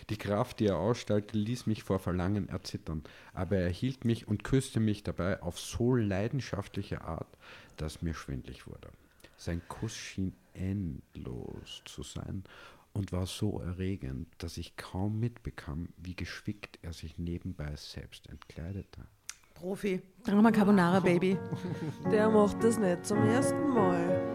Die 0.10 0.18
Kraft, 0.18 0.60
die 0.60 0.68
er 0.68 0.78
ausstrahlte, 0.78 1.38
ließ 1.38 1.68
mich 1.68 1.84
vor 1.84 2.00
Verlangen 2.00 2.50
erzittern, 2.50 3.04
aber 3.34 3.58
er 3.58 3.70
hielt 3.70 4.06
mich 4.06 4.28
und 4.28 4.44
küsste 4.44 4.80
mich 4.80 5.04
dabei 5.04 5.42
auf 5.44 5.60
so 5.60 5.96
leidenschaftliche 5.96 7.02
Art, 7.02 7.28
dass 7.78 8.02
mir 8.02 8.14
schwindlig 8.14 8.68
wurde. 8.68 8.90
Sein 9.38 9.62
Kuss 9.68 9.96
schien 9.96 10.34
endlos 10.56 11.82
zu 11.86 12.04
sein 12.04 12.44
und 12.94 13.12
war 13.12 13.26
so 13.26 13.60
erregend, 13.60 14.28
dass 14.38 14.58
ich 14.58 14.78
kaum 14.78 15.20
mitbekam, 15.20 15.90
wie 15.98 16.16
geschickt 16.16 16.80
er 16.82 16.94
sich 16.94 17.18
nebenbei 17.18 17.76
selbst 17.76 18.28
entkleidete. 18.30 19.02
Profi. 19.54 20.02
Drama 20.24 20.52
Carbonara 20.52 21.00
Baby. 21.00 21.38
Der 22.12 22.30
macht 22.30 22.64
das 22.64 22.78
nicht 22.78 23.06
zum 23.06 23.24
ersten 23.24 23.70
Mal. 23.70 24.35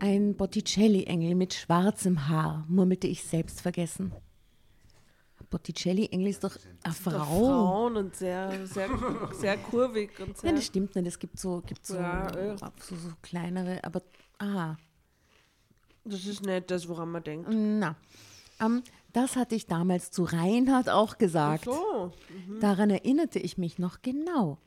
Ein 0.00 0.36
Botticelli-Engel 0.36 1.34
mit 1.34 1.54
schwarzem 1.54 2.28
Haar, 2.28 2.64
murmelte 2.68 3.06
ich 3.06 3.24
selbst 3.24 3.60
vergessen. 3.60 4.12
Botticelli-Engel 5.50 6.28
ist 6.28 6.44
doch 6.44 6.56
eine 6.84 6.94
Frau. 6.94 7.24
Frauen 7.24 7.96
und 7.96 8.14
sehr, 8.14 8.66
sehr, 8.66 8.88
sehr 9.32 9.56
kurvig 9.56 10.10
und 10.20 10.28
Ja, 10.28 10.34
sehr. 10.36 10.52
das 10.52 10.66
stimmt 10.66 10.94
nicht. 10.94 11.06
Es 11.06 11.18
gibt 11.18 11.38
so, 11.40 11.62
gibt 11.66 11.86
so, 11.86 11.94
Ja, 11.94 12.30
ja. 12.38 12.56
so, 12.80 12.94
so 12.96 13.08
kleinere, 13.22 13.82
aber 13.82 14.02
ah, 14.38 14.76
Das 16.04 16.26
ist 16.26 16.44
nicht 16.44 16.70
das, 16.70 16.86
woran 16.88 17.10
man 17.10 17.22
denkt. 17.24 17.48
na. 17.50 17.96
Ähm, 18.60 18.82
das 19.14 19.36
hatte 19.36 19.54
ich 19.54 19.66
damals 19.66 20.10
zu 20.10 20.24
Reinhard 20.24 20.90
auch 20.90 21.16
gesagt. 21.16 21.64
So. 21.64 22.12
Daran 22.60 22.90
erinnerte 22.90 23.38
ich 23.38 23.56
mich 23.56 23.78
noch 23.78 24.02
genau, 24.02 24.58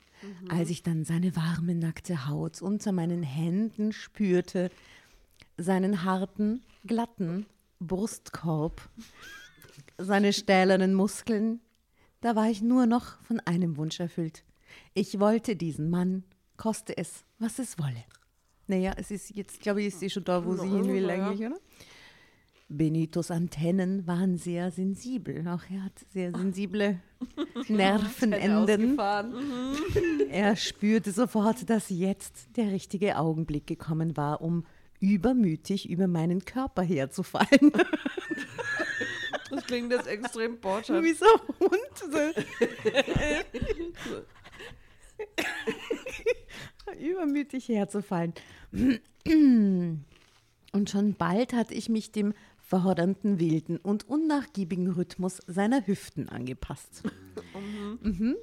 als 0.50 0.72
ich 0.72 0.82
dann 0.82 1.06
seine 1.06 1.36
warme, 1.36 1.76
nackte 1.76 2.28
Haut 2.28 2.62
unter 2.62 2.92
meinen 2.92 3.22
Händen 3.22 3.92
spürte, 3.92 4.72
seinen 5.62 6.03
harten, 6.03 6.62
glatten 6.86 7.45
Brustkorb, 7.80 8.89
seine 9.97 10.34
stählernen 10.34 10.93
Muskeln. 10.93 11.59
Da 12.22 12.36
war 12.36 12.49
ich 12.49 12.62
nur 12.62 12.86
noch 12.86 13.20
von 13.24 13.39
einem 13.41 13.78
Wunsch 13.78 13.99
erfüllt. 13.99 14.43
Ich 14.93 15.20
wollte 15.20 15.55
diesen 15.55 15.89
Mann, 15.89 16.24
koste 16.57 16.95
es, 16.97 17.26
was 17.39 17.59
es 17.59 17.78
wolle. 17.80 18.03
Naja, 18.68 18.93
es 18.97 19.12
ist 19.12 19.36
jetzt, 19.36 19.59
glaube 19.59 19.82
ich, 19.82 19.88
ist 19.88 19.99
sie 19.99 20.09
schon 20.09 20.24
da, 20.24 20.45
wo 20.45 20.55
sie 20.55 20.68
hin 20.70 20.86
will 20.88 21.03
Ja. 21.09 21.09
eigentlich, 21.30 21.45
oder? 21.47 21.57
Benitos 22.70 23.32
Antennen 23.32 24.07
waren 24.07 24.38
sehr 24.38 24.72
sensibel. 24.72 25.45
Auch 25.47 25.64
er 25.70 25.84
hat 25.84 25.91
sehr 26.14 26.32
sensible 26.32 27.01
Nervenenden. 27.68 28.97
Er 30.30 30.55
spürte 30.55 31.12
sofort, 31.12 31.70
dass 31.70 31.89
jetzt 31.89 32.55
der 32.55 32.72
richtige 32.72 33.18
Augenblick 33.18 33.68
gekommen 33.68 34.16
war, 34.16 34.41
um 34.41 34.64
übermütig 35.02 35.89
über 35.89 36.08
meinen 36.08 36.45
Körper 36.45 36.84
herzufallen. 36.84 37.74
Das 39.49 39.66
klingt 39.66 39.91
jetzt 39.91 40.08
extrem 40.08 40.62
botschaft. 40.62 41.04
Wie 41.04 41.12
so 41.12 41.26
ein 41.26 41.41
Hund. 41.60 41.97
So. 41.97 42.18
übermütig 46.97 47.68
herzufallen. 47.68 48.34
Und 50.72 50.89
schon 50.89 51.16
bald 51.16 51.52
hatte 51.52 51.74
ich 51.74 51.89
mich 51.89 52.14
dem 52.14 52.34
fordernden, 52.60 53.41
wilden 53.41 53.76
und 53.76 54.08
unnachgiebigen 54.08 54.89
Rhythmus 54.91 55.39
seiner 55.47 55.86
Hüften 55.86 56.30
angepasst. 56.30 57.04
Mhm. 58.02 58.38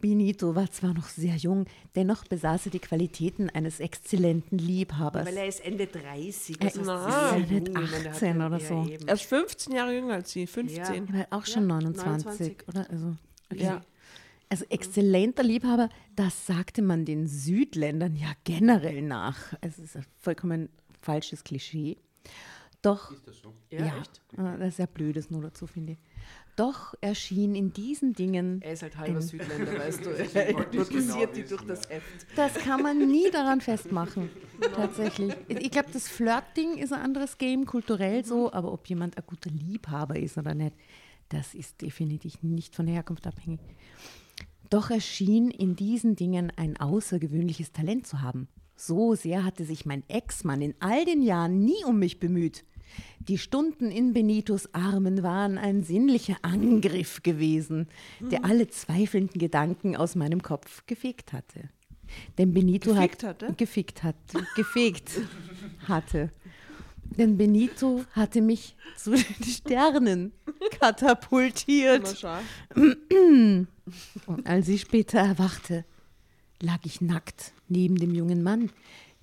Benito 0.00 0.54
war 0.54 0.70
zwar 0.70 0.94
noch 0.94 1.08
sehr 1.08 1.36
jung, 1.36 1.66
dennoch 1.94 2.24
besaß 2.24 2.66
er 2.66 2.70
die 2.72 2.78
Qualitäten 2.78 3.50
eines 3.50 3.80
exzellenten 3.80 4.58
Liebhabers. 4.58 5.26
Weil 5.26 5.36
er 5.36 5.46
ist 5.46 5.64
Ende 5.64 5.86
30. 5.86 6.60
Er 6.60 6.66
das 6.66 6.76
ist 6.76 6.86
ja 6.86 7.36
nicht 7.38 7.50
jung. 7.50 7.66
Ich 7.66 7.72
meine, 7.72 7.86
der 7.88 7.98
hat 8.00 8.06
18 8.08 8.38
ja- 8.40 8.46
oder 8.46 8.58
ja, 8.58 8.66
so. 8.68 8.88
eben. 8.90 9.08
Er 9.08 9.14
ist 9.14 9.22
15 9.22 9.72
Jahre 9.74 9.94
jünger 9.94 10.14
als 10.14 10.30
sie. 10.32 10.46
15. 10.46 11.08
Er 11.08 11.14
war 11.14 11.26
auch 11.30 11.46
schon 11.46 11.62
Ja, 11.62 11.68
29, 11.80 12.26
29. 12.26 12.68
oder? 12.68 12.90
Also, 12.90 13.16
okay. 13.52 13.62
Ja. 13.64 13.80
also 14.48 14.64
exzellenter 14.70 15.42
Liebhaber, 15.42 15.88
das 16.16 16.46
sagte 16.46 16.82
man 16.82 17.04
den 17.04 17.26
Südländern 17.28 18.16
ja 18.16 18.32
generell 18.44 19.02
nach. 19.02 19.36
Es 19.60 19.78
ist 19.78 19.96
ein 19.96 20.04
vollkommen 20.18 20.68
falsches 21.00 21.44
Klischee. 21.44 21.96
Doch, 22.82 23.10
Ist 23.12 23.26
das 23.28 23.36
so? 23.42 23.52
Ja, 23.70 23.80
ja, 23.86 23.98
echt. 23.98 24.20
äh, 24.38 24.58
das 24.58 24.68
ist 24.68 24.78
ja 24.78 24.86
blödes 24.86 25.30
nur 25.30 25.42
dazu, 25.42 25.66
finde 25.66 25.92
ich. 25.92 25.98
Doch 26.56 26.94
erschien 27.00 27.54
in 27.54 27.72
diesen 27.72 28.12
Dingen, 28.12 28.60
Er 28.62 28.72
ist 28.72 28.82
halt 28.82 28.96
halber 28.98 29.16
Ein- 29.16 29.22
Südländer, 29.22 29.78
weißt 29.78 30.04
du. 30.04 30.10
Er 30.34 30.48
hypnotisiert 30.58 30.90
genau 30.90 31.26
die 31.26 31.42
wissen, 31.42 31.48
durch 31.48 31.62
das 31.66 31.88
Heft. 31.88 32.26
das 32.36 32.54
kann 32.54 32.82
man 32.82 32.98
nie 33.08 33.30
daran 33.30 33.60
festmachen, 33.60 34.28
tatsächlich. 34.74 35.34
Ich 35.48 35.70
glaube, 35.70 35.88
das 35.92 36.08
Flirting 36.08 36.76
ist 36.76 36.92
ein 36.92 37.00
anderes 37.00 37.38
Game, 37.38 37.64
kulturell 37.66 38.24
so, 38.24 38.52
aber 38.52 38.72
ob 38.72 38.86
jemand 38.88 39.16
ein 39.16 39.24
guter 39.26 39.50
Liebhaber 39.50 40.16
ist 40.18 40.36
oder 40.36 40.54
nicht, 40.54 40.74
das 41.30 41.54
ist 41.54 41.80
definitiv 41.80 42.42
nicht 42.42 42.74
von 42.74 42.86
der 42.86 42.96
Herkunft 42.96 43.26
abhängig. 43.26 43.60
Doch 44.68 44.90
er 44.90 45.00
schien 45.00 45.50
in 45.50 45.74
diesen 45.76 46.14
Dingen 46.16 46.52
ein 46.56 46.76
außergewöhnliches 46.76 47.72
Talent 47.72 48.06
zu 48.06 48.20
haben. 48.20 48.48
So 48.76 49.14
sehr 49.14 49.44
hatte 49.44 49.64
sich 49.64 49.84
mein 49.84 50.04
Ex-Mann 50.08 50.62
in 50.62 50.74
all 50.80 51.04
den 51.04 51.22
Jahren 51.22 51.60
nie 51.64 51.84
um 51.86 51.98
mich 51.98 52.18
bemüht. 52.20 52.64
Die 53.20 53.38
Stunden 53.38 53.90
in 53.90 54.12
Benitos 54.12 54.74
Armen 54.74 55.22
waren 55.22 55.58
ein 55.58 55.82
sinnlicher 55.82 56.36
Angriff 56.42 57.22
gewesen, 57.22 57.88
der 58.20 58.44
alle 58.44 58.68
zweifelnden 58.68 59.38
Gedanken 59.38 59.96
aus 59.96 60.14
meinem 60.14 60.42
Kopf 60.42 60.86
gefegt 60.86 61.32
hatte. 61.32 61.68
Denn 62.38 62.52
Benito 62.52 62.94
Gefickt 62.94 63.22
hat 63.22 63.42
hatte? 63.42 63.54
gefickt 63.56 64.02
hat, 64.02 64.16
gefegt 64.56 65.20
hatte. 65.86 66.30
Denn 67.04 67.36
Benito 67.36 68.04
hatte 68.12 68.40
mich 68.40 68.76
zu 68.96 69.10
den 69.10 69.44
Sternen 69.44 70.32
katapultiert. 70.80 72.24
Und 72.74 73.66
als 74.44 74.68
ich 74.68 74.82
später 74.82 75.18
erwachte, 75.18 75.84
lag 76.60 76.78
ich 76.84 77.00
nackt 77.00 77.52
neben 77.68 77.96
dem 77.96 78.14
jungen 78.14 78.42
Mann, 78.42 78.70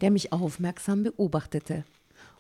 der 0.02 0.12
mich 0.12 0.34
aufmerksam 0.34 1.04
beobachtete. 1.04 1.86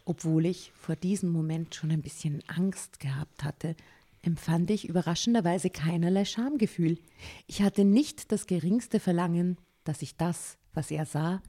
Obwohl 0.10 0.46
ich 0.46 0.72
vor 0.74 0.96
diesem 0.96 1.34
Moment 1.34 1.76
schon 1.76 1.92
ein 1.92 2.02
bisschen 2.02 2.42
Angst 2.48 3.02
gehabt 3.02 3.44
hatte, 3.44 3.76
empfand 4.22 4.72
ich 4.72 4.88
überraschenderweise 4.88 5.70
keinerlei 5.70 6.24
Schamgefühl. 6.24 6.98
Ich 7.46 7.62
hatte 7.62 7.84
nicht 7.84 8.32
das 8.32 8.48
geringste 8.48 9.02
Verlangen, 9.02 9.58
dass 9.84 10.02
ich 10.02 10.16
das, 10.16 10.58
was 10.74 10.92
er 10.92 11.06
sah, 11.06 11.44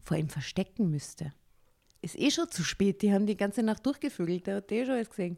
vor 0.00 0.16
ihm 0.16 0.30
verstecken 0.30 0.90
müsste. 0.90 1.34
Ist 2.00 2.18
eh 2.18 2.30
schon 2.30 2.50
zu 2.50 2.64
spät, 2.64 3.02
die 3.02 3.12
haben 3.12 3.26
die 3.26 3.36
ganze 3.36 3.62
Nacht 3.62 3.84
durchgevögelt, 3.84 4.46
der 4.46 4.56
hat 4.56 4.72
eh 4.72 4.86
schon 4.86 4.94
alles 4.94 5.10
gesehen. 5.10 5.36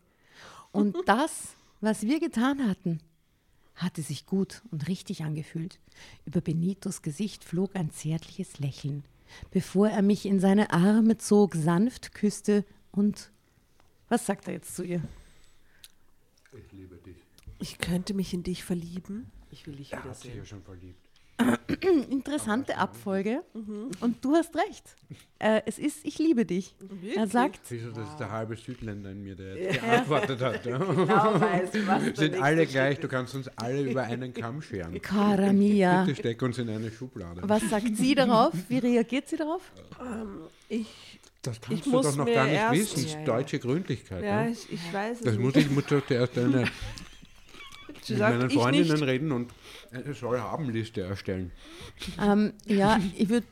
Und 0.71 0.97
das, 1.07 1.57
was 1.81 2.03
wir 2.03 2.21
getan 2.21 2.69
hatten, 2.69 3.01
hatte 3.75 4.03
sich 4.03 4.25
gut 4.25 4.63
und 4.71 4.87
richtig 4.87 5.25
angefühlt. 5.25 5.81
Über 6.27 6.41
Benitos 6.41 7.03
Gesicht 7.03 7.43
flog 7.43 7.75
ein 7.75 7.91
zärtliches 7.91 8.61
Lächeln, 8.61 9.03
bevor 9.51 9.89
er 9.89 10.03
mich 10.03 10.27
in 10.27 10.41
seine 10.41 10.73
Arme 10.73 11.17
zog, 11.19 11.55
sanft 11.55 12.15
küsste 12.15 12.65
und 12.91 13.31
was 14.09 14.27
sagt 14.27 14.47
er 14.49 14.55
jetzt 14.55 14.75
zu 14.77 14.83
ihr? 14.85 15.03
Ich 16.53 16.71
liebe 16.73 16.97
dich. 16.97 17.17
Ich 17.59 17.79
könnte 17.79 18.13
mich 18.15 18.35
in 18.35 18.43
dich 18.43 18.65
verlieben. 18.65 19.31
Ich 19.51 19.67
will 19.67 19.77
dich 19.77 19.93
Er 19.93 20.05
hat 20.05 20.17
sich 20.17 20.25
wiedersehen. 20.25 20.39
ja 20.39 20.45
schon 20.45 20.63
verliebt. 20.63 21.02
Interessante 22.11 22.77
Abfolge. 22.79 23.43
Und 24.01 24.25
du 24.25 24.35
hast 24.37 24.55
recht. 24.57 24.97
Äh, 25.39 25.63
es 25.67 25.79
ist, 25.79 26.05
ich 26.05 26.19
liebe 26.19 26.45
dich. 26.47 26.75
Er 27.17 27.27
sagt, 27.27 27.61
Wieso, 27.69 27.91
das 27.91 28.09
ist 28.11 28.17
der 28.19 28.31
halbe 28.31 28.57
Südländer 28.57 29.11
in 29.11 29.23
mir, 29.25 29.35
der 29.35 29.57
jetzt 29.57 29.81
geantwortet 29.81 30.41
hat. 30.41 30.65
Ja. 30.67 30.79
Genau 30.79 31.41
weiß, 31.41 31.71
was 31.87 32.17
Sind 32.19 32.41
alle 32.41 32.67
gleich, 32.67 33.01
du 33.01 33.09
kannst 33.09 33.35
uns 33.35 33.49
alle 33.57 33.83
über 33.83 34.03
einen 34.05 34.33
Kamm 34.33 34.63
scheren. 34.63 35.01
Cara 35.03 35.53
mia. 35.53 36.05
Bitte 36.05 36.21
steck 36.21 36.43
uns 36.43 36.59
in 36.59 36.69
eine 36.71 36.91
Schublade. 36.91 37.41
Was 37.45 37.69
sagt 37.69 37.97
sie 37.97 38.15
darauf? 38.15 38.53
Wie 38.69 38.79
reagiert 38.79 39.29
sie 39.29 39.37
darauf? 39.37 39.63
Ich, 40.69 40.87
Das 41.43 41.61
kannst 41.61 41.79
Ich 41.79 41.85
du 41.85 41.91
muss 41.91 42.07
doch 42.07 42.17
noch 42.17 42.27
gar 42.27 42.45
nicht 42.45 42.55
erst- 42.55 42.73
wissen. 42.75 42.95
Das 42.95 43.05
ist 43.05 43.13
Ja, 43.15 43.19
ja. 43.21 43.25
deutsche 43.27 43.59
Gründlichkeit. 43.59 44.25
ja, 44.25 44.43
ne? 44.45 44.51
ich, 44.51 44.73
ich 44.73 44.93
weiß 44.93 45.19
es 45.19 45.25
Das 45.25 45.37
muss 45.39 45.55
nicht. 45.55 45.67
ich 45.67 45.73
muss 45.73 45.87
doch 45.87 46.07
zuerst 46.07 46.39
eine, 46.39 46.65
Sie 48.03 48.13
mit 48.15 48.19
sagt, 48.21 48.37
meinen 48.39 48.51
ich 48.51 48.57
Freundinnen 48.57 48.91
nicht. 48.93 49.03
reden 49.03 49.33
und 49.33 49.53
eine 49.91 50.15
Soll-Haben-Liste 50.15 51.03
erstellen. 51.03 51.51
Ähm, 52.21 52.53
ja, 52.67 52.99
ich 53.17 53.29
würde, 53.29 53.47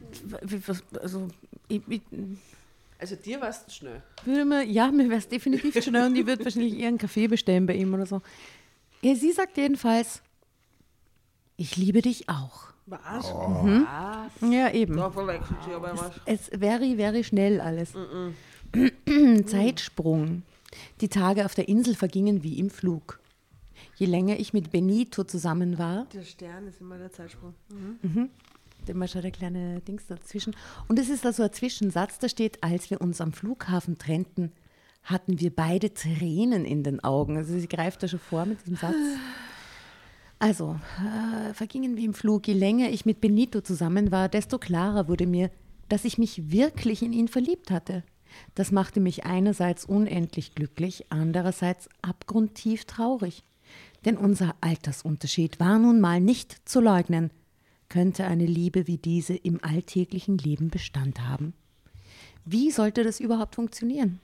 also, 1.00 1.28
ich, 1.68 1.82
ich 1.88 2.02
Also 2.98 3.16
dir 3.16 3.40
warst 3.40 3.68
du 3.68 3.72
schnell. 3.72 4.02
würde 4.24 4.44
mir, 4.44 4.64
ja, 4.64 4.90
mir 4.90 5.08
wäre 5.08 5.18
es 5.18 5.28
definitiv 5.28 5.82
schnell 5.82 6.06
und 6.06 6.16
ich 6.16 6.26
würde 6.26 6.44
wahrscheinlich 6.44 6.74
ihren 6.74 6.98
Kaffee 6.98 7.28
bestellen 7.28 7.66
bei 7.66 7.74
ihm 7.74 7.92
oder 7.94 8.06
so. 8.06 8.22
Ja, 9.02 9.14
sie 9.14 9.32
sagt 9.32 9.56
jedenfalls, 9.56 10.22
ich 11.56 11.76
liebe 11.76 12.02
dich 12.02 12.28
auch. 12.28 12.68
Was? 12.86 13.24
Was? 13.32 14.50
Ja, 14.50 14.70
eben. 14.72 14.98
Aber 14.98 15.26
was. 15.26 16.10
Es 16.24 16.48
very, 16.48 16.96
very 16.96 17.22
schnell 17.22 17.60
alles. 17.60 17.92
Zeitsprung. 19.46 20.42
Die 21.00 21.08
Tage 21.08 21.44
auf 21.44 21.54
der 21.54 21.68
Insel 21.68 21.94
vergingen 21.94 22.42
wie 22.42 22.58
im 22.58 22.70
Flug. 22.70 23.20
Je 24.00 24.06
länger 24.06 24.40
ich 24.40 24.54
mit 24.54 24.70
Benito 24.70 25.24
zusammen 25.24 25.76
war, 25.76 26.06
Der 26.14 26.22
Stern 26.22 26.66
ist 26.66 26.80
immer 26.80 26.96
der 26.96 27.12
Zeitsprung. 27.12 27.52
immer 28.86 29.06
schon 29.06 29.20
der 29.20 29.30
kleine 29.30 29.80
Dings 29.80 30.06
dazwischen. 30.06 30.56
Und 30.88 30.98
es 30.98 31.10
ist 31.10 31.26
also 31.26 31.42
ein 31.42 31.52
Zwischensatz, 31.52 32.18
da 32.18 32.30
steht, 32.30 32.64
als 32.64 32.88
wir 32.88 33.02
uns 33.02 33.20
am 33.20 33.34
Flughafen 33.34 33.98
trennten, 33.98 34.52
hatten 35.02 35.38
wir 35.38 35.54
beide 35.54 35.92
Tränen 35.92 36.64
in 36.64 36.82
den 36.82 37.04
Augen. 37.04 37.36
Also 37.36 37.58
sie 37.58 37.68
greift 37.68 38.02
da 38.02 38.08
schon 38.08 38.20
vor 38.20 38.46
mit 38.46 38.62
diesem 38.62 38.76
Satz. 38.76 38.94
Also, 40.38 40.80
äh, 40.98 41.52
vergingen 41.52 41.98
wie 41.98 42.06
im 42.06 42.14
Flug. 42.14 42.48
Je 42.48 42.54
länger 42.54 42.88
ich 42.88 43.04
mit 43.04 43.20
Benito 43.20 43.60
zusammen 43.60 44.10
war, 44.10 44.30
desto 44.30 44.56
klarer 44.58 45.08
wurde 45.08 45.26
mir, 45.26 45.50
dass 45.90 46.06
ich 46.06 46.16
mich 46.16 46.50
wirklich 46.50 47.02
in 47.02 47.12
ihn 47.12 47.28
verliebt 47.28 47.70
hatte. 47.70 48.02
Das 48.54 48.72
machte 48.72 48.98
mich 48.98 49.26
einerseits 49.26 49.84
unendlich 49.84 50.54
glücklich, 50.54 51.04
andererseits 51.10 51.90
abgrundtief 52.00 52.86
traurig. 52.86 53.44
Denn 54.04 54.16
unser 54.16 54.54
Altersunterschied 54.60 55.60
war 55.60 55.78
nun 55.78 56.00
mal 56.00 56.20
nicht 56.20 56.68
zu 56.68 56.80
leugnen. 56.80 57.30
Könnte 57.88 58.24
eine 58.24 58.46
Liebe 58.46 58.86
wie 58.86 58.98
diese 58.98 59.34
im 59.34 59.62
alltäglichen 59.62 60.38
Leben 60.38 60.70
Bestand 60.70 61.20
haben? 61.20 61.54
Wie 62.44 62.70
sollte 62.70 63.04
das 63.04 63.20
überhaupt 63.20 63.56
funktionieren? 63.56 64.20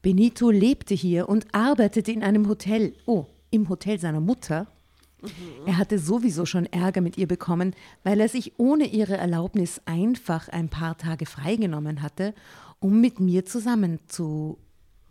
Benito 0.00 0.50
lebte 0.50 0.94
hier 0.94 1.28
und 1.28 1.46
arbeitete 1.52 2.12
in 2.12 2.22
einem 2.22 2.48
Hotel. 2.48 2.94
Oh, 3.06 3.26
im 3.50 3.68
Hotel 3.68 3.98
seiner 3.98 4.20
Mutter. 4.20 4.66
Er 5.66 5.78
hatte 5.78 5.98
sowieso 5.98 6.44
schon 6.44 6.66
Ärger 6.66 7.00
mit 7.00 7.16
ihr 7.16 7.26
bekommen, 7.26 7.74
weil 8.02 8.20
er 8.20 8.28
sich 8.28 8.58
ohne 8.58 8.86
ihre 8.86 9.16
Erlaubnis 9.16 9.80
einfach 9.86 10.48
ein 10.48 10.68
paar 10.68 10.98
Tage 10.98 11.26
freigenommen 11.26 12.02
hatte, 12.02 12.34
um 12.80 13.00
mit 13.00 13.20
mir 13.20 13.46
zusammen 13.46 13.98
zu 14.06 14.58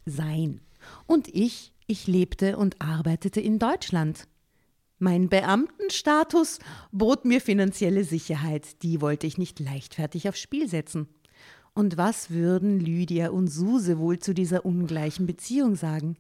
sein. 0.06 0.62
Und 1.08 1.28
ich, 1.30 1.73
ich 1.88 2.08
lebte 2.08 2.58
und 2.58 2.82
arbeitete 2.82 3.42
in 3.42 3.60
Deutschland. 3.60 4.28
Mein 5.00 5.28
Beamtenstatus 5.28 6.60
bot 6.92 7.26
mir 7.26 7.42
finanzielle 7.42 8.04
Sicherheit, 8.04 8.82
die 8.84 9.02
wollte 9.02 9.28
ich 9.28 9.38
nicht 9.38 9.60
leichtfertig 9.60 10.30
aufs 10.30 10.40
Spiel 10.40 10.70
setzen. 10.70 11.08
Und 11.74 11.98
was 11.98 12.30
würden 12.30 12.80
Lydia 12.80 13.30
und 13.30 13.48
Suse 13.48 13.98
wohl 13.98 14.20
zu 14.20 14.34
dieser 14.34 14.66
ungleichen 14.66 15.26
Beziehung 15.26 15.76
sagen? 15.76 16.18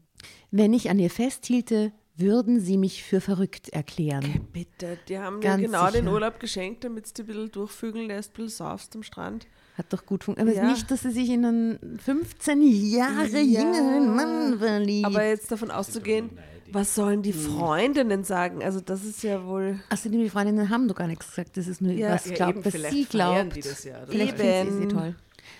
Wenn 0.51 0.73
ich 0.73 0.89
an 0.89 0.99
ihr 0.99 1.09
festhielte, 1.09 1.93
würden 2.15 2.59
sie 2.59 2.77
mich 2.77 3.03
für 3.03 3.21
verrückt 3.21 3.69
erklären. 3.69 4.47
Bitte, 4.51 4.97
die 5.07 5.17
haben 5.17 5.41
Ganz 5.41 5.61
dir 5.61 5.67
genau 5.67 5.85
den 5.85 6.03
sicher. 6.03 6.11
Urlaub 6.11 6.39
geschenkt, 6.39 6.83
damit 6.83 7.17
du 7.17 7.23
ein 7.23 7.25
bisschen 7.25 7.51
durchfügeln 7.51 8.07
lässt, 8.07 8.31
ein 8.31 8.45
bisschen 8.45 8.49
saufst 8.49 8.95
am 8.95 9.03
Strand. 9.03 9.47
Hat 9.77 9.91
doch 9.91 10.05
gut 10.05 10.23
funktioniert. 10.23 10.57
Aber 10.57 10.67
Ja. 10.67 10.71
nicht, 10.71 10.89
dass 10.91 11.01
sie 11.01 11.11
sich 11.11 11.29
in 11.29 11.45
einen 11.45 11.99
15 11.99 12.61
Jahre 12.61 13.39
jüngeren 13.39 14.15
Mann 14.15 14.59
verliebt. 14.59 15.05
Aber 15.05 15.25
jetzt 15.25 15.51
davon 15.51 15.71
auszugehen, 15.71 16.29
was 16.71 16.93
sollen 16.95 17.21
die 17.23 17.33
Freundinnen 17.33 18.23
sagen? 18.23 18.63
Also 18.63 18.79
das 18.81 19.03
ist 19.03 19.23
ja 19.23 19.45
wohl... 19.45 19.79
Außerdem, 19.89 20.21
die 20.21 20.29
Freundinnen 20.29 20.69
haben 20.69 20.87
doch 20.87 20.95
gar 20.95 21.07
nichts 21.07 21.27
gesagt. 21.27 21.57
Das 21.57 21.67
ist 21.67 21.81
nur, 21.81 21.91
Ja, 21.91 22.13
was 22.13 22.27
ja, 22.27 22.35
glaubt, 22.35 22.57
eben, 22.57 22.65
was 22.65 22.91
sie 22.91 23.05
glaubt. 23.05 23.55
die 23.55 23.61
das 23.61 23.83
ja? 23.83 23.95
Vielleicht 24.07 24.37
sie 24.37 24.87
toll. 24.87 25.15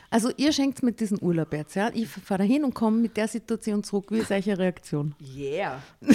Also 0.09 0.31
ihr 0.37 0.53
schenkt 0.53 0.83
mit 0.83 0.99
diesem 0.99 1.17
Urlaub 1.19 1.51
jetzt, 1.53 1.75
ja? 1.75 1.89
Ich 1.93 2.07
fahre 2.07 2.39
dahin 2.39 2.63
und 2.63 2.73
komme 2.75 2.97
mit 2.97 3.17
der 3.17 3.27
Situation 3.27 3.83
zurück. 3.83 4.05
Wie 4.11 4.19
ist 4.19 4.31
eure 4.31 4.57
Reaktion? 4.59 5.15
Yeah. 5.35 5.81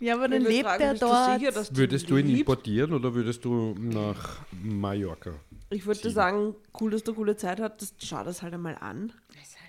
Ja, 0.00 0.14
aber 0.14 0.28
dann 0.28 0.42
lebt 0.42 0.64
er 0.78 0.94
dort. 0.94 1.40
sicher, 1.40 1.50
dass 1.50 1.74
Würdest 1.74 2.08
du 2.08 2.16
ihn 2.16 2.26
liebst? 2.26 2.40
importieren 2.42 2.92
oder 2.92 3.12
würdest 3.14 3.44
du 3.44 3.74
nach 3.80 4.38
Mallorca? 4.62 5.32
Ich 5.70 5.84
würde 5.86 6.10
sagen, 6.10 6.54
cool, 6.80 6.90
dass 6.90 7.04
du 7.04 7.12
coole 7.14 7.36
Zeit 7.36 7.60
hattest. 7.60 8.04
Schau 8.04 8.24
das 8.24 8.42
halt 8.42 8.54
einmal 8.54 8.76
an. 8.78 9.12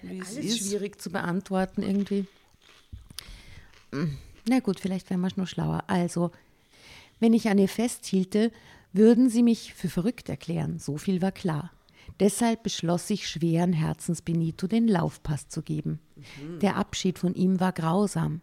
Wie 0.01 0.19
es 0.19 0.35
Alles 0.37 0.45
ist. 0.45 0.59
schwierig 0.69 1.01
zu 1.01 1.09
beantworten 1.09 1.81
irgendwie. 1.83 2.25
Hm, 3.91 4.17
Na 4.47 4.59
gut, 4.59 4.79
vielleicht 4.79 5.09
wären 5.09 5.19
wir 5.21 5.29
noch 5.35 5.47
schlauer. 5.47 5.83
Also, 5.87 6.31
wenn 7.19 7.33
ich 7.33 7.49
an 7.49 7.57
ihr 7.57 7.67
festhielte, 7.67 8.51
würden 8.93 9.29
sie 9.29 9.43
mich 9.43 9.73
für 9.73 9.89
verrückt 9.89 10.29
erklären. 10.29 10.79
So 10.79 10.97
viel 10.97 11.21
war 11.21 11.31
klar. 11.31 11.71
Deshalb 12.19 12.63
beschloss 12.63 13.09
ich 13.09 13.27
schweren 13.27 13.73
Herzens 13.73 14.21
Benito 14.21 14.67
den 14.67 14.87
Laufpass 14.87 15.47
zu 15.47 15.61
geben. 15.61 15.99
Der 16.61 16.75
Abschied 16.77 17.19
von 17.19 17.33
ihm 17.35 17.59
war 17.59 17.71
grausam. 17.71 18.41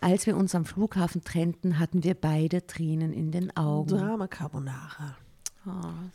Als 0.00 0.26
wir 0.26 0.36
uns 0.36 0.54
am 0.54 0.64
Flughafen 0.64 1.22
trennten, 1.22 1.78
hatten 1.78 2.02
wir 2.02 2.14
beide 2.14 2.66
Tränen 2.66 3.12
in 3.12 3.30
den 3.30 3.56
Augen. 3.56 3.90
Drama 3.90 4.26
Carbonara. 4.26 5.16
Tränen 5.64 6.12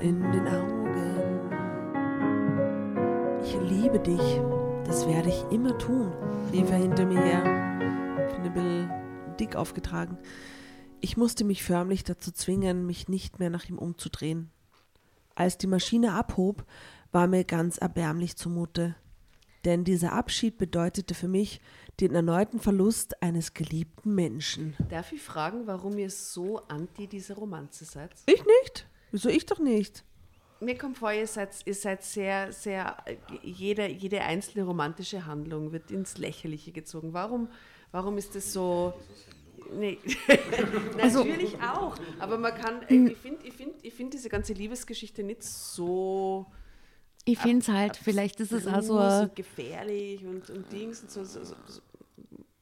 in 0.00 0.20
den 0.32 0.48
Augen. 0.48 0.86
Ich 3.44 3.54
liebe 3.70 4.00
dich. 4.00 4.40
Das 4.84 5.06
werde 5.06 5.28
ich 5.28 5.44
immer 5.52 5.78
tun, 5.78 6.12
rief 6.52 6.68
er 6.70 6.78
hinter 6.78 7.06
mir 7.06 7.20
her. 7.20 7.44
Bisschen 8.42 8.90
dick 9.38 9.54
aufgetragen. 9.54 10.18
Ich 11.00 11.16
musste 11.16 11.44
mich 11.44 11.62
förmlich 11.62 12.02
dazu 12.02 12.32
zwingen, 12.32 12.86
mich 12.86 13.06
nicht 13.08 13.38
mehr 13.38 13.50
nach 13.50 13.68
ihm 13.68 13.78
umzudrehen. 13.78 14.50
Als 15.34 15.58
die 15.58 15.68
Maschine 15.68 16.14
abhob, 16.14 16.64
war 17.12 17.28
mir 17.28 17.44
ganz 17.44 17.78
erbärmlich 17.78 18.36
zumute. 18.36 18.96
Denn 19.64 19.84
dieser 19.84 20.12
Abschied 20.12 20.58
bedeutete 20.58 21.14
für 21.14 21.28
mich 21.28 21.60
den 22.00 22.14
erneuten 22.14 22.60
Verlust 22.60 23.22
eines 23.22 23.54
geliebten 23.54 24.14
Menschen. 24.14 24.76
Darf 24.90 25.12
ich 25.12 25.22
fragen, 25.22 25.66
warum 25.66 25.96
ihr 25.98 26.10
so 26.10 26.58
anti 26.68 27.06
diese 27.06 27.34
Romanze 27.34 27.84
seid? 27.84 28.10
Ich 28.26 28.44
nicht? 28.44 28.86
Wieso 29.10 29.28
ich 29.28 29.46
doch 29.46 29.58
nicht? 29.58 30.04
Mir 30.60 30.76
kommt 30.76 30.98
vor, 30.98 31.12
ihr 31.12 31.26
seid, 31.26 31.50
ihr 31.66 31.74
seid 31.74 32.02
sehr, 32.02 32.52
sehr, 32.52 32.96
jede, 33.42 33.88
jede 33.88 34.22
einzelne 34.22 34.64
romantische 34.64 35.26
Handlung 35.26 35.72
wird 35.72 35.90
ins 35.90 36.16
Lächerliche 36.16 36.72
gezogen. 36.72 37.12
Warum, 37.12 37.48
warum 37.92 38.16
ist 38.16 38.34
das 38.34 38.52
so? 38.52 38.94
Nee. 39.74 39.98
Natürlich 40.96 41.56
auch. 41.60 41.96
Aber 42.18 42.38
man 42.38 42.54
kann, 42.54 42.82
äh, 42.88 43.10
ich 43.10 43.18
finde 43.18 43.46
ich 43.46 43.54
find, 43.54 43.72
ich 43.82 43.94
find 43.94 44.14
diese 44.14 44.28
ganze 44.28 44.54
Liebesgeschichte 44.54 45.22
nicht 45.22 45.42
so 45.42 46.46
Ich 47.28 47.38
finde 47.38 47.58
es 47.58 47.68
halt, 47.68 47.96
vielleicht 47.96 48.40
ist 48.40 48.52
es 48.52 48.66
auch 48.66 48.80
so 48.82 48.98
und 48.98 49.34
gefährlich 49.36 50.24
und, 50.24 50.48
und 50.48 50.72
Dings 50.72 51.02
und 51.02 51.10
so. 51.10 51.24
so, 51.24 51.40
so. 51.44 51.54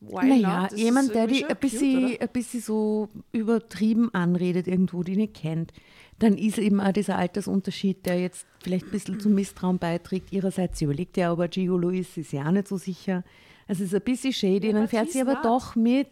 Why 0.00 0.26
Naja, 0.28 0.62
not? 0.62 0.72
Jemand, 0.72 1.14
der 1.14 1.26
die 1.26 1.44
ein 1.44 1.48
cute, 1.48 1.60
bisschen, 1.60 2.04
oder? 2.06 2.20
ein 2.22 2.28
bisschen 2.32 2.60
so 2.60 3.08
übertrieben 3.32 4.12
anredet, 4.12 4.66
irgendwo, 4.66 5.02
die 5.02 5.16
nicht 5.16 5.34
kennt, 5.34 5.72
dann 6.18 6.36
ist 6.36 6.58
eben 6.58 6.80
auch 6.80 6.92
dieser 6.92 7.16
Altersunterschied, 7.16 8.04
der 8.06 8.20
jetzt 8.20 8.46
vielleicht 8.62 8.86
ein 8.86 8.90
bisschen 8.90 9.20
zum 9.20 9.34
Misstrauen 9.34 9.78
beiträgt. 9.78 10.32
Ihrerseits, 10.32 10.78
sie 10.78 10.84
überlegt 10.86 11.16
ja, 11.16 11.32
ob 11.32 11.40
er 11.40 11.48
Gigolo 11.48 11.90
ist, 11.90 12.16
ja 12.32 12.46
auch 12.46 12.50
nicht 12.52 12.68
so 12.68 12.76
sicher. 12.76 13.22
Also 13.68 13.82
es 13.84 13.92
ist 13.92 13.94
ein 13.94 14.02
bisschen 14.02 14.32
shady, 14.32 14.66
Ja, 14.66 14.72
dann 14.72 14.82
aber 14.82 14.88
fährt 14.88 15.10
sie 15.10 15.20
aber 15.20 15.34
nett. 15.34 15.44
doch 15.44 15.74
mit. 15.76 16.08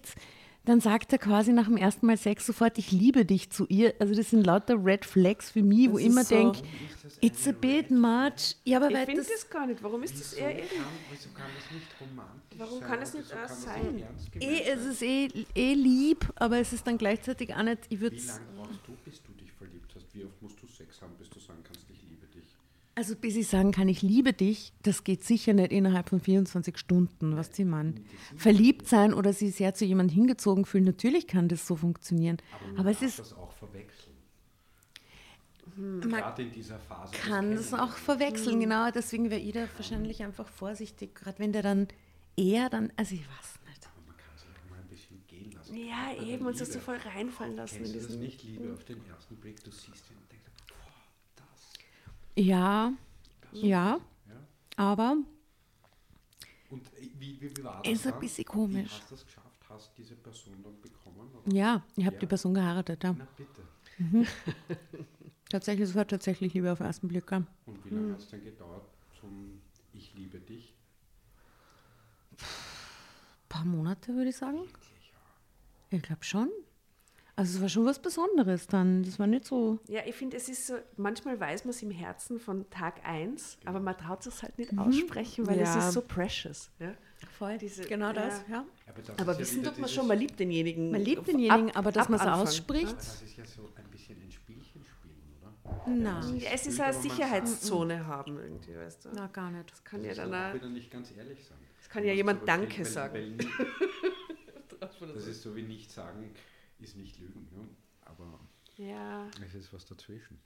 Dann 0.65 0.81
sagt 0.81 1.13
er 1.13 1.19
quasi 1.19 1.53
nach 1.53 1.65
dem 1.67 1.77
ersten 1.77 2.07
Mal 2.07 2.17
Sex 2.17 2.47
sofort, 2.47 2.79
ich 2.79 2.93
liebe 2.93 3.25
dich 3.25 3.51
zu 3.51 3.67
ihr. 3.67 3.95
Also 3.99 4.15
das 4.15 4.31
sind 4.31 4.47
lauter 4.47 4.77
Red 4.85 5.05
Flags 5.05 5.51
für 5.51 5.63
mich, 5.63 5.89
wo 5.91 5.95
Das 5.95 6.01
ich 6.03 6.07
immer 6.07 6.23
so- 6.25 6.35
denke, 6.37 6.63
it's 7.21 7.49
a 7.49 7.53
bit 7.53 7.91
much. 7.91 8.55
Ja, 8.65 8.77
aber 8.79 8.89
Ich 8.91 8.97
finde 8.99 9.23
das, 9.23 9.29
das 9.29 9.51
gar 9.51 9.67
nicht. 9.67 9.83
Warum 9.83 10.05
ist 10.05 10.21
das 10.21 10.35
eher 10.35 10.57
eben? 10.57 10.69
wieso 11.11 11.29
kann 11.31 11.47
das 11.57 11.69
nicht 11.75 11.89
romantisch 12.01 12.59
Warum 12.59 12.79
sein? 12.79 12.89
kann 12.89 13.03
es 13.03 13.15
nicht 13.15 13.25
Wieso 13.29 13.35
erst 13.41 13.55
das 13.55 13.63
sein? 13.65 13.95
nicht 13.95 14.33
gemeint 14.33 14.53
eh, 14.53 14.63
es 14.71 14.83
sein? 14.83 14.91
ist 14.93 15.03
eh, 15.03 15.47
eh 15.57 15.75
lieb, 15.75 16.33
aber 16.37 16.59
es 16.59 16.73
ist 16.73 16.87
dann 16.87 16.97
gleichzeitig 16.97 17.53
auch 17.55 17.63
nicht, 17.65 17.81
ich 17.89 17.99
würde 18.01 18.17
Wie 18.17 18.21
lange 18.27 18.41
brauchst 18.57 18.81
du, 18.87 18.93
bis 19.05 19.21
du 19.25 19.33
dich 19.33 19.51
verliebt 19.53 19.93
hast? 19.97 20.07
Wie 20.15 20.25
oft 20.25 20.41
musst 20.43 20.63
du 20.63 20.67
Sex 20.69 21.03
haben, 21.03 21.13
bis 21.19 21.29
du 21.29 21.41
sagen 21.41 21.59
kannst, 21.65 21.83
ich 21.91 22.01
liebe 22.09 22.27
dich? 22.29 22.45
Also 22.95 23.17
bis 23.17 23.37
ich 23.37 23.49
sagen 23.49 23.73
kann, 23.73 23.89
ich 23.89 24.03
liebe 24.03 24.35
dich, 24.35 24.73
das 24.83 25.03
geht 25.03 25.25
sicher 25.25 25.55
nicht 25.55 25.73
innerhalb 25.73 26.11
von 26.11 26.21
24 26.21 26.77
Stunden, 26.77 27.37
was 27.37 27.55
sie 27.57 27.65
meinen. 27.65 28.05
Verliebt 28.37 28.87
sein 28.87 29.15
oder 29.15 29.33
sie 29.33 29.49
sehr 29.49 29.73
zu 29.73 29.87
jemandem 29.87 30.15
hingezogen 30.15 30.67
fühlen, 30.67 30.85
natürlich 30.85 31.27
kann 31.27 31.49
das 31.49 31.67
so 31.67 31.75
funktionieren. 31.77 32.37
man 32.69 32.81
Aber 32.81 32.91
es 32.91 33.01
ist, 33.01 33.19
das 33.19 33.33
auch 33.33 33.53
verwechseln. 33.53 34.13
man 35.77 36.01
Gerade 36.03 36.43
in 36.43 36.53
dieser 36.53 36.79
Phase. 36.79 37.15
kann 37.15 37.53
es 37.53 37.73
auch 37.73 37.93
verwechseln, 37.97 38.61
genau. 38.61 38.91
Deswegen 38.91 39.31
wäre 39.31 39.41
ich 39.41 39.53
da 39.53 39.67
wahrscheinlich 39.77 40.23
einfach 40.23 40.49
vorsichtig, 40.49 41.15
gerade 41.15 41.39
wenn 41.39 41.53
der 41.53 41.63
dann 41.63 41.89
eher 42.37 42.69
dann, 42.69 42.93
also 42.97 43.15
ich 43.15 43.23
weiß 43.23 43.59
nicht. 43.69 43.87
Aber 43.87 44.07
man 44.07 44.17
kann 44.19 44.37
sich 44.37 44.49
auch 44.49 44.71
mal 44.71 44.79
ein 44.79 44.89
bisschen 44.89 45.23
gehen 45.29 45.51
lassen. 45.53 45.75
Ja, 45.77 46.23
eben, 46.23 46.45
und 46.45 46.59
sich 46.59 46.69
so 46.69 46.79
voll 46.79 46.97
reinfallen 46.97 47.57
lassen 47.57 47.79
Kennst 47.79 47.95
du 47.95 48.01
das 48.01 48.17
nicht, 48.17 48.43
Liebe 48.43 48.71
auf 48.75 48.85
den 48.85 49.01
ersten 49.07 49.37
Blick? 49.37 49.65
Du 49.65 49.71
siehst 49.71 50.11
ihn 50.11 50.19
und 50.21 50.31
denkst, 50.31 50.45
das. 50.52 50.52
Ja, 52.37 52.93
ja, 53.53 54.01
Ja? 54.29 54.47
aber 54.77 55.17
Und 56.71 56.87
äh, 56.95 57.11
wie, 57.19 57.41
wie, 57.41 57.57
wie 57.57 57.65
war 57.65 57.83
das 57.83 57.93
Ist 57.93 58.07
ein 58.07 58.13
dann? 58.13 58.21
bisschen 58.21 58.45
Wie 58.45 58.49
komisch. 58.49 58.93
hast 58.93 59.11
du 59.11 59.15
das 59.15 59.25
geschafft? 59.27 59.49
Hast 59.69 59.97
diese 59.99 60.17
Person 60.17 60.63
dann 60.63 60.81
bekommen? 60.81 61.31
Oder? 61.35 61.55
ja, 61.55 61.83
ich 61.97 62.05
habe 62.07 62.15
Ja. 62.17 62.21
die 62.21 62.27
Person 62.27 62.55
geheiratet, 62.55 63.03
ja. 63.05 63.15
Na 63.19 63.27
bitte. 63.37 63.63
Tatsächlich, 65.51 65.89
es 65.91 65.95
war 65.95 66.07
tatsächlich 66.07 66.55
Liebe 66.55 66.73
auf 66.73 66.79
den 66.79 66.87
ersten 66.87 67.09
Blick. 67.09 67.31
Ja. 67.31 67.43
Und 67.67 67.85
wie 67.85 67.91
lange 67.91 68.13
hat 68.13 68.21
es 68.21 68.29
dann 68.31 68.43
gedauert 68.43 68.87
zum 69.21 69.61
Ich 69.93 70.15
liebe 70.15 70.41
dich? 70.41 70.75
paar 73.51 73.65
Monate, 73.67 74.15
würde 74.15 74.31
ich 74.31 74.37
sagen. 74.37 74.61
Ich 75.91 76.01
glaube 76.03 76.25
schon. 76.25 76.49
Also 77.35 77.57
es 77.57 77.63
war 77.63 77.69
schon 77.71 77.87
was 77.87 77.99
Besonderes 77.99 78.67
dann. 78.67 79.03
Das 79.05 79.19
war 79.19 79.27
nicht 79.27 79.47
so. 79.47 79.79
Ja, 79.89 80.03
ich 80.07 80.15
finde, 80.15 80.37
es 80.37 80.49
ist 80.51 80.67
so, 80.67 80.75
manchmal 80.97 81.41
weiß 81.41 81.65
man 81.65 81.71
es 81.71 81.83
im 81.83 81.91
Herzen 81.91 82.39
von 82.39 82.69
Tag 82.69 83.01
1, 83.07 83.59
aber 83.65 83.81
man 83.81 83.97
traut 83.97 84.27
es 84.27 84.43
halt 84.43 84.59
Mhm. 84.59 84.65
nicht 84.67 84.79
aussprechen, 84.79 85.47
weil 85.47 85.59
Ja. 85.59 85.79
es 85.79 85.85
ist 85.87 85.93
so 85.93 86.03
precious. 86.03 86.71
Ja? 86.79 86.93
Voll, 87.39 87.57
Diese- 87.57 87.85
genau 87.85 88.13
das, 88.13 88.43
ja. 88.49 88.57
ja. 88.57 88.65
Aber, 88.89 89.01
das 89.03 89.19
Aber 89.19 89.33
ja 89.33 89.39
wissen 89.39 89.63
tut 89.63 89.79
man 89.79 89.89
schon, 89.89 90.07
man 90.09 90.19
liebt 90.19 90.39
denjenigen. 90.39 90.91
Man 90.91 91.01
liebt 91.01 91.21
ab- 91.21 91.25
denjenigen, 91.27 91.71
aber 91.75 91.91
dass 91.93 92.05
ab 92.07 92.11
man 92.11 92.21
es 92.21 92.27
ausspricht, 92.27 92.85
Aber 92.89 92.95
das 92.97 93.23
ist 93.23 93.37
ja 93.37 93.45
so 93.47 93.71
ein 93.77 93.85
bisschen 93.91 94.21
ein 94.21 94.31
Spielchen 94.31 94.85
spielen, 94.85 95.23
oder? 95.41 95.89
Nein. 95.91 96.37
Ja, 96.39 96.51
es 96.53 96.67
ist 96.67 96.81
eine 96.81 96.93
Sicherheitszone 96.93 98.07
haben 98.07 98.39
irgendwie, 98.39 98.77
weißt 98.77 99.07
du. 99.07 99.09
Na, 99.15 99.29
gar 99.29 99.51
nicht. 99.51 99.71
Das 99.71 99.83
kann 99.85 100.03
ja 100.03 100.11
Das 100.11 100.19
ist 100.19 100.25
dann 100.31 100.35
auch 100.51 100.55
wieder 100.55 100.69
nicht 100.69 100.91
ganz 100.91 101.13
ehrlich 101.17 101.45
sein. 101.47 101.59
das 101.79 101.89
kann 101.89 102.05
ja 102.05 102.13
jemand 102.13 102.47
Danke 102.47 102.85
sagen. 102.85 103.39
Das 104.81 105.27
ist 105.27 105.43
so 105.43 105.55
wie 105.55 105.63
nicht 105.63 105.91
sagen, 105.91 106.31
ist 106.83 106.97
nicht 106.97 107.19
lügen. 107.19 107.49
Ne? 107.53 107.69
Aber 108.03 108.41
Ja, 108.77 109.27
es 109.47 109.55
ist 109.55 109.73
was 109.73 109.85
dazwischen. 109.85 110.39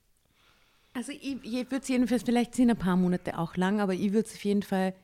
Also 0.93 1.12
ich, 1.12 1.37
ich 1.45 1.70
würde 1.70 1.78
es 1.82 1.89
jedenfalls, 1.89 2.22
vielleicht 2.22 2.55
sind 2.55 2.70
ein 2.70 2.76
paar 2.76 2.97
Monate 2.97 3.39
auch 3.39 3.57
lang, 3.57 3.80
aber 3.80 3.93
ich 3.95 4.12
würde 4.12 4.26
es 4.28 4.34
auf 4.34 4.45
jeden 4.45 4.62
Fall, 4.62 4.95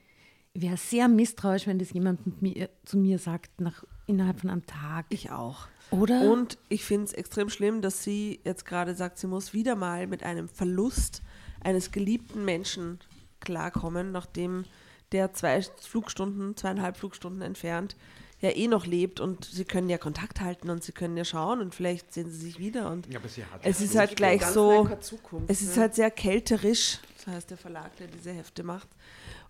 ich 0.54 0.62
wäre 0.62 0.76
sehr 0.76 1.08
misstrauisch, 1.08 1.66
wenn 1.66 1.78
das 1.78 1.92
jemand 1.92 2.26
mit 2.26 2.40
mir, 2.40 2.70
zu 2.84 2.96
mir 2.96 3.18
sagt, 3.18 3.60
nach, 3.60 3.84
innerhalb 4.06 4.40
von 4.40 4.50
einem 4.50 4.66
Tag. 4.66 5.06
Ich 5.10 5.30
auch. 5.30 5.68
Oder? 5.90 6.30
Und 6.30 6.56
ich 6.70 6.84
finde 6.84 7.04
es 7.04 7.12
extrem 7.12 7.50
schlimm, 7.50 7.82
dass 7.82 8.02
sie 8.02 8.40
jetzt 8.44 8.64
gerade 8.64 8.94
sagt, 8.94 9.18
sie 9.18 9.26
muss 9.26 9.52
wieder 9.52 9.76
mal 9.76 10.06
mit 10.06 10.22
einem 10.22 10.48
Verlust 10.48 11.22
eines 11.60 11.92
geliebten 11.92 12.44
Menschen 12.46 12.98
klarkommen, 13.40 14.12
nachdem 14.12 14.64
der 15.12 15.34
zwei 15.34 15.60
Flugstunden, 15.60 16.56
zweieinhalb 16.56 16.96
Flugstunden 16.96 17.42
entfernt 17.42 17.96
ja 18.42 18.50
eh 18.50 18.68
noch 18.68 18.86
lebt 18.86 19.20
und 19.20 19.44
sie 19.44 19.64
können 19.64 19.88
ja 19.88 19.98
Kontakt 19.98 20.40
halten 20.40 20.68
und 20.68 20.82
sie 20.82 20.92
können 20.92 21.16
ja 21.16 21.24
schauen 21.24 21.60
und 21.60 21.74
vielleicht 21.74 22.12
sehen 22.12 22.30
sie 22.30 22.38
sich 22.38 22.58
wieder 22.58 22.90
und 22.90 23.06
Ja, 23.10 23.18
aber 23.20 23.28
sie 23.28 23.44
hat 23.44 23.60
es 23.62 23.78
ja 23.78 23.84
ist 23.86 23.92
so 23.92 23.98
halt 23.98 24.16
gleich 24.16 24.44
so, 24.44 24.88
Zukunft, 25.00 25.48
es 25.48 25.62
ist 25.62 25.76
ne? 25.76 25.82
halt 25.82 25.94
sehr 25.94 26.10
kälterisch, 26.10 26.98
das 27.16 27.34
heißt 27.34 27.50
der 27.50 27.56
Verlag, 27.56 27.96
der 27.96 28.08
diese 28.08 28.32
Hefte 28.32 28.62
macht. 28.64 28.88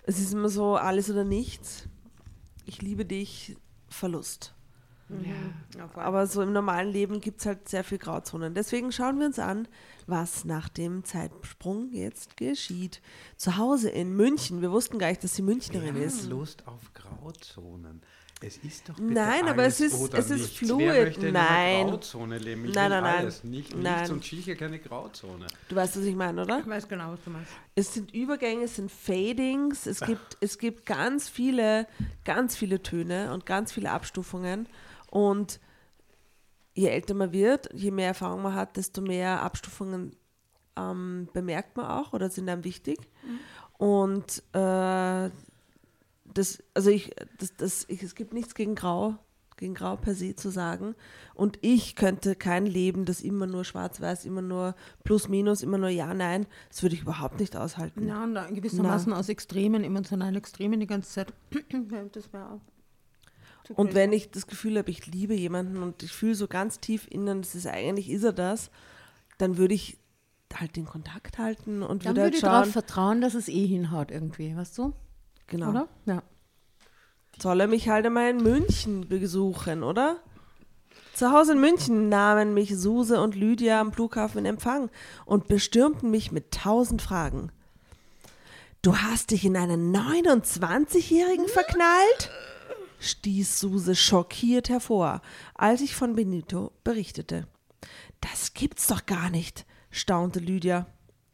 Es 0.05 0.19
ist 0.19 0.33
immer 0.33 0.49
so 0.49 0.77
alles 0.77 1.11
oder 1.11 1.25
nichts. 1.25 1.89
Ich 2.67 2.83
liebe 2.83 3.05
dich, 3.05 3.57
Verlust. 3.89 4.55
Aber 5.95 6.27
so 6.27 6.43
im 6.43 6.53
normalen 6.53 6.91
Leben 6.91 7.21
gibt 7.21 7.41
es 7.41 7.47
halt 7.47 7.69
sehr 7.69 7.85
viel 7.85 7.99
Grauzonen. 7.99 8.55
Deswegen 8.55 8.93
schauen 8.93 9.19
wir 9.19 9.27
uns 9.27 9.39
an, 9.39 9.69
was 10.07 10.45
nach 10.45 10.69
dem 10.69 11.05
Zeitsprung 11.05 11.93
jetzt 11.93 12.37
geschieht. 12.37 13.03
Zu 13.37 13.57
Hause 13.57 13.91
in 13.91 14.15
München. 14.15 14.63
Wir 14.63 14.73
wussten 14.73 14.99
gar 14.99 15.09
nicht, 15.09 15.23
dass 15.23 15.35
sie 15.35 15.43
Münchnerin 15.43 15.95
Wir 15.95 16.05
ist. 16.05 16.29
Lust 16.29 16.67
auf 16.67 16.93
Grauzonen. 16.95 18.03
Es 18.45 18.57
ist 18.59 18.89
doch 18.89 18.99
Nein, 18.99 19.47
aber 19.49 19.63
alles 19.63 19.81
es 19.81 19.93
ist- 19.93 20.01
oder 20.01 20.19
es 20.19 20.31
ist 20.31 20.57
fluid. 20.59 20.79
Wer 20.79 21.05
möchte 21.05 21.27
in 21.29 21.33
Nein. 21.35 21.47
einer 21.83 21.91
Grauzone 21.91 22.39
leben? 22.39 22.65
Ich 22.65 22.75
Nein, 22.75 22.91
nein, 22.91 23.03
nein. 23.05 23.17
alles. 23.19 23.45
Nicht 23.45 23.77
Nein. 23.77 23.95
nichts 23.95 24.11
und 24.11 24.25
sicher 24.25 24.55
keine 24.57 24.79
Grauzone. 24.79 25.47
Du 25.69 25.77
weißt, 25.77 25.97
was 25.97 26.05
ich 26.05 26.17
meine, 26.17 26.43
oder? 26.43 26.59
ich 26.59 26.67
weiß 26.67 26.89
genau, 26.89 27.13
was 27.13 27.23
du 27.25 27.31
meinst. 27.31 27.53
Es 27.75 27.95
sind 27.95 28.13
Übergänge, 28.13 28.65
es 28.65 28.77
sind 28.77 28.91
Fadings, 28.91 29.87
es 29.87 30.01
gibt, 30.01 30.37
es 30.41 30.59
gibt 30.59 30.87
ganz 30.87 31.29
viele, 31.29 31.87
ganz 32.25 32.57
viele 32.57 32.83
Töne 32.83 33.33
und 33.33 33.47
ganz 33.47 33.73
viele 33.73 33.91
Abstufungen. 33.91 34.67
Und 35.11 35.61
je 36.75 36.89
älter 36.89 37.15
man 37.15 37.33
wird, 37.33 37.69
je 37.75 37.91
mehr 37.91 38.09
Erfahrung 38.09 38.43
man 38.43 38.55
hat, 38.55 38.77
desto 38.77 39.01
mehr 39.03 39.43
Abstufungen 39.43 40.17
ähm, 40.77 41.29
bemerkt 41.33 41.77
man 41.77 41.87
auch 41.87 42.13
oder 42.13 42.31
sind 42.31 42.49
einem 42.49 42.65
wichtig. 42.65 42.99
Und 43.79 44.43
äh, 44.55 45.31
das, 46.39 46.63
also 46.75 46.91
ich, 46.91 47.15
das, 47.39 47.57
das, 47.57 47.85
ich, 47.89 48.03
es 48.03 48.15
gibt 48.15 48.33
nichts 48.33 48.55
gegen 48.55 48.75
Grau, 48.75 49.17
gegen 49.57 49.75
Grau 49.75 49.97
per 49.97 50.15
se 50.15 50.35
zu 50.35 50.51
sagen. 50.51 50.95
Und 51.35 51.59
ich 51.63 51.97
könnte 51.97 52.35
kein 52.35 52.67
Leben, 52.67 53.05
das 53.05 53.21
immer 53.21 53.47
nur 53.47 53.65
schwarz-weiß, 53.65 54.25
immer 54.25 54.43
nur 54.43 54.75
plus, 55.05 55.29
minus, 55.29 55.63
immer 55.63 55.79
nur 55.79 55.89
ja, 55.89 56.13
nein, 56.15 56.47
das 56.69 56.83
würde 56.83 56.95
ich 56.95 57.03
überhaupt 57.03 57.41
nicht 57.41 57.57
aushalten. 57.57 58.07
Ja, 58.07 58.25
und 58.25 58.37
gewissermaßen 58.55 59.13
aus 59.13 59.29
Extremen, 59.29 59.85
emotionalen 59.85 60.35
Extremen 60.37 60.81
die 60.81 60.87
ganze 60.87 61.11
Zeit. 61.11 61.33
das 62.13 62.33
wäre 62.33 62.51
auch. 62.51 62.61
Und 63.77 63.95
wenn 63.95 64.13
ich 64.13 64.31
das 64.31 64.47
Gefühl 64.47 64.77
habe, 64.77 64.91
ich 64.91 65.07
liebe 65.07 65.35
jemanden 65.35 65.83
und 65.83 66.03
ich 66.03 66.13
fühle 66.13 66.35
so 66.35 66.49
ganz 66.49 66.81
tief 66.81 67.07
innen, 67.09 67.43
das 67.43 67.55
ist 67.55 67.67
eigentlich, 67.67 68.11
ist 68.11 68.25
er 68.25 68.33
das, 68.33 68.71
dann 69.39 69.57
würde 69.57 69.75
ich 69.75 69.99
halt 70.53 70.77
den 70.77 70.87
Kontakt 70.87 71.39
halten 71.39 71.83
und 71.83 72.05
Dann 72.05 72.17
würde 72.17 72.17
würde 72.17 72.23
halt 72.23 72.35
ich 72.35 72.41
darauf 72.41 72.69
vertrauen, 72.71 73.21
dass 73.21 73.35
es 73.35 73.49
eh 73.49 73.67
hinhaut 73.67 74.11
irgendwie, 74.11 74.57
weißt 74.57 74.77
du? 74.79 74.93
Genau, 75.47 75.71
Oder? 75.71 75.89
Ja. 76.07 76.23
soll 77.41 77.61
er 77.61 77.67
mich 77.67 77.89
halt 77.89 78.07
einmal 78.07 78.31
in 78.31 78.43
München 78.43 79.09
besuchen, 79.09 79.83
oder? 79.83 80.19
Zu 81.15 81.31
Hause 81.31 81.53
in 81.53 81.61
München 81.61 82.09
nahmen 82.09 82.55
mich 82.55 82.77
Suse 82.77 83.21
und 83.21 83.35
Lydia 83.35 83.81
am 83.81 83.93
Flughafen 83.93 84.39
in 84.39 84.47
Empfang 84.47 84.91
und 85.27 85.47
bestürmten 85.47 86.11
mich 86.11 86.33
mit 86.33 86.53
tausend 86.53 87.03
Fragen. 87.03 87.53
Du 88.81 88.97
hast 88.97 89.31
dich 89.31 89.45
in 89.45 89.57
einen 89.57 89.95
29-Jährigen 89.95 91.49
verknallt? 91.49 92.31
stieß 93.03 93.61
Suse 93.61 93.95
schockiert 93.95 94.69
hervor, 94.69 95.21
als 95.55 95.81
ich 95.81 95.95
von 95.95 96.15
Benito 96.15 96.73
berichtete. 96.85 97.47
Das 98.21 98.55
gibt's 98.55 98.87
doch 98.87 99.07
gar 99.07 99.29
nicht, 99.29 99.67
staunte 99.91 100.39
Lydia. 100.39 100.87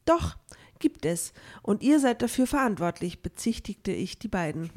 Doch, 0.04 0.36
gibt 0.78 1.04
es, 1.04 1.32
und 1.62 1.82
ihr 1.82 2.00
seid 2.00 2.22
dafür 2.22 2.46
verantwortlich, 2.46 3.22
bezichtigte 3.22 3.92
ich 3.92 4.18
die 4.18 4.28
beiden. 4.28 4.70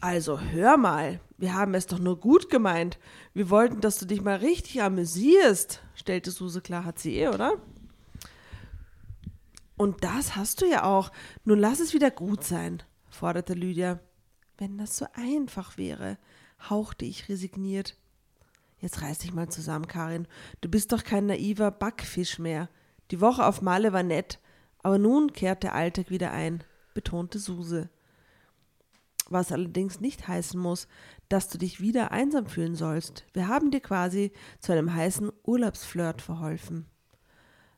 Also 0.00 0.40
hör 0.40 0.76
mal, 0.76 1.20
wir 1.38 1.54
haben 1.54 1.74
es 1.74 1.86
doch 1.86 1.98
nur 1.98 2.20
gut 2.20 2.50
gemeint. 2.50 2.98
Wir 3.32 3.48
wollten, 3.48 3.80
dass 3.80 3.98
du 3.98 4.04
dich 4.04 4.20
mal 4.20 4.36
richtig 4.36 4.82
amüsierst, 4.82 5.80
stellte 5.94 6.30
Suse 6.30 6.60
klar, 6.60 6.84
hat 6.84 6.98
sie 6.98 7.16
eh, 7.16 7.28
oder? 7.28 7.54
Und 9.76 10.04
das 10.04 10.36
hast 10.36 10.60
du 10.60 10.66
ja 10.66 10.84
auch. 10.84 11.10
Nun 11.44 11.58
lass 11.58 11.80
es 11.80 11.94
wieder 11.94 12.10
gut 12.10 12.44
sein, 12.44 12.82
forderte 13.08 13.54
Lydia. 13.54 13.98
Wenn 14.58 14.78
das 14.78 14.96
so 14.96 15.06
einfach 15.14 15.78
wäre, 15.78 16.18
hauchte 16.68 17.04
ich 17.04 17.28
resigniert. 17.28 17.96
Jetzt 18.78 19.02
reiß 19.02 19.18
dich 19.18 19.32
mal 19.32 19.48
zusammen, 19.48 19.88
Karin. 19.88 20.28
Du 20.60 20.68
bist 20.68 20.92
doch 20.92 21.02
kein 21.02 21.26
naiver 21.26 21.70
Backfisch 21.70 22.38
mehr. 22.38 22.68
Die 23.10 23.20
Woche 23.20 23.46
auf 23.46 23.62
Malle 23.62 23.92
war 23.92 24.02
nett, 24.02 24.38
aber 24.84 24.98
nun 24.98 25.32
kehrt 25.32 25.62
der 25.62 25.74
Alltag 25.74 26.10
wieder 26.10 26.30
ein, 26.30 26.62
betonte 26.92 27.38
Suse. 27.38 27.88
Was 29.30 29.50
allerdings 29.50 30.00
nicht 30.00 30.28
heißen 30.28 30.60
muss, 30.60 30.86
dass 31.30 31.48
du 31.48 31.56
dich 31.56 31.80
wieder 31.80 32.12
einsam 32.12 32.46
fühlen 32.46 32.74
sollst. 32.74 33.24
Wir 33.32 33.48
haben 33.48 33.70
dir 33.70 33.80
quasi 33.80 34.30
zu 34.60 34.72
einem 34.72 34.94
heißen 34.94 35.32
Urlaubsflirt 35.42 36.20
verholfen. 36.20 36.86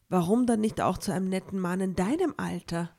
Warum 0.09 0.47
dann 0.47 0.61
nicht 0.61 0.81
auch 0.81 0.99
zu 0.99 1.13
einem 1.13 1.29
netten 1.29 1.61
Mann 1.61 1.81
in 1.81 1.95
deinem 1.95 2.35
Alter? 2.37 2.91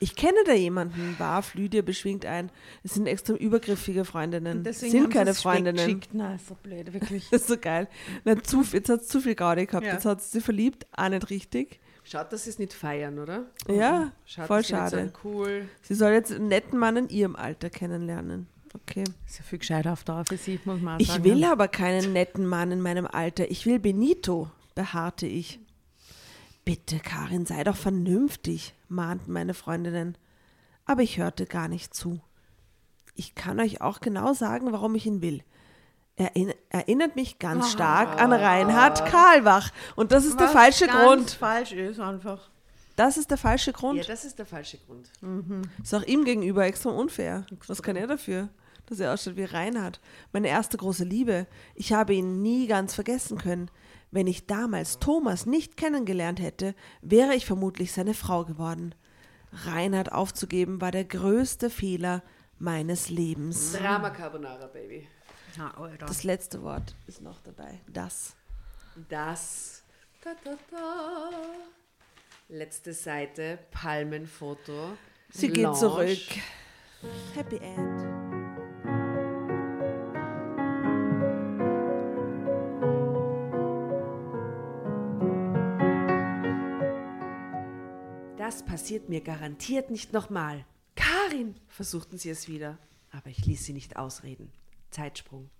Ich 0.00 0.16
kenne 0.16 0.38
da 0.46 0.54
jemanden, 0.54 1.16
warf 1.18 1.54
Lydia 1.54 1.82
beschwingt 1.82 2.24
ein. 2.24 2.50
Es 2.82 2.94
sind 2.94 3.06
extrem 3.06 3.36
übergriffige 3.36 4.06
Freundinnen. 4.06 4.64
Es 4.64 4.80
sind 4.80 5.10
keine 5.10 5.34
Freundinnen. 5.34 6.00
Nein, 6.12 6.36
ist 6.36 6.48
so 6.48 6.54
blöd, 6.54 6.94
wirklich. 6.94 7.28
Das 7.30 7.42
ist 7.42 7.48
so 7.48 7.58
geil. 7.58 7.88
Na, 8.24 8.42
zu, 8.42 8.62
jetzt 8.62 8.88
hat 8.88 9.02
es 9.02 9.08
zu 9.08 9.20
viel 9.20 9.34
Gaudi 9.34 9.66
gehabt. 9.66 9.86
Ja. 9.86 9.92
Jetzt 9.92 10.06
hat 10.06 10.22
sie 10.22 10.40
verliebt, 10.40 10.86
auch 10.92 11.10
nicht 11.10 11.28
richtig. 11.28 11.80
Schaut, 12.04 12.32
dass 12.32 12.44
sie 12.44 12.50
es 12.50 12.58
nicht 12.58 12.72
feiern, 12.74 13.18
oder? 13.18 13.46
Ja, 13.66 14.12
voll 14.46 14.58
dass 14.60 14.68
sie 14.68 14.74
nicht 14.74 14.90
schade. 14.90 15.12
cool. 15.24 15.68
Sie 15.82 15.94
soll 15.94 16.12
jetzt 16.12 16.32
einen 16.32 16.48
netten 16.48 16.78
Mann 16.78 16.96
in 16.96 17.08
ihrem 17.08 17.34
Alter 17.34 17.70
kennenlernen. 17.70 18.46
Okay. 18.74 19.04
Ist 19.26 19.38
ja 19.38 19.44
viel 19.44 19.58
gescheiter 19.60 19.92
auf 19.92 20.04
Dauer 20.04 20.24
für 20.26 20.36
sie, 20.36 20.60
muss 20.64 20.80
man 20.80 21.00
Ich 21.00 21.08
sagen. 21.08 21.24
will 21.24 21.44
aber 21.44 21.68
keinen 21.68 22.12
netten 22.12 22.44
Mann 22.46 22.72
in 22.72 22.80
meinem 22.80 23.06
Alter. 23.06 23.50
Ich 23.50 23.66
will 23.66 23.78
Benito, 23.78 24.50
beharrte 24.74 25.26
ich. 25.26 25.60
Bitte, 26.64 26.98
Karin, 26.98 27.46
sei 27.46 27.62
doch 27.64 27.76
vernünftig, 27.76 28.74
mahnten 28.88 29.32
meine 29.32 29.54
Freundinnen. 29.54 30.16
Aber 30.86 31.02
ich 31.02 31.18
hörte 31.18 31.46
gar 31.46 31.68
nicht 31.68 31.94
zu. 31.94 32.20
Ich 33.14 33.34
kann 33.34 33.60
euch 33.60 33.80
auch 33.80 34.00
genau 34.00 34.32
sagen, 34.34 34.72
warum 34.72 34.94
ich 34.94 35.06
ihn 35.06 35.22
will. 35.22 35.42
Er 36.16 36.30
erinn- 36.36 36.54
erinnert 36.68 37.16
mich 37.16 37.38
ganz 37.38 37.72
stark 37.72 38.20
an 38.20 38.32
Reinhard 38.32 39.04
Karlbach. 39.06 39.70
Und 39.96 40.12
das 40.12 40.24
ist 40.24 40.38
der 40.38 40.46
Was 40.46 40.52
falsche 40.52 40.86
ganz 40.86 40.98
Grund. 41.04 41.30
falsch 41.32 41.72
ist 41.72 41.98
einfach. 42.00 42.50
Das 42.96 43.16
ist 43.16 43.30
der 43.30 43.38
falsche 43.38 43.72
Grund. 43.72 43.98
Ja, 43.98 44.04
das 44.04 44.24
ist 44.24 44.38
der 44.38 44.46
falsche 44.46 44.78
Grund. 44.78 45.10
Ist 45.82 45.92
auch 45.94 46.04
ihm 46.04 46.24
gegenüber 46.24 46.64
extrem 46.64 46.94
unfair. 46.94 47.44
Was 47.66 47.82
kann 47.82 47.96
er 47.96 48.06
dafür, 48.06 48.48
dass 48.86 49.00
er 49.00 49.12
ausschaut 49.12 49.36
wie 49.36 49.42
Reinhard? 49.44 50.00
Meine 50.32 50.46
erste 50.46 50.76
große 50.76 51.02
Liebe. 51.02 51.48
Ich 51.74 51.92
habe 51.92 52.14
ihn 52.14 52.40
nie 52.42 52.68
ganz 52.68 52.94
vergessen 52.94 53.36
können. 53.38 53.68
Wenn 54.12 54.28
ich 54.28 54.46
damals 54.46 55.00
Thomas 55.00 55.44
nicht 55.46 55.76
kennengelernt 55.76 56.40
hätte, 56.40 56.76
wäre 57.02 57.34
ich 57.34 57.46
vermutlich 57.46 57.90
seine 57.92 58.14
Frau 58.14 58.44
geworden. 58.44 58.94
Reinhard 59.66 60.12
aufzugeben 60.12 60.80
war 60.80 60.92
der 60.92 61.04
größte 61.04 61.70
Fehler 61.70 62.22
meines 62.60 63.10
Lebens. 63.10 63.72
Drama 63.72 64.10
Carbonara, 64.10 64.66
Baby. 64.66 65.08
Na, 65.56 65.70
Alter. 65.76 66.06
Das 66.06 66.24
letzte 66.24 66.62
Wort 66.62 66.94
ist 67.06 67.22
noch 67.22 67.40
dabei. 67.40 67.80
Das. 67.86 68.34
Das. 69.08 69.84
Da, 70.22 70.30
da, 70.42 70.56
da. 70.70 71.30
Letzte 72.48 72.92
Seite, 72.92 73.58
Palmenfoto. 73.70 74.96
Sie 75.30 75.48
geht 75.48 75.62
Blanche. 75.62 75.80
zurück. 75.80 76.42
Happy 77.34 77.56
End. 77.56 78.24
Das 88.36 88.64
passiert 88.64 89.08
mir 89.08 89.20
garantiert 89.20 89.90
nicht 89.90 90.12
nochmal. 90.12 90.64
Karin, 90.96 91.54
versuchten 91.68 92.18
sie 92.18 92.30
es 92.30 92.48
wieder, 92.48 92.78
aber 93.10 93.30
ich 93.30 93.44
ließ 93.46 93.64
sie 93.64 93.72
nicht 93.72 93.96
ausreden. 93.96 94.52
Zeitsprung. 94.94 95.50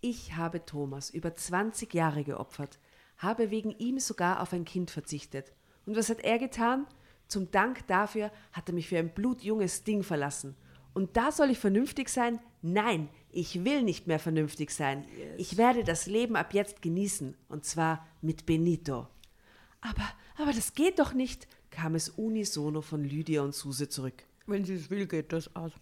Ich 0.00 0.34
habe 0.34 0.64
Thomas 0.64 1.10
über 1.10 1.34
20 1.34 1.92
Jahre 1.94 2.24
geopfert, 2.24 2.78
habe 3.18 3.50
wegen 3.50 3.70
ihm 3.78 3.98
sogar 3.98 4.40
auf 4.40 4.52
ein 4.52 4.64
Kind 4.64 4.90
verzichtet. 4.90 5.52
Und 5.84 5.96
was 5.96 6.10
hat 6.10 6.20
er 6.20 6.38
getan? 6.38 6.86
Zum 7.28 7.50
Dank 7.50 7.86
dafür 7.86 8.30
hat 8.52 8.68
er 8.68 8.74
mich 8.74 8.88
für 8.88 8.98
ein 8.98 9.12
blutjunges 9.12 9.84
Ding 9.84 10.02
verlassen. 10.02 10.56
Und 10.94 11.16
da 11.16 11.30
soll 11.30 11.50
ich 11.50 11.58
vernünftig 11.58 12.08
sein? 12.08 12.40
Nein, 12.62 13.08
ich 13.30 13.64
will 13.64 13.82
nicht 13.82 14.06
mehr 14.06 14.18
vernünftig 14.18 14.70
sein. 14.70 15.04
Ich 15.36 15.56
werde 15.56 15.84
das 15.84 16.06
Leben 16.06 16.36
ab 16.36 16.54
jetzt 16.54 16.80
genießen, 16.80 17.36
und 17.48 17.64
zwar 17.64 18.06
mit 18.22 18.46
Benito. 18.46 19.06
Aber, 19.82 20.08
aber 20.36 20.52
das 20.52 20.72
geht 20.72 20.98
doch 20.98 21.12
nicht, 21.12 21.46
kam 21.70 21.94
es 21.94 22.08
unisono 22.08 22.80
von 22.80 23.04
Lydia 23.04 23.42
und 23.42 23.54
Suse 23.54 23.88
zurück. 23.88 24.24
Wenn 24.46 24.64
sie 24.64 24.74
es 24.74 24.88
will, 24.88 25.06
geht 25.06 25.32
das 25.32 25.54
aus. 25.54 25.72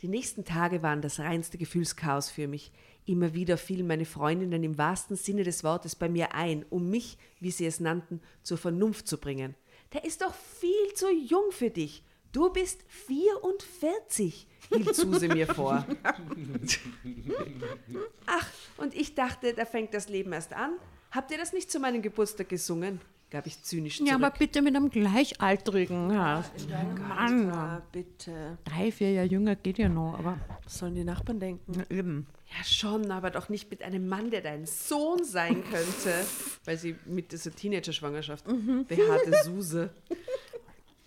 Die 0.00 0.08
nächsten 0.08 0.44
Tage 0.44 0.82
waren 0.82 1.02
das 1.02 1.18
reinste 1.18 1.58
Gefühlschaos 1.58 2.30
für 2.30 2.46
mich. 2.46 2.70
Immer 3.04 3.34
wieder 3.34 3.56
fielen 3.56 3.86
meine 3.86 4.04
Freundinnen 4.04 4.62
im 4.62 4.78
wahrsten 4.78 5.16
Sinne 5.16 5.42
des 5.42 5.64
Wortes 5.64 5.96
bei 5.96 6.08
mir 6.08 6.34
ein, 6.34 6.64
um 6.70 6.88
mich, 6.88 7.18
wie 7.40 7.50
sie 7.50 7.66
es 7.66 7.80
nannten, 7.80 8.20
zur 8.42 8.58
Vernunft 8.58 9.08
zu 9.08 9.18
bringen. 9.18 9.56
Der 9.92 10.04
ist 10.04 10.22
doch 10.22 10.34
viel 10.34 10.94
zu 10.94 11.10
jung 11.10 11.50
für 11.50 11.70
dich. 11.70 12.04
Du 12.30 12.52
bist 12.52 12.84
44, 12.88 14.46
hielt 14.68 14.94
Suse 14.94 15.28
mir 15.28 15.46
vor. 15.46 15.86
Ach, 18.26 18.46
und 18.76 18.94
ich 18.94 19.14
dachte, 19.14 19.54
da 19.54 19.64
fängt 19.64 19.94
das 19.94 20.08
Leben 20.08 20.32
erst 20.32 20.52
an. 20.52 20.74
Habt 21.10 21.30
ihr 21.30 21.38
das 21.38 21.54
nicht 21.54 21.70
zu 21.70 21.80
meinem 21.80 22.02
Geburtstag 22.02 22.50
gesungen? 22.50 23.00
Gab 23.30 23.46
ich 23.46 23.62
zynisch 23.62 23.96
zurück. 23.98 24.08
Ja, 24.08 24.14
aber 24.16 24.30
bitte 24.30 24.62
mit 24.62 24.74
einem 24.74 24.90
Gleichaltrigen. 24.90 26.10
Ja. 26.10 26.44
Mann, 27.08 27.50
Ah, 27.50 27.82
bitte. 27.92 28.58
drei, 28.64 28.90
vier 28.92 29.12
Jahre 29.12 29.26
jünger 29.26 29.56
geht 29.56 29.78
ja 29.78 29.88
noch, 29.88 30.18
aber 30.18 30.38
Was 30.64 30.78
sollen 30.78 30.94
die 30.94 31.04
Nachbarn 31.04 31.38
denken? 31.40 31.72
na, 31.76 31.84
eben. 31.94 32.26
Ja, 32.56 32.64
schon, 32.64 33.10
aber 33.10 33.30
doch 33.30 33.50
nicht 33.50 33.70
mit 33.70 33.82
einem 33.82 34.08
Mann, 34.08 34.30
der 34.30 34.40
dein 34.40 34.64
Sohn 34.64 35.22
sein 35.24 35.62
könnte. 35.64 36.24
Weil 36.64 36.78
sie 36.78 36.96
mit 37.04 37.32
dieser 37.32 37.50
Teenager-Schwangerschaft 37.54 38.44
behaarte 38.88 39.34
Suse. 39.44 39.90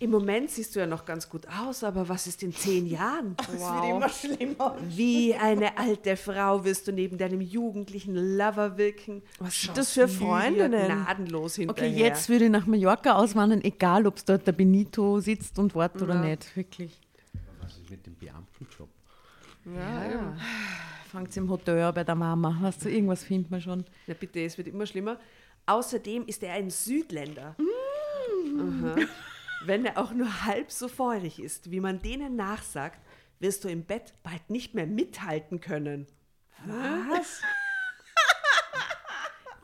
Im 0.02 0.10
Moment 0.10 0.50
siehst 0.50 0.74
du 0.74 0.80
ja 0.80 0.86
noch 0.86 1.04
ganz 1.04 1.28
gut 1.28 1.46
aus, 1.46 1.84
aber 1.84 2.08
was 2.08 2.26
ist 2.26 2.42
in 2.42 2.52
zehn 2.52 2.86
Jahren? 2.86 3.36
Wow. 3.56 4.12
schlimmer. 4.12 4.76
Wie 4.88 5.32
eine 5.32 5.78
alte 5.78 6.16
Frau 6.16 6.64
wirst 6.64 6.88
du 6.88 6.92
neben 6.92 7.18
deinem 7.18 7.40
jugendlichen 7.40 8.16
Lover 8.36 8.76
wirken. 8.76 9.22
Was 9.38 9.54
sind 9.54 9.76
Schaust 9.76 9.78
das 9.78 9.92
für 9.92 10.08
Freundinnen? 10.08 10.86
Gnadenlos 10.86 11.54
hinterher. 11.54 11.88
Okay, 11.88 11.96
jetzt 11.96 12.28
würde 12.28 12.46
ich 12.46 12.50
nach 12.50 12.66
Mallorca 12.66 13.14
auswandern, 13.14 13.60
egal 13.62 14.04
ob 14.08 14.16
es 14.16 14.24
dort 14.24 14.44
der 14.44 14.52
Benito 14.52 15.20
sitzt 15.20 15.56
und 15.60 15.72
wartet 15.76 16.02
oder 16.02 16.20
nicht. 16.20 16.56
Wirklich. 16.56 16.98
Was 17.60 17.76
ist 17.76 17.88
mit 17.88 18.04
dem 18.04 18.16
Beamtenjob? 18.16 18.88
Ja. 19.66 20.34
Fangt 21.12 21.36
im 21.36 21.48
Hotel 21.48 21.80
an 21.80 21.94
bei 21.94 22.02
der 22.02 22.16
Mama. 22.16 22.58
Weißt 22.60 22.84
du, 22.84 22.88
irgendwas 22.88 23.22
findet 23.22 23.52
man 23.52 23.60
schon. 23.60 23.84
Na 24.08 24.14
bitte, 24.14 24.40
es 24.40 24.58
wird 24.58 24.66
immer 24.66 24.84
schlimmer. 24.84 25.16
Außerdem 25.66 26.26
ist 26.26 26.42
er 26.42 26.54
ein 26.54 26.70
Südländer. 26.70 27.54
Aha. 28.58 28.96
Wenn 29.66 29.84
er 29.84 29.98
auch 29.98 30.12
nur 30.12 30.44
halb 30.44 30.70
so 30.72 30.88
feurig 30.88 31.40
ist, 31.40 31.70
wie 31.70 31.80
man 31.80 32.02
denen 32.02 32.36
nachsagt, 32.36 33.00
wirst 33.38 33.64
du 33.64 33.68
im 33.68 33.84
Bett 33.84 34.14
bald 34.22 34.50
nicht 34.50 34.74
mehr 34.74 34.86
mithalten 34.86 35.60
können. 35.60 36.06
Was? 36.66 37.40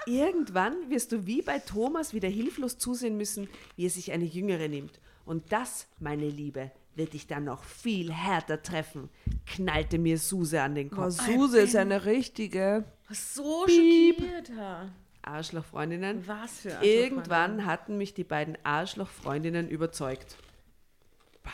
Irgendwann 0.06 0.88
wirst 0.90 1.12
du 1.12 1.26
wie 1.26 1.42
bei 1.42 1.58
Thomas 1.58 2.14
wieder 2.14 2.28
hilflos 2.28 2.78
zusehen 2.78 3.16
müssen, 3.16 3.48
wie 3.76 3.86
er 3.86 3.90
sich 3.90 4.12
eine 4.12 4.24
Jüngere 4.24 4.68
nimmt. 4.68 5.00
Und 5.26 5.52
das, 5.52 5.86
meine 5.98 6.28
Liebe, 6.28 6.70
wird 6.94 7.12
dich 7.12 7.26
dann 7.26 7.44
noch 7.44 7.62
viel 7.62 8.12
härter 8.12 8.62
treffen, 8.62 9.10
knallte 9.46 9.98
mir 9.98 10.18
Suse 10.18 10.62
an 10.62 10.74
den 10.74 10.88
Oh, 10.92 10.96
Kopf. 10.96 11.20
Suse 11.26 11.60
ist 11.60 11.76
eine 11.76 12.06
richtige. 12.06 12.84
So 13.10 13.66
schockiert, 13.68 14.50
Herr. 14.50 14.90
Arschlochfreundinnen. 15.28 16.26
Was 16.26 16.60
für 16.60 16.78
Irgendwann 16.82 17.66
hatten 17.66 17.98
mich 17.98 18.14
die 18.14 18.24
beiden 18.24 18.56
Arschlochfreundinnen 18.64 19.68
überzeugt. 19.68 20.36
Bah, 21.42 21.50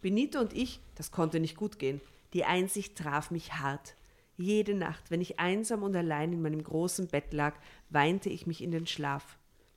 Benito 0.00 0.40
und 0.40 0.52
ich, 0.52 0.80
das 0.94 1.10
konnte 1.10 1.40
nicht 1.40 1.56
gut 1.56 1.78
gehen. 1.78 2.00
Die 2.32 2.44
Einsicht 2.44 2.96
traf 2.96 3.30
mich 3.30 3.54
hart. 3.54 3.94
Jede 4.36 4.74
Nacht, 4.74 5.10
wenn 5.10 5.20
ich 5.20 5.40
einsam 5.40 5.82
und 5.82 5.96
allein 5.96 6.32
in 6.32 6.42
meinem 6.42 6.62
großen 6.62 7.08
Bett 7.08 7.32
lag, 7.32 7.54
weinte 7.90 8.28
ich 8.28 8.46
mich 8.46 8.62
in 8.62 8.70
den 8.70 8.86
Schlaf. 8.86 9.36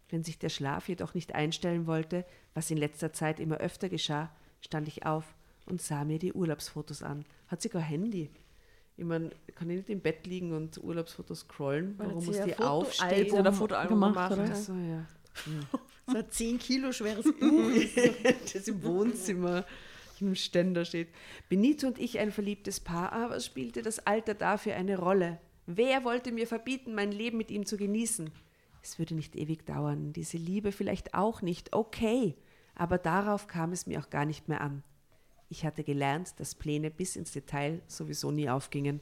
Wenn 0.10 0.24
sich 0.24 0.38
der 0.38 0.49
Schlaf 0.49 0.89
jedoch 0.89 1.14
nicht 1.14 1.34
einstellen 1.34 1.88
wollte, 1.88 2.26
was 2.54 2.70
in 2.70 2.78
letzter 2.78 3.14
Zeit 3.14 3.39
immer 3.39 3.58
öfter 3.58 3.89
geschah, 3.89 4.30
stand 4.60 4.88
ich 4.88 5.06
auf 5.06 5.34
und 5.66 5.82
sah 5.82 6.04
mir 6.04 6.20
die 6.20 6.34
Urlaubsfotos 6.34 7.02
an. 7.02 7.26
Hat 7.47 7.62
sie 7.62 7.70
gar 7.70 7.82
Handy. 7.82 8.30
Ich 9.02 9.08
meine, 9.08 9.32
kann 9.56 9.68
ich 9.72 9.78
nicht 9.78 9.89
im 9.89 9.99
Bett 9.99 10.28
liegen 10.28 10.54
und 10.54 10.78
Urlaubsfotos 10.78 11.39
scrollen? 11.39 11.97
Weil 11.97 12.10
Warum 12.10 12.24
muss 12.24 12.36
die 12.36 12.52
Fotoalbum 12.52 12.68
aufstehen? 12.68 13.47
Ein 13.47 13.54
Fotoalbum 13.54 13.99
gemacht, 13.99 14.30
gemacht. 14.30 14.32
oder? 14.34 14.52
Ach 14.52 14.56
so, 14.56 14.74
ja. 14.74 15.08
So 16.08 16.18
ein 16.18 16.30
10 16.30 16.60
Kilo 16.60 16.91
schweres 16.91 17.26
Buch. 17.39 17.72
das 18.54 18.68
im 18.68 18.84
Wohnzimmer 18.84 19.66
im 20.20 20.36
Ständer 20.36 20.86
steht. 20.86 21.08
Benito 21.49 21.88
und 21.88 21.97
ich 21.97 22.20
ein 22.20 22.32
verliebtes 22.32 22.80
Paar, 22.80 23.12
aber 23.12 23.39
spielte 23.39 23.82
das 23.82 24.06
Alter 24.06 24.36
dafür 24.36 24.76
eine 24.76 24.99
Rolle. 24.99 25.39
Wer 25.66 26.04
wollte 26.04 26.32
mir 26.32 26.45
verbieten, 26.45 26.93
mein 26.93 27.12
Leben 27.12 27.38
mit 27.38 27.49
ihm 27.49 27.66
zu 27.66 27.78
genießen? 27.78 28.30
Es 28.84 28.99
würde 28.99 29.16
nicht 29.16 29.36
ewig 29.36 29.66
dauern, 29.66 30.14
diese 30.14 30.38
Liebe 30.38 30.72
vielleicht 30.72 31.16
auch 31.16 31.41
nicht, 31.41 31.74
okay, 31.74 32.36
aber 32.76 32.99
darauf 32.99 33.47
kam 33.47 33.72
es 33.72 33.88
mir 33.88 33.99
auch 33.99 34.12
gar 34.12 34.26
nicht 34.26 34.47
mehr 34.47 34.62
an. 34.62 34.84
Ich 35.52 35.66
hatte 35.66 35.84
gelernt, 35.84 36.39
dass 36.39 36.56
Pläne 36.56 36.89
bis 36.89 37.18
ins 37.18 37.34
Detail 37.34 37.82
sowieso 37.86 38.32
nie 38.32 38.49
aufgingen. 38.49 39.02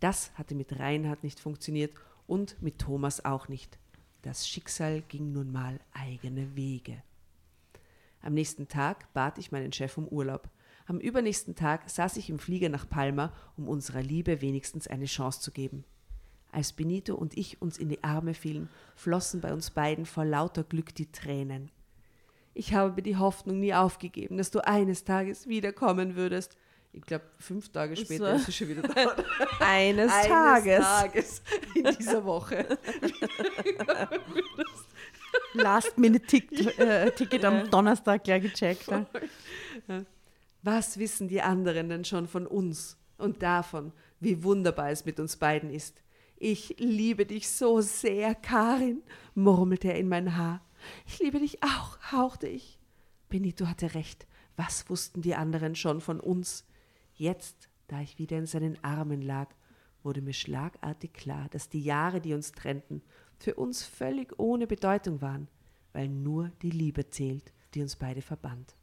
Das 0.00 0.32
hatte 0.38 0.54
mit 0.54 0.78
Reinhard 0.78 1.22
nicht 1.22 1.38
funktioniert 1.38 1.92
und 2.26 2.62
mit 2.62 2.78
Thomas 2.78 3.26
auch 3.26 3.48
nicht. 3.48 3.78
Das 4.22 4.48
Schicksal 4.48 5.02
ging 5.02 5.32
nun 5.32 5.52
mal 5.52 5.78
eigene 5.92 6.56
Wege. 6.56 7.02
Am 8.22 8.32
nächsten 8.32 8.68
Tag 8.68 9.12
bat 9.12 9.36
ich 9.36 9.52
meinen 9.52 9.70
Chef 9.70 9.98
um 9.98 10.08
Urlaub. 10.08 10.48
Am 10.86 10.98
übernächsten 10.98 11.56
Tag 11.56 11.90
saß 11.90 12.16
ich 12.16 12.30
im 12.30 12.38
Flieger 12.38 12.70
nach 12.70 12.88
Palma, 12.88 13.30
um 13.58 13.68
unserer 13.68 14.02
Liebe 14.02 14.40
wenigstens 14.40 14.86
eine 14.86 15.04
Chance 15.04 15.42
zu 15.42 15.52
geben. 15.52 15.84
Als 16.52 16.72
Benito 16.72 17.16
und 17.16 17.36
ich 17.36 17.60
uns 17.60 17.76
in 17.76 17.90
die 17.90 18.02
Arme 18.02 18.32
fielen, 18.32 18.70
flossen 18.96 19.42
bei 19.42 19.52
uns 19.52 19.68
beiden 19.68 20.06
vor 20.06 20.24
lauter 20.24 20.64
Glück 20.64 20.94
die 20.94 21.12
Tränen. 21.12 21.70
Ich 22.54 22.74
habe 22.74 23.02
die 23.02 23.16
Hoffnung 23.16 23.60
nie 23.60 23.74
aufgegeben, 23.74 24.36
dass 24.36 24.50
du 24.50 24.60
eines 24.66 25.04
Tages 25.04 25.46
wiederkommen 25.46 26.16
würdest. 26.16 26.56
Ich 26.94 27.02
glaube, 27.02 27.24
fünf 27.38 27.70
Tage 27.70 27.96
später 27.96 28.32
So. 28.32 28.36
ist 28.36 28.46
sie 28.46 28.52
schon 28.52 28.68
wieder 28.68 28.82
da. 28.82 29.16
Eines, 29.60 30.12
Eines 30.12 30.26
Tages. 30.28 30.84
Tages 30.84 31.42
in 31.74 31.84
dieser 31.98 32.22
Woche. 32.24 32.66
Last-Minute-Ticket 35.54 36.78
äh, 36.78 37.10
Ticket 37.12 37.44
am 37.44 37.70
Donnerstag 37.70 38.24
gleich 38.24 38.42
gecheckt. 38.42 38.86
Ja. 38.88 39.06
Was 40.62 40.98
wissen 40.98 41.28
die 41.28 41.40
anderen 41.40 41.88
denn 41.88 42.04
schon 42.04 42.28
von 42.28 42.46
uns 42.46 42.98
und 43.16 43.42
davon, 43.42 43.92
wie 44.20 44.42
wunderbar 44.44 44.90
es 44.90 45.04
mit 45.04 45.18
uns 45.18 45.36
beiden 45.36 45.70
ist? 45.70 46.02
Ich 46.36 46.76
liebe 46.78 47.24
dich 47.24 47.48
so 47.48 47.80
sehr, 47.80 48.34
Karin, 48.34 49.02
murmelte 49.34 49.88
er 49.88 49.98
in 49.98 50.08
mein 50.08 50.36
Haar. 50.36 50.60
Ich 51.06 51.18
liebe 51.18 51.38
dich 51.38 51.62
auch, 51.62 51.98
hauchte 52.12 52.48
ich. 52.48 52.78
Benito 53.28 53.66
hatte 53.66 53.94
recht. 53.94 54.26
Was 54.56 54.88
wussten 54.90 55.22
die 55.22 55.34
anderen 55.34 55.74
schon 55.74 56.00
von 56.00 56.20
uns? 56.20 56.64
Jetzt, 57.14 57.68
da 57.88 58.00
ich 58.00 58.18
wieder 58.18 58.38
in 58.38 58.46
seinen 58.46 58.82
Armen 58.84 59.22
lag, 59.22 59.48
wurde 60.02 60.20
mir 60.20 60.34
schlagartig 60.34 61.12
klar, 61.12 61.48
dass 61.50 61.68
die 61.68 61.82
Jahre, 61.82 62.20
die 62.20 62.34
uns 62.34 62.52
trennten, 62.52 63.02
für 63.38 63.54
uns 63.54 63.82
völlig 63.82 64.38
ohne 64.38 64.66
Bedeutung 64.66 65.20
waren, 65.20 65.48
weil 65.92 66.08
nur 66.08 66.50
die 66.62 66.70
Liebe 66.70 67.08
zählt, 67.08 67.52
die 67.74 67.82
uns 67.82 67.96
beide 67.96 68.22
verband. 68.22 68.74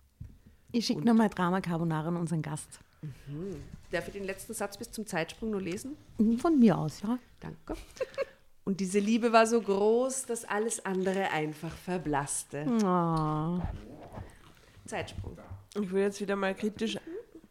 Ich 0.71 0.85
schicke 0.85 1.03
nochmal 1.03 1.29
Drama 1.29 1.61
Carbonara 1.61 2.09
an 2.09 2.17
unseren 2.17 2.41
Gast. 2.41 2.79
Darf 3.91 4.07
ich 4.07 4.13
den 4.13 4.25
letzten 4.25 4.53
Satz 4.53 4.77
bis 4.77 4.91
zum 4.91 5.05
Zeitsprung 5.05 5.51
nur 5.51 5.61
lesen? 5.61 5.95
Von 6.37 6.59
mir 6.59 6.77
aus, 6.77 7.01
ja. 7.01 7.17
Danke. 7.39 7.75
Und 8.69 8.79
diese 8.81 8.99
Liebe 8.99 9.33
war 9.33 9.47
so 9.47 9.59
groß, 9.59 10.27
dass 10.27 10.45
alles 10.45 10.85
andere 10.85 11.31
einfach 11.31 11.75
verblasste. 11.75 12.67
Oh. 12.67 13.59
Zeitsprung. 14.85 15.39
Ich 15.73 15.91
will 15.91 16.03
jetzt 16.03 16.21
wieder 16.21 16.35
mal 16.35 16.53
kritisch, 16.53 16.99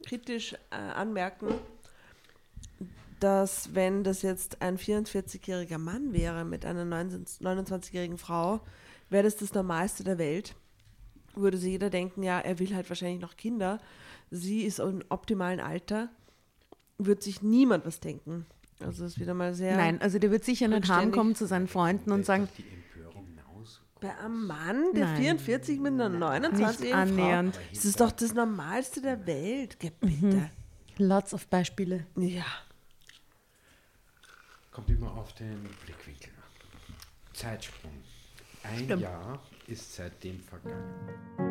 kritisch 0.06 0.52
äh, 0.70 0.76
anmerken, 0.76 1.48
dass 3.18 3.74
wenn 3.74 4.04
das 4.04 4.22
jetzt 4.22 4.62
ein 4.62 4.78
44-jähriger 4.78 5.78
Mann 5.78 6.12
wäre 6.12 6.44
mit 6.44 6.64
einer 6.64 6.84
19 6.84 7.24
29-jährigen 7.24 8.16
Frau, 8.16 8.60
wäre 9.10 9.24
das 9.24 9.34
das 9.34 9.52
Normalste 9.52 10.04
der 10.04 10.18
Welt. 10.18 10.54
Würde 11.34 11.58
sich 11.58 11.72
jeder 11.72 11.90
denken, 11.90 12.22
ja, 12.22 12.38
er 12.38 12.60
will 12.60 12.76
halt 12.76 12.88
wahrscheinlich 12.88 13.20
noch 13.20 13.36
Kinder. 13.36 13.80
Sie 14.30 14.62
ist 14.62 14.78
im 14.78 15.02
optimalen 15.08 15.58
Alter. 15.58 16.10
Wird 16.96 17.24
sich 17.24 17.42
niemand 17.42 17.86
was 17.86 17.98
denken. 17.98 18.46
Also 18.80 19.02
das 19.04 19.12
ist 19.12 19.20
wieder 19.20 19.34
mal 19.34 19.54
sehr... 19.54 19.76
Nein, 19.76 20.00
also 20.00 20.18
der 20.18 20.30
wird 20.30 20.44
sicher 20.44 20.68
nicht 20.68 20.88
heimkommen 20.88 21.34
zu 21.34 21.46
seinen 21.46 21.66
Freunden 21.68 22.12
und 22.12 22.24
sagen, 22.24 22.48
Die 22.56 22.64
Empörung 22.96 23.26
hinaus. 23.26 23.82
Bei 24.00 24.16
einem 24.18 24.46
Mann, 24.46 24.92
der 24.94 25.06
Nein. 25.06 25.16
44 25.38 25.80
mit 25.80 25.92
einer 25.94 26.08
29-jährigen 26.08 26.90
Frau, 26.90 26.96
annähernd. 26.96 27.58
das 27.74 27.84
ist 27.84 28.00
doch 28.00 28.12
das 28.12 28.34
Normalste 28.34 29.00
der 29.02 29.26
Welt. 29.26 29.78
Geh 29.80 29.90
bitte. 30.00 30.50
lots 30.98 31.34
of 31.34 31.46
Beispiele. 31.48 32.06
Ja. 32.16 32.44
Kommt 34.70 34.90
immer 34.90 35.12
auf 35.12 35.32
den 35.34 35.62
Blickwinkel 35.84 36.30
an. 36.36 36.94
Zeitsprung. 37.32 37.90
Ein 38.62 38.84
Stimmt. 38.84 39.02
Jahr 39.02 39.40
ist 39.66 39.94
seitdem 39.96 40.40
vergangen. 40.40 41.47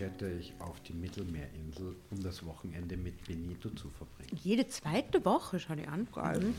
Jette 0.00 0.30
ich 0.30 0.54
auf 0.58 0.80
die 0.80 0.94
Mittelmeerinsel, 0.94 1.94
um 2.10 2.22
das 2.22 2.44
Wochenende 2.46 2.96
mit 2.96 3.22
Benito 3.26 3.68
zu 3.70 3.90
verbringen. 3.90 4.40
Jede 4.42 4.66
zweite 4.66 5.24
Woche, 5.24 5.60
schau 5.60 5.74
dir 5.74 5.88
an. 5.88 6.08
Mhm. 6.14 6.54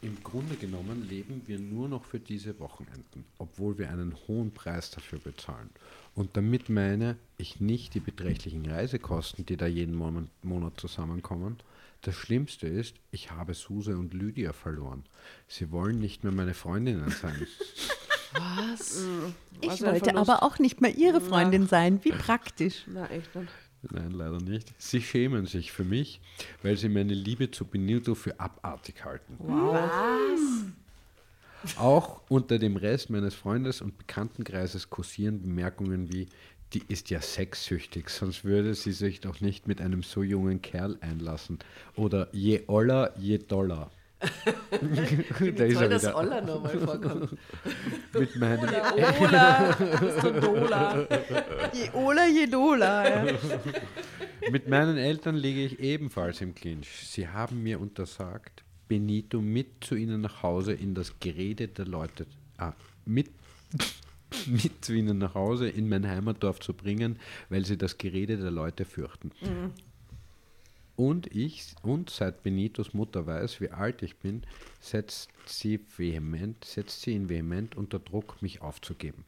Im 0.00 0.20
Grunde 0.24 0.56
genommen 0.56 1.06
leben 1.08 1.42
wir 1.46 1.58
nur 1.58 1.88
noch 1.88 2.04
für 2.04 2.18
diese 2.18 2.58
Wochenenden, 2.58 3.24
obwohl 3.38 3.78
wir 3.78 3.90
einen 3.90 4.16
hohen 4.26 4.50
Preis 4.50 4.90
dafür 4.90 5.20
bezahlen. 5.20 5.70
Und 6.14 6.36
damit 6.36 6.68
meine 6.70 7.16
ich 7.36 7.60
nicht 7.60 7.94
die 7.94 8.00
beträchtlichen 8.00 8.66
Reisekosten, 8.66 9.46
die 9.46 9.56
da 9.56 9.66
jeden 9.66 9.94
Monat, 9.94 10.24
Monat 10.42 10.80
zusammenkommen. 10.80 11.58
Das 12.00 12.16
Schlimmste 12.16 12.66
ist, 12.66 12.96
ich 13.12 13.30
habe 13.30 13.54
Suse 13.54 13.96
und 13.96 14.12
Lydia 14.12 14.52
verloren. 14.52 15.04
Sie 15.46 15.70
wollen 15.70 16.00
nicht 16.00 16.24
mehr 16.24 16.32
meine 16.32 16.54
Freundinnen 16.54 17.10
sein. 17.10 17.46
Was? 18.34 19.04
Ich 19.60 19.68
Was 19.68 19.78
für 19.78 19.86
ein 19.86 19.92
wollte 19.92 20.16
aber 20.16 20.42
auch 20.42 20.58
nicht 20.58 20.80
mehr 20.80 20.96
ihre 20.96 21.20
Freundin 21.20 21.66
sein. 21.66 22.00
Wie 22.04 22.12
praktisch. 22.12 22.84
Na, 22.86 23.08
echt 23.10 23.34
nicht. 23.34 23.48
Nein, 23.90 24.12
leider 24.12 24.38
nicht. 24.38 24.72
Sie 24.78 25.00
schämen 25.00 25.46
sich 25.46 25.72
für 25.72 25.84
mich, 25.84 26.20
weil 26.62 26.76
sie 26.76 26.88
meine 26.88 27.14
Liebe 27.14 27.50
zu 27.50 27.64
Benito 27.64 28.14
für 28.14 28.38
abartig 28.38 29.04
halten. 29.04 29.38
Auch 31.76 32.22
unter 32.28 32.58
dem 32.58 32.76
Rest 32.76 33.10
meines 33.10 33.34
Freundes- 33.34 33.82
und 33.82 33.98
Bekanntenkreises 33.98 34.90
kursieren 34.90 35.42
Bemerkungen 35.42 36.12
wie, 36.12 36.28
die 36.72 36.82
ist 36.88 37.10
ja 37.10 37.20
sexsüchtig, 37.20 38.08
sonst 38.08 38.44
würde 38.44 38.74
sie 38.74 38.92
sich 38.92 39.20
doch 39.20 39.40
nicht 39.40 39.68
mit 39.68 39.80
einem 39.80 40.02
so 40.02 40.22
jungen 40.22 40.62
Kerl 40.62 40.96
einlassen. 41.00 41.58
Oder 41.96 42.28
je 42.32 42.62
oller, 42.66 43.14
je 43.18 43.38
doller. 43.38 43.90
da 45.56 45.64
ist 45.64 45.74
Toll, 45.74 45.82
er 45.82 45.88
dass. 45.88 46.14
Olla 46.14 46.40
nochmal 46.40 46.78
vorkommt. 46.78 47.36
Mit 48.18 48.36
meinen, 48.36 48.68
Ola, 49.20 49.76
bist 50.00 50.22
du 50.22 50.40
Dola. 50.40 51.08
Je 51.72 51.90
Ola, 51.92 52.26
je 52.26 52.46
Dola. 52.46 53.26
Ja. 53.26 53.38
mit 54.50 54.68
meinen 54.68 54.96
Eltern 54.96 55.36
liege 55.36 55.64
ich 55.64 55.80
ebenfalls 55.80 56.40
im 56.40 56.54
Clinch. 56.54 56.88
Sie 57.06 57.28
haben 57.28 57.62
mir 57.62 57.80
untersagt, 57.80 58.62
Benito 58.88 59.40
mit 59.40 59.84
zu 59.84 59.94
ihnen 59.94 60.20
nach 60.20 60.42
Hause 60.42 60.72
in 60.72 60.94
das 60.94 61.18
Gerede 61.18 61.68
der 61.68 61.86
Leute, 61.86 62.26
ah, 62.58 62.74
mit, 63.04 63.30
mit 64.46 64.84
zu 64.84 64.92
ihnen 64.92 65.18
nach 65.18 65.34
Hause 65.34 65.68
in 65.68 65.88
mein 65.88 66.06
Heimatdorf 66.06 66.60
zu 66.60 66.74
bringen, 66.74 67.18
weil 67.48 67.64
sie 67.64 67.78
das 67.78 67.98
Gerede 67.98 68.36
der 68.36 68.50
Leute 68.50 68.84
fürchten. 68.84 69.32
Und 70.96 71.34
ich, 71.34 71.74
und 71.82 72.10
seit 72.10 72.42
Benitos 72.42 72.92
Mutter 72.92 73.26
weiß, 73.26 73.60
wie 73.60 73.70
alt 73.70 74.02
ich 74.02 74.16
bin, 74.16 74.42
setzt 74.80 75.30
sie 75.46 75.80
vehement, 75.96 76.64
setzt 76.64 77.02
sie 77.02 77.12
ihn 77.12 77.28
vehement 77.28 77.76
unter 77.76 77.98
Druck, 77.98 78.42
mich 78.42 78.60
aufzugeben. 78.60 79.24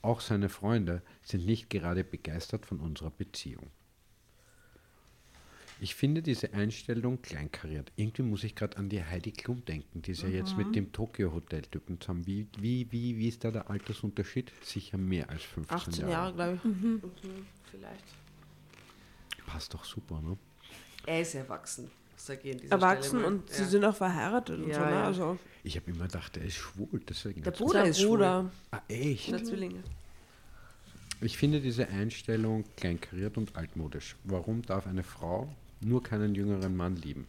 Auch 0.00 0.20
seine 0.20 0.48
Freunde 0.48 1.02
sind 1.22 1.44
nicht 1.44 1.70
gerade 1.70 2.04
begeistert 2.04 2.66
von 2.66 2.78
unserer 2.78 3.10
Beziehung. 3.10 3.70
Ich 5.80 5.94
finde 5.94 6.22
diese 6.22 6.54
Einstellung 6.54 7.22
kleinkariert. 7.22 7.92
Irgendwie 7.94 8.22
muss 8.22 8.42
ich 8.42 8.56
gerade 8.56 8.76
an 8.78 8.88
die 8.88 9.04
Heidi 9.04 9.30
Klum 9.30 9.64
denken, 9.64 10.02
die 10.02 10.10
ist 10.10 10.22
ja 10.22 10.28
jetzt 10.28 10.56
mit 10.56 10.74
dem 10.74 10.92
Tokyo-Hotel-Typen 10.92 12.00
zusammen. 12.00 12.26
Wie, 12.26 12.48
wie, 12.58 12.90
wie, 12.90 13.16
wie 13.16 13.28
ist 13.28 13.44
da 13.44 13.52
der 13.52 13.70
Altersunterschied? 13.70 14.52
Sicher 14.62 14.98
mehr 14.98 15.30
als 15.30 15.42
15 15.44 15.76
18 15.76 15.94
Jahre. 16.00 16.12
Jahre, 16.12 16.34
glaube 16.34 16.60
ich. 17.22 17.30
Vielleicht. 17.70 18.04
Passt 19.46 19.72
doch 19.72 19.84
super, 19.84 20.20
ne? 20.20 20.36
Er 21.06 21.20
ist 21.22 21.34
erwachsen, 21.34 21.90
sag 22.16 22.44
ich 22.44 22.52
an 22.52 22.58
dieser 22.58 22.72
Erwachsen 22.72 23.08
Stelle 23.08 23.22
mal. 23.22 23.28
und 23.28 23.50
sie 23.50 23.62
ja. 23.62 23.68
sind 23.68 23.84
auch 23.84 23.96
verheiratet 23.96 24.58
und 24.60 24.68
Ja, 24.68 24.74
so. 24.74 24.80
Ne? 24.84 24.90
ja. 24.90 25.04
Also, 25.04 25.38
Ich 25.64 25.76
habe 25.76 25.90
immer 25.90 26.06
gedacht, 26.06 26.36
er 26.36 26.44
ist 26.44 26.56
schwul, 26.56 27.00
deswegen. 27.08 27.42
Der 27.42 27.52
hat's- 27.52 27.58
Bruder 27.60 27.84
ist 27.84 28.00
schwul. 28.00 28.08
Bruder, 28.18 28.50
Ah, 28.70 28.80
echt? 28.88 29.30
der 29.32 29.42
Zwillinge. 29.44 29.82
Ich 31.20 31.36
finde 31.36 31.60
diese 31.60 31.88
Einstellung 31.88 32.64
kleinkariert 32.76 33.36
und 33.38 33.56
altmodisch. 33.56 34.14
Warum 34.24 34.62
darf 34.62 34.86
eine 34.86 35.02
Frau 35.02 35.48
nur 35.80 36.02
keinen 36.02 36.34
jüngeren 36.34 36.76
Mann 36.76 36.94
lieben? 36.96 37.26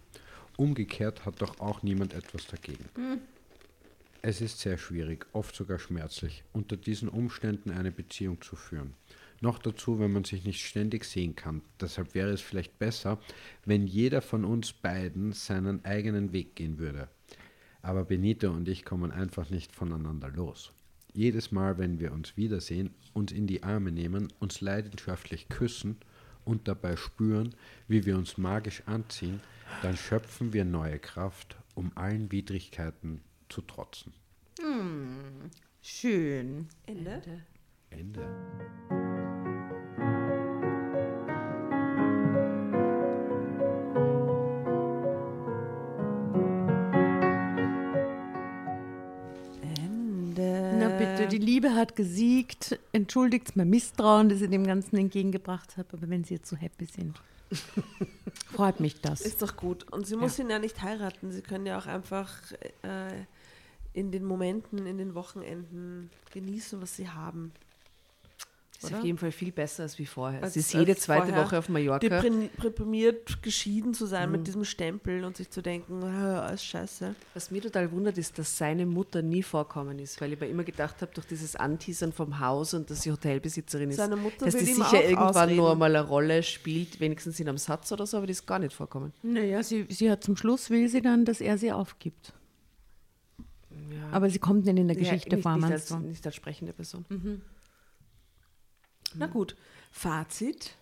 Umgekehrt 0.58 1.26
hat 1.26 1.42
doch 1.42 1.60
auch 1.60 1.82
niemand 1.84 2.14
etwas 2.14 2.46
dagegen. 2.48 2.86
Es 4.22 4.42
ist 4.42 4.60
sehr 4.60 4.78
schwierig, 4.78 5.26
oft 5.34 5.56
sogar 5.56 5.80
schmerzlich, 5.80 6.44
unter 6.54 6.76
diesen 6.76 7.08
Umständen 7.10 7.72
eine 7.72 7.92
Beziehung 7.92 8.42
zu 8.42 8.56
führen. 8.58 8.94
Noch 9.42 9.60
dazu, 9.60 10.00
wenn 10.00 10.12
man 10.12 10.24
sich 10.26 10.44
nicht 10.44 10.66
ständig 10.66 11.06
sehen 11.06 11.36
kann. 11.36 11.62
Deshalb 11.80 12.14
wäre 12.14 12.30
es 12.30 12.42
vielleicht 12.42 12.78
besser, 12.78 13.20
wenn 13.66 13.88
jeder 13.88 14.22
von 14.22 14.44
uns 14.44 14.74
beiden 14.74 15.32
seinen 15.32 15.84
eigenen 15.86 16.34
Weg 16.34 16.56
gehen 16.56 16.78
würde. 16.78 17.08
Aber 17.82 18.04
Benito 18.04 18.50
und 18.52 18.68
ich 18.68 18.84
kommen 18.84 19.12
einfach 19.12 19.50
nicht 19.50 19.74
voneinander 19.74 20.30
los. 20.30 20.74
Jedes 21.14 21.52
Mal, 21.52 21.78
wenn 21.78 22.00
wir 22.00 22.12
uns 22.12 22.36
wiedersehen, 22.38 22.92
uns 23.14 23.32
in 23.32 23.48
die 23.48 23.64
Arme 23.64 23.92
nehmen, 23.92 24.28
uns 24.40 24.62
leidenschaftlich 24.62 25.48
küssen 25.50 25.98
und 26.46 26.68
dabei 26.68 26.98
spüren, 26.98 27.56
wie 27.88 28.06
wir 28.06 28.18
uns 28.18 28.38
magisch 28.38 28.84
anziehen, 28.86 29.40
dann 29.82 29.96
schöpfen 29.96 30.54
wir 30.54 30.66
neue 30.66 31.00
Kraft, 31.00 31.56
um 31.76 31.92
allen 31.96 32.32
Widrigkeiten 32.32 33.22
zu 33.48 33.62
trotzen. 33.62 34.14
Schön. 35.82 36.68
Ende. 36.86 37.22
Ende. 37.90 38.22
Ende. 38.22 38.99
Bitte, 51.20 51.40
die 51.40 51.46
Liebe 51.46 51.76
hat 51.76 51.96
gesiegt. 51.96 52.80
Entschuldigt 52.92 53.56
mein 53.56 53.70
Misstrauen, 53.70 54.30
das 54.30 54.42
ich 54.42 54.50
dem 54.50 54.66
Ganzen 54.66 54.98
entgegengebracht 54.98 55.78
habe. 55.78 55.90
Aber 55.94 56.10
wenn 56.10 56.24
Sie 56.24 56.36
jetzt 56.36 56.50
so 56.50 56.56
happy 56.56 56.86
sind, 56.86 57.22
freut 58.54 58.80
mich 58.80 59.02
das. 59.02 59.22
Ist 59.22 59.42
doch 59.42 59.56
gut. 59.56 59.92
Und 59.92 60.08
sie 60.08 60.16
muss 60.16 60.40
ihn 60.40 60.50
ja 60.50 60.60
nicht 60.60 60.82
heiraten. 60.82 61.32
Sie 61.32 61.42
können 61.42 61.66
ja 61.66 61.78
auch 61.78 61.88
einfach 61.88 62.32
äh, 62.84 63.26
in 63.94 64.12
den 64.12 64.24
Momenten, 64.24 64.86
in 64.86 64.98
den 64.98 65.16
Wochenenden 65.16 66.10
genießen, 66.32 66.82
was 66.82 66.96
sie 66.96 67.10
haben. 67.10 67.52
Ist 68.82 68.86
Oder? 68.92 69.00
auf 69.00 69.04
jeden 69.04 69.18
Fall 69.18 69.34
viel 69.34 69.52
besser 69.52 69.84
als 69.84 70.00
wie 70.00 70.06
vorher. 70.06 70.42
Als- 70.42 70.54
Sie 70.54 70.62
ist 70.62 70.72
jede 70.74 70.96
zweite 70.96 71.36
Woche 71.36 71.60
auf 71.60 71.68
Mallorca. 71.68 72.00
Deprim- 72.08 72.48
Deprimiert 72.64 73.44
geschieden 73.44 73.94
zu 73.94 74.06
sein 74.06 74.30
Mhm. 74.30 74.38
mit 74.38 74.48
diesem 74.48 74.64
Stempel 74.64 75.26
und 75.26 75.36
sich 75.36 75.50
zu 75.50 75.62
denken, 75.62 76.02
ah, 76.02 76.44
alles 76.44 76.64
scheiße. 76.64 77.14
Was 77.34 77.52
mir 77.52 77.62
total 77.62 77.92
wundert, 77.92 78.18
ist, 78.18 78.40
dass 78.40 78.58
seine 78.58 78.86
Mutter 78.86 79.22
nie 79.22 79.44
vorkommen 79.44 80.00
ist, 80.00 80.22
weil 80.22 80.32
ich 80.32 80.40
mir 80.40 80.48
immer 80.48 80.64
gedacht 80.64 81.02
habe, 81.02 81.12
durch 81.14 81.28
dieses 81.28 81.58
Anteasern 81.58 82.14
vom 82.14 82.40
Haus 82.40 82.74
und 82.74 82.90
dass 82.90 83.02
sie 83.02 83.12
Hotelbesitzerin 83.12 83.90
ist, 83.90 83.98
Seine 83.98 84.16
Mutter 84.16 84.46
dass 84.46 84.56
die 84.56 84.62
ihm 84.62 84.76
sicher 84.78 84.88
auch 84.88 84.94
irgendwann 84.94 85.28
ausreden. 85.36 85.56
nur 85.58 85.76
mal 85.76 85.94
eine 85.94 86.08
Rolle 86.08 86.42
spielt, 86.42 87.02
wenigstens 87.02 87.38
in 87.42 87.50
einem 87.50 87.58
Satz 87.58 87.92
oder 87.92 88.08
so, 88.08 88.16
aber 88.16 88.28
die 88.28 88.32
ist 88.32 88.48
gar 88.48 88.60
nicht 88.60 88.72
vorkommen. 88.74 89.12
Naja, 89.24 89.62
sie, 89.62 89.88
sie 89.90 90.10
hat 90.10 90.24
zum 90.24 90.38
Schluss 90.38 90.70
will 90.70 90.88
sie 90.88 91.02
dann, 91.02 91.26
dass 91.26 91.42
er 91.42 91.58
sie 91.58 91.74
aufgibt. 91.74 92.32
Ja. 93.92 94.10
Aber 94.14 94.30
sie 94.30 94.40
kommt 94.40 94.66
nicht 94.66 94.78
in 94.78 94.88
der 94.88 94.96
Ja, 94.98 95.04
Geschichte 95.04 95.36
nicht, 95.36 95.44
vor, 95.44 95.52
nicht, 95.58 95.62
meinst 95.68 95.92
als, 95.92 96.02
nicht 96.02 96.26
als 96.26 96.36
sprechende 96.36 96.72
Person. 96.72 97.04
Na 99.16 99.28
gut, 99.28 99.55
Fazit. 99.91 100.76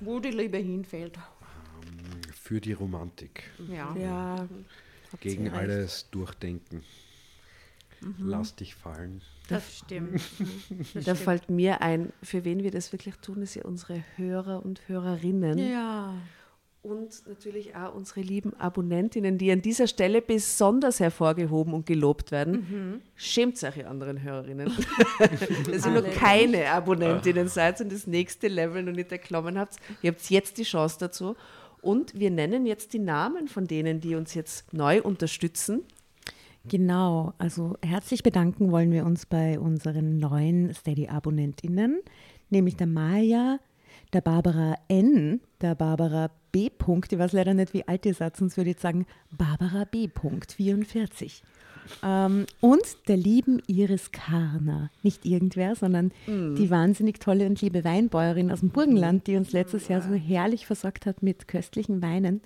Wo 0.00 0.18
die 0.18 0.30
Liebe 0.30 0.58
hinfällt. 0.58 1.18
Für 2.34 2.60
die 2.60 2.72
Romantik. 2.72 3.44
Ja. 3.68 3.94
Ja, 3.96 4.48
habt 5.12 5.22
Gegen 5.22 5.50
alles 5.50 6.08
durchdenken. 6.10 6.82
Lass 8.18 8.54
dich 8.56 8.74
fallen. 8.74 9.20
Das 9.48 9.78
stimmt. 9.78 10.22
Da 10.94 11.14
fällt 11.14 11.50
mir 11.50 11.82
ein, 11.82 12.12
für 12.22 12.44
wen 12.44 12.62
wir 12.62 12.70
das 12.70 12.92
wirklich 12.92 13.16
tun, 13.16 13.42
ist 13.42 13.56
ja 13.56 13.64
unsere 13.64 14.02
Hörer 14.16 14.64
und 14.64 14.88
Hörerinnen. 14.88 15.58
Ja. 15.58 16.14
Und 16.82 17.26
natürlich 17.28 17.76
auch 17.76 17.94
unsere 17.94 18.22
lieben 18.22 18.54
Abonnentinnen, 18.58 19.36
die 19.36 19.52
an 19.52 19.60
dieser 19.60 19.86
Stelle 19.86 20.22
besonders 20.22 20.98
hervorgehoben 20.98 21.74
und 21.74 21.84
gelobt 21.84 22.32
werden. 22.32 23.02
Schämt 23.16 23.62
euch, 23.62 23.76
ihr 23.76 23.90
anderen 23.90 24.22
Hörerinnen, 24.22 24.68
dass 25.70 25.84
ihr 25.84 25.92
noch 25.92 26.10
keine 26.10 26.70
Abonnentinnen 26.70 27.48
seid 27.48 27.82
und 27.82 27.92
das 27.92 28.06
nächste 28.06 28.48
Level 28.48 28.82
noch 28.82 28.94
nicht 28.94 29.12
erklommen 29.12 29.58
habt. 29.58 29.76
Ihr 30.00 30.12
habt 30.12 30.30
jetzt 30.30 30.56
die 30.56 30.62
Chance 30.62 30.96
dazu. 31.00 31.36
Und 31.82 32.18
wir 32.18 32.30
nennen 32.30 32.64
jetzt 32.64 32.94
die 32.94 32.98
Namen 32.98 33.48
von 33.48 33.66
denen, 33.66 34.00
die 34.00 34.14
uns 34.14 34.34
jetzt 34.34 34.72
neu 34.72 35.02
unterstützen. 35.02 35.82
Genau, 36.66 37.32
also 37.38 37.76
herzlich 37.82 38.22
bedanken 38.22 38.70
wollen 38.70 38.92
wir 38.92 39.06
uns 39.06 39.26
bei 39.26 39.58
unseren 39.58 40.18
neuen 40.18 40.74
Steady-AbonnentInnen, 40.74 42.00
nämlich 42.50 42.76
der 42.76 42.86
Maya, 42.86 43.58
der 44.12 44.20
Barbara 44.20 44.76
N., 44.88 45.40
der 45.62 45.74
Barbara 45.74 46.30
B. 46.52 46.70
Punkt, 46.70 47.12
ich 47.12 47.18
weiß 47.18 47.32
leider 47.32 47.54
nicht, 47.54 47.72
wie 47.74 47.86
alt 47.88 48.06
ihr 48.06 48.14
seid, 48.14 48.36
sonst 48.36 48.56
würde 48.56 48.70
ich 48.70 48.74
jetzt 48.74 48.82
sagen 48.82 49.06
Barbara 49.30 49.84
B. 49.84 50.08
Punkt, 50.08 50.52
44. 50.52 51.42
Ähm, 52.04 52.46
und 52.60 52.82
der 53.08 53.16
lieben 53.16 53.60
Iris 53.66 54.12
Karner. 54.12 54.90
Nicht 55.02 55.24
irgendwer, 55.26 55.74
sondern 55.74 56.12
die 56.26 56.70
wahnsinnig 56.70 57.18
tolle 57.20 57.46
und 57.46 57.60
liebe 57.62 57.82
Weinbäuerin 57.84 58.52
aus 58.52 58.60
dem 58.60 58.68
Burgenland, 58.70 59.26
die 59.26 59.36
uns 59.36 59.52
letztes 59.52 59.88
Jahr 59.88 60.00
so 60.02 60.12
herrlich 60.14 60.66
versorgt 60.66 61.06
hat 61.06 61.22
mit 61.22 61.48
köstlichen 61.48 62.00
Weinen. 62.02 62.42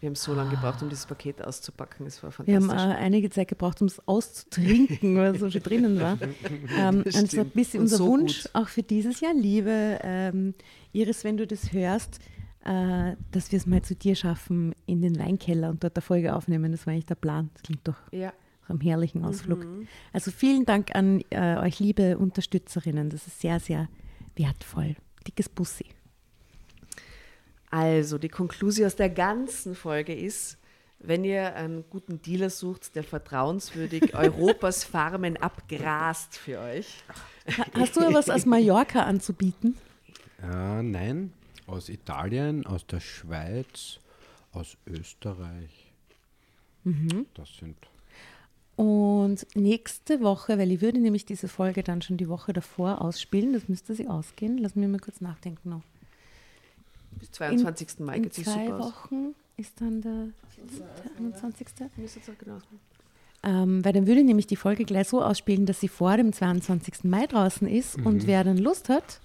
Wir 0.00 0.08
haben 0.10 0.14
so 0.14 0.34
lange 0.34 0.50
gebraucht, 0.50 0.82
um 0.82 0.90
dieses 0.90 1.06
Paket 1.06 1.42
auszupacken. 1.42 2.06
Es 2.06 2.22
war 2.22 2.30
Wir 2.44 2.56
haben 2.56 2.66
fantastisch. 2.66 2.92
äh, 2.96 2.98
einige 3.02 3.30
Zeit 3.30 3.48
gebraucht, 3.48 3.80
um 3.80 3.86
es 3.86 3.98
auszutrinken, 4.06 5.16
weil 5.16 5.38
so 5.38 5.48
viel 5.50 5.62
drinnen 5.62 5.98
war. 5.98 6.18
Ähm, 6.78 6.96
und 6.98 7.06
Das 7.06 7.30
so 7.30 7.40
ein 7.40 7.48
bisschen 7.50 7.80
Und 7.80 7.84
unser 7.86 7.96
so 7.96 8.06
Wunsch 8.08 8.42
gut. 8.42 8.50
auch 8.54 8.68
für 8.68 8.82
dieses 8.82 9.20
Jahr, 9.20 9.32
liebe 9.32 9.98
ähm, 10.02 10.52
Iris, 10.92 11.24
wenn 11.24 11.38
du 11.38 11.46
das 11.46 11.72
hörst, 11.72 12.18
dass 13.30 13.52
wir 13.52 13.58
es 13.58 13.66
mal 13.66 13.82
zu 13.82 13.94
dir 13.94 14.16
schaffen 14.16 14.74
in 14.86 15.00
den 15.02 15.18
Weinkeller 15.18 15.70
und 15.70 15.84
dort 15.84 15.96
eine 15.96 16.02
Folge 16.02 16.34
aufnehmen. 16.34 16.72
Das 16.72 16.86
war 16.86 16.92
eigentlich 16.92 17.06
der 17.06 17.14
Plan. 17.14 17.50
Das 17.54 17.62
klingt 17.62 17.86
doch 17.86 17.96
ja. 18.12 18.32
nach 18.62 18.70
einem 18.70 18.80
herrlichen 18.80 19.24
Ausflug. 19.24 19.66
Also 20.12 20.30
vielen 20.30 20.64
Dank 20.64 20.94
an 20.94 21.22
äh, 21.30 21.56
euch, 21.58 21.78
liebe 21.78 22.18
Unterstützerinnen. 22.18 23.10
Das 23.10 23.26
ist 23.26 23.40
sehr, 23.40 23.60
sehr 23.60 23.88
wertvoll. 24.34 24.96
Dickes 25.26 25.48
Bussi. 25.48 25.86
Also, 27.70 28.18
die 28.18 28.28
Konklusion 28.28 28.86
aus 28.86 28.96
der 28.96 29.10
ganzen 29.10 29.74
Folge 29.74 30.14
ist, 30.14 30.56
wenn 30.98 31.24
ihr 31.24 31.54
einen 31.56 31.84
guten 31.90 32.22
Dealer 32.22 32.48
sucht, 32.48 32.94
der 32.96 33.04
vertrauenswürdig 33.04 34.14
Europas 34.16 34.84
Farmen 34.84 35.36
abgrast 35.36 36.36
für 36.36 36.58
euch. 36.60 37.02
Ha- 37.58 37.66
Hast 37.74 37.96
du 37.96 38.00
ja 38.00 38.12
was 38.14 38.30
aus 38.30 38.46
Mallorca 38.46 39.02
anzubieten? 39.02 39.76
Äh, 40.42 40.82
nein, 40.82 41.32
aus 41.66 41.88
Italien, 41.88 42.66
aus 42.66 42.86
der 42.86 43.00
Schweiz, 43.00 43.98
aus 44.52 44.76
Österreich. 44.86 45.92
Das 47.34 47.48
sind 47.58 47.76
Und 48.76 49.44
nächste 49.56 50.20
Woche, 50.20 50.56
weil 50.58 50.70
ich 50.70 50.80
würde 50.80 51.00
nämlich 51.00 51.24
diese 51.24 51.48
Folge 51.48 51.82
dann 51.82 52.00
schon 52.02 52.16
die 52.16 52.28
Woche 52.28 52.52
davor 52.52 53.00
ausspielen, 53.00 53.52
das 53.54 53.68
müsste 53.68 53.94
sie 53.94 54.06
ausgehen. 54.06 54.58
Lass 54.58 54.76
mich 54.76 54.86
mal 54.88 55.00
kurz 55.00 55.20
nachdenken 55.20 55.70
noch. 55.70 55.82
Bis 57.18 57.30
22. 57.32 58.00
Mai 58.00 58.16
In 58.18 58.22
geht 58.24 58.38
es 58.38 58.44
zwei 58.44 58.66
super 58.66 58.78
aus. 58.80 58.92
Wochen 58.92 59.34
ist 59.56 59.80
dann 59.80 60.02
der 60.02 60.28
21. 61.18 61.66
Müsste 61.96 62.20
jetzt 62.20 62.30
auch 62.30 62.38
genau 62.38 62.58
sein. 62.58 62.78
Ähm, 63.42 63.84
weil 63.84 63.92
dann 63.92 64.06
würde 64.06 64.20
ich 64.20 64.26
nämlich 64.26 64.46
die 64.46 64.56
Folge 64.56 64.84
gleich 64.84 65.08
so 65.08 65.22
ausspielen, 65.22 65.66
dass 65.66 65.80
sie 65.80 65.88
vor 65.88 66.16
dem 66.16 66.32
22. 66.32 67.04
Mai 67.04 67.26
draußen 67.26 67.66
ist 67.68 67.96
Mhm. 67.98 68.06
und 68.06 68.26
wer 68.26 68.44
dann 68.44 68.58
Lust 68.58 68.88
hat, 68.88 69.20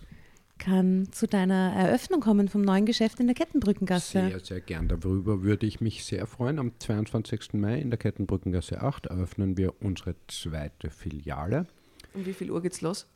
kann 0.62 1.10
zu 1.12 1.28
deiner 1.28 1.74
Eröffnung 1.74 2.22
kommen 2.22 2.48
vom 2.48 2.62
neuen 2.62 2.86
Geschäft 2.86 3.20
in 3.20 3.28
der 3.28 3.36
Kettenbrückengasse. 3.36 4.30
sehr, 4.30 4.40
sehr 4.40 4.62
gern. 4.62 4.88
Darüber 4.88 5.42
würde 5.44 5.66
ich 5.66 5.82
mich 5.82 6.06
sehr 6.06 6.26
freuen. 6.28 6.60
Am 6.60 6.72
22. 6.80 7.54
Mai 7.54 7.80
in 7.80 7.90
der 7.90 7.98
Kettenbrückengasse 7.98 8.82
8 8.82 9.08
eröffnen 9.08 9.58
wir 9.58 9.74
unsere 9.82 10.16
zweite 10.28 10.90
Filiale. 10.90 11.66
Um 12.14 12.26
wie 12.26 12.34
viel 12.34 12.52
Uhr 12.52 12.62
geht's 12.62 12.82
los? 12.82 13.08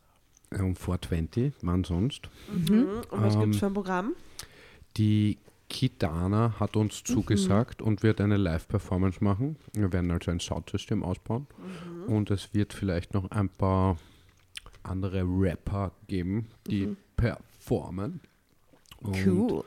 Um 0.52 0.76
420, 0.76 1.54
wann 1.62 1.84
sonst? 1.84 2.30
Mhm. 2.52 2.88
Und 3.12 3.22
was 3.24 3.36
Ähm, 3.36 3.41
gibt 3.41 3.54
es 3.56 3.60
für 3.60 3.68
ein 3.68 3.74
Programm? 3.74 4.14
Die 4.98 5.38
Kitana 5.70 6.56
hat 6.60 6.76
uns 6.76 7.04
zugesagt 7.04 7.82
und 7.82 8.04
wird 8.04 8.22
eine 8.22 8.38
Live-Performance 8.38 9.24
machen. 9.24 9.56
Wir 9.74 9.91
werden 9.91 10.12
also 10.12 10.32
ein 10.32 10.39
Soundsystem 10.39 11.04
ausbauen. 11.04 11.48
Und 12.08 12.30
es 12.32 12.54
wird 12.54 12.74
vielleicht 12.74 13.14
noch 13.14 13.30
ein 13.32 13.50
paar 13.50 13.98
andere 14.86 15.24
Rapper 15.24 15.92
geben, 16.08 16.48
die 16.68 16.96
performen. 17.18 18.20
Und 19.00 19.26
Cool. 19.28 19.64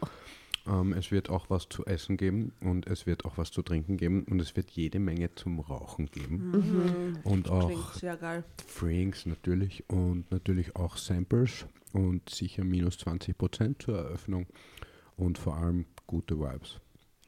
ähm, 0.66 0.93
es 0.95 1.11
wird 1.11 1.29
auch 1.31 1.51
was 1.51 1.69
zu 1.69 1.85
essen 1.87 2.16
geben 2.16 2.53
und 2.61 2.87
es 2.87 3.07
wird 3.07 3.25
auch 3.25 3.39
was 3.39 3.51
zu 3.51 3.62
trinken 3.62 3.97
geben 3.97 4.25
und 4.25 4.41
es 4.41 4.57
wird 4.57 4.71
jede 4.71 4.99
Menge 4.99 5.35
zum 5.35 5.61
Rauchen 5.61 6.07
geben. 6.07 7.19
Und 7.25 7.51
auch 7.51 7.66
Klingt 7.69 7.93
sehr 7.95 8.16
geil. 8.16 8.45
Drinks 8.79 9.27
natürlich 9.27 9.85
und 9.89 10.31
natürlich 10.31 10.75
auch 10.77 10.97
Samples 10.97 11.66
und 11.93 12.29
sicher 12.31 12.64
minus 12.64 12.97
20% 12.99 13.83
zur 13.85 13.99
Eröffnung 13.99 14.47
und 15.16 15.39
vor 15.39 15.57
allem 15.57 15.85
gute 16.07 16.39
Vibes. 16.39 16.81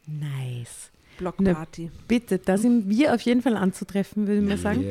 Nice. 0.06 0.90
Blockparty. 1.20 1.90
Bitte, 2.08 2.38
da 2.38 2.56
sind 2.58 2.88
wir 2.88 3.14
auf 3.14 3.20
jeden 3.22 3.42
Fall 3.42 3.56
anzutreffen, 3.56 4.26
würde 4.26 4.40
ich 4.40 4.48
mal 4.48 4.56
sagen. 4.58 4.82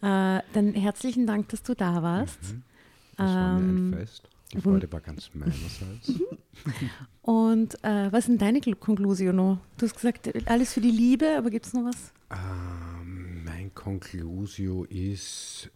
Yeah. 0.00 0.38
Äh, 0.38 0.42
dann 0.54 0.72
herzlichen 0.74 1.26
Dank, 1.26 1.48
dass 1.50 1.62
du 1.62 1.74
da 1.74 2.02
warst. 2.02 2.38
Das 3.16 3.26
war 3.34 3.58
mir 3.58 3.68
Ähm, 3.68 3.90
ein 3.90 3.94
Fest. 3.98 4.28
Die 4.52 4.60
Freude 4.60 4.90
war 4.92 5.00
ganz 5.00 5.30
meinerseits. 5.34 6.12
Und 7.22 7.74
äh, 7.84 8.12
was 8.12 8.26
sind 8.26 8.40
deine 8.40 8.58
Gl- 8.60 8.76
Konklusion 8.76 9.36
noch? 9.36 9.58
Du 9.78 9.86
hast 9.86 9.94
gesagt, 9.94 10.30
alles 10.48 10.72
für 10.74 10.80
die 10.80 10.90
Liebe, 10.90 11.36
aber 11.36 11.50
gibt 11.50 11.66
es 11.66 11.72
noch 11.74 11.84
was? 11.84 12.12
ähm, 12.30 13.44
mein 13.44 13.72
Conclusio 13.74 14.84
ist, 14.84 15.70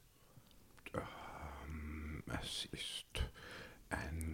ähm, 0.95 2.23
es 2.43 2.69
ist 2.73 3.05
ein, 3.91 4.28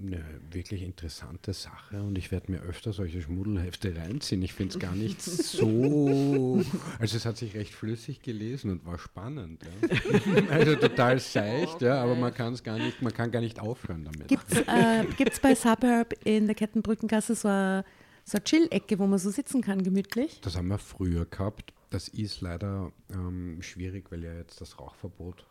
eine 0.00 0.24
wirklich 0.50 0.82
interessante 0.82 1.52
Sache 1.52 2.02
und 2.02 2.16
ich 2.16 2.30
werde 2.30 2.50
mir 2.52 2.60
öfter 2.60 2.92
solche 2.92 3.22
Schmuddelhefte 3.22 3.96
reinziehen. 3.96 4.42
Ich 4.42 4.52
finde 4.52 4.74
es 4.74 4.78
gar 4.78 4.94
nicht 4.94 5.22
so, 5.22 6.62
also 6.98 7.16
es 7.16 7.26
hat 7.26 7.36
sich 7.36 7.54
recht 7.54 7.74
flüssig 7.74 8.22
gelesen 8.22 8.70
und 8.70 8.86
war 8.86 8.98
spannend. 8.98 9.62
Ja. 9.64 9.90
Also 10.50 10.74
total 10.74 11.18
seicht, 11.18 11.82
ja, 11.82 12.02
aber 12.02 12.14
man 12.14 12.34
kann 12.34 12.52
es 12.52 12.62
gar 12.62 12.78
nicht, 12.78 13.02
man 13.02 13.12
kann 13.12 13.30
gar 13.30 13.40
nicht 13.40 13.60
aufhören 13.60 14.04
damit. 14.04 14.28
Gibt 14.28 14.50
es 14.50 14.58
äh, 14.60 15.04
gibt's 15.16 15.40
bei 15.40 15.54
Suburb 15.54 16.14
in 16.24 16.46
der 16.46 16.54
Kettenbrückengasse 16.54 17.34
so 17.34 17.48
eine 17.48 17.84
so 18.24 18.36
eine 18.36 18.44
Chill-Ecke, 18.44 18.98
wo 18.98 19.06
man 19.06 19.18
so 19.18 19.30
sitzen 19.30 19.60
kann, 19.60 19.82
gemütlich? 19.82 20.40
Das 20.42 20.56
haben 20.56 20.68
wir 20.68 20.78
früher 20.78 21.24
gehabt. 21.24 21.72
Das 21.90 22.08
ist 22.08 22.40
leider 22.40 22.92
ähm, 23.12 23.60
schwierig, 23.60 24.10
weil 24.10 24.22
ja 24.22 24.32
jetzt 24.34 24.60
das 24.60 24.78
Rauchverbot 24.78 25.46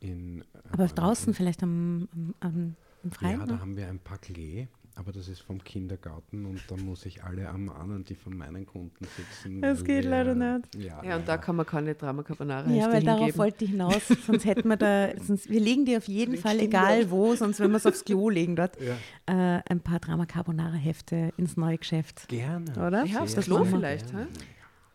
in. 0.00 0.44
Aber 0.70 0.84
äh, 0.84 0.88
draußen 0.88 1.34
vielleicht 1.34 1.62
am, 1.62 2.08
am, 2.12 2.34
am, 2.40 2.76
im 3.04 3.10
Freien? 3.12 3.40
Ja, 3.40 3.46
da 3.46 3.60
haben 3.60 3.76
wir 3.76 3.88
ein 3.88 3.98
paar 3.98 4.18
Klee 4.18 4.66
aber 4.96 5.10
das 5.10 5.26
ist 5.26 5.40
vom 5.40 5.58
Kindergarten 5.64 6.46
und 6.46 6.60
da 6.68 6.76
muss 6.76 7.04
ich 7.04 7.24
alle 7.24 7.42
ermahnen, 7.42 8.04
die 8.04 8.14
von 8.14 8.36
meinen 8.36 8.64
Kunden 8.64 9.04
sitzen. 9.16 9.60
Das 9.60 9.82
geht 9.82 10.04
wir- 10.04 10.10
leider 10.10 10.36
nicht. 10.36 10.72
Ja, 10.76 11.02
Ja, 11.02 11.16
und 11.16 11.26
da 11.26 11.36
kann 11.36 11.56
man 11.56 11.66
keine 11.66 11.96
Drama 11.96 12.22
Carbonara 12.22 12.70
Ja, 12.70 12.92
weil 12.92 13.02
darauf 13.02 13.18
hingeben. 13.22 13.38
wollte 13.38 13.64
ich 13.64 13.70
hinaus, 13.72 14.06
sonst 14.24 14.44
hätten 14.44 14.68
wir 14.68 14.76
da, 14.76 15.08
sonst, 15.26 15.50
wir 15.50 15.58
legen 15.58 15.84
die 15.84 15.96
auf 15.96 16.06
jeden 16.06 16.36
Fall, 16.36 16.60
egal 16.60 17.10
wo, 17.10 17.34
sonst 17.34 17.58
wenn 17.58 17.72
wir 17.72 17.78
es 17.78 17.86
aufs 17.86 18.04
Klo 18.04 18.30
legen 18.30 18.54
dort, 18.54 18.76
Ja. 18.80 19.56
äh, 19.58 19.62
ein 19.68 19.80
paar 19.80 19.98
Drama 19.98 20.26
Carbonara 20.26 20.74
Hefte 20.76 21.32
ins 21.38 21.56
neue 21.56 21.78
Geschäft. 21.78 22.28
Gerne. 22.28 22.70
Oder? 22.76 23.04
Ja, 23.04 23.22
aufs 23.22 23.34
Klo 23.34 23.64
vielleicht. 23.64 24.12
gerne. 24.12 24.28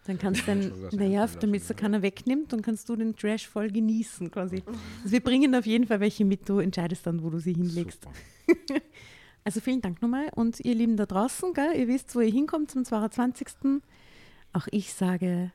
Dann 0.10 0.18
kannst 0.18 0.48
du 0.48 0.52
Ja, 0.52 0.56
dann, 0.56 0.90
naja, 0.98 1.30
damit 1.40 1.62
es 1.62 1.76
keiner 1.76 2.02
wegnimmt, 2.02 2.52
dann 2.52 2.64
kannst 2.64 2.90
du 2.90 2.96
den 2.96 3.16
Trash 3.16 3.48
voll 3.48 3.70
genießen 3.70 4.32
quasi. 4.32 4.64
Also 5.04 5.12
wir 5.12 5.20
bringen 5.20 5.54
auf 5.54 5.68
jeden 5.68 5.86
Fall 5.86 6.00
welche 6.00 6.26
mit, 6.26 6.50
du 6.50 6.58
entscheidest 6.58 7.06
dann, 7.06 7.22
wo 7.22 7.30
du 7.30 7.40
sie 7.40 7.54
hinlegst. 7.54 8.08
Also 9.46 9.62
vielen 9.62 9.82
Dank 9.82 10.02
nochmal 10.02 10.28
und 10.36 10.60
ihr 10.60 10.76
Lieben 10.76 10.98
da 10.98 11.06
draußen, 11.06 11.54
gell, 11.54 11.76
ihr 11.76 11.88
wisst, 11.88 12.14
wo 12.14 12.20
ihr 12.20 12.32
hinkommt 12.32 12.70
zum 12.70 12.84
22. 12.84 13.48
Auch 14.52 14.68
ich 14.70 14.94
sage 14.94 15.52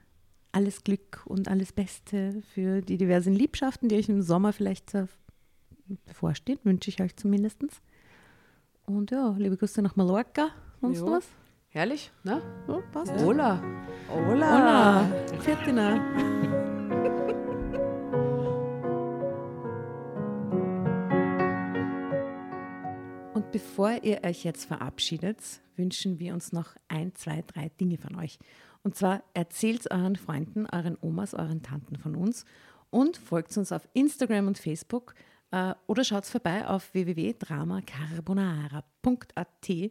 alles 0.52 0.84
Glück 0.84 1.22
und 1.26 1.48
alles 1.48 1.72
Beste 1.72 2.42
für 2.54 2.80
die 2.80 2.96
diversen 2.96 3.34
Liebschaften, 3.34 3.90
die 3.90 3.96
euch 3.96 4.08
im 4.08 4.22
Sommer 4.22 4.52
vielleicht 4.54 4.96
bevorstehen, 6.06 6.58
wünsche 6.64 6.88
ich 6.88 7.02
euch 7.02 7.14
zumindest. 7.14 7.58
Und 8.86 9.10
ja, 9.10 9.36
liebe 9.38 9.56
Grüße 9.56 9.82
nach 9.82 9.96
Mallorca. 9.96 10.48
Sonst 10.80 11.00
Jo. 11.00 11.10
was? 11.10 11.28
Herrlich, 11.74 12.10
ne? 12.22 12.40
Ja, 12.68 12.80
passt. 12.92 13.12
Hola. 13.18 13.60
Hola. 14.08 15.10
Viertina. 15.40 15.96
Und 23.34 23.50
bevor 23.50 24.04
ihr 24.04 24.22
euch 24.22 24.44
jetzt 24.44 24.66
verabschiedet, 24.66 25.38
wünschen 25.74 26.20
wir 26.20 26.34
uns 26.34 26.52
noch 26.52 26.76
ein, 26.86 27.12
zwei, 27.16 27.42
drei 27.44 27.70
Dinge 27.70 27.98
von 27.98 28.14
euch. 28.20 28.38
Und 28.84 28.94
zwar 28.94 29.24
erzählt 29.34 29.90
euren 29.90 30.14
Freunden, 30.14 30.68
euren 30.70 30.96
Omas, 31.00 31.34
euren 31.34 31.64
Tanten 31.64 31.96
von 31.96 32.14
uns 32.14 32.44
und 32.90 33.16
folgt 33.16 33.56
uns 33.56 33.72
auf 33.72 33.88
Instagram 33.94 34.46
und 34.46 34.58
Facebook 34.58 35.16
äh, 35.50 35.74
oder 35.88 36.04
schaut 36.04 36.26
vorbei 36.26 36.68
auf 36.68 36.94
www.dramacarbonara.at, 36.94 39.90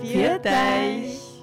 Viert 0.00 0.46
euch! 0.46 1.35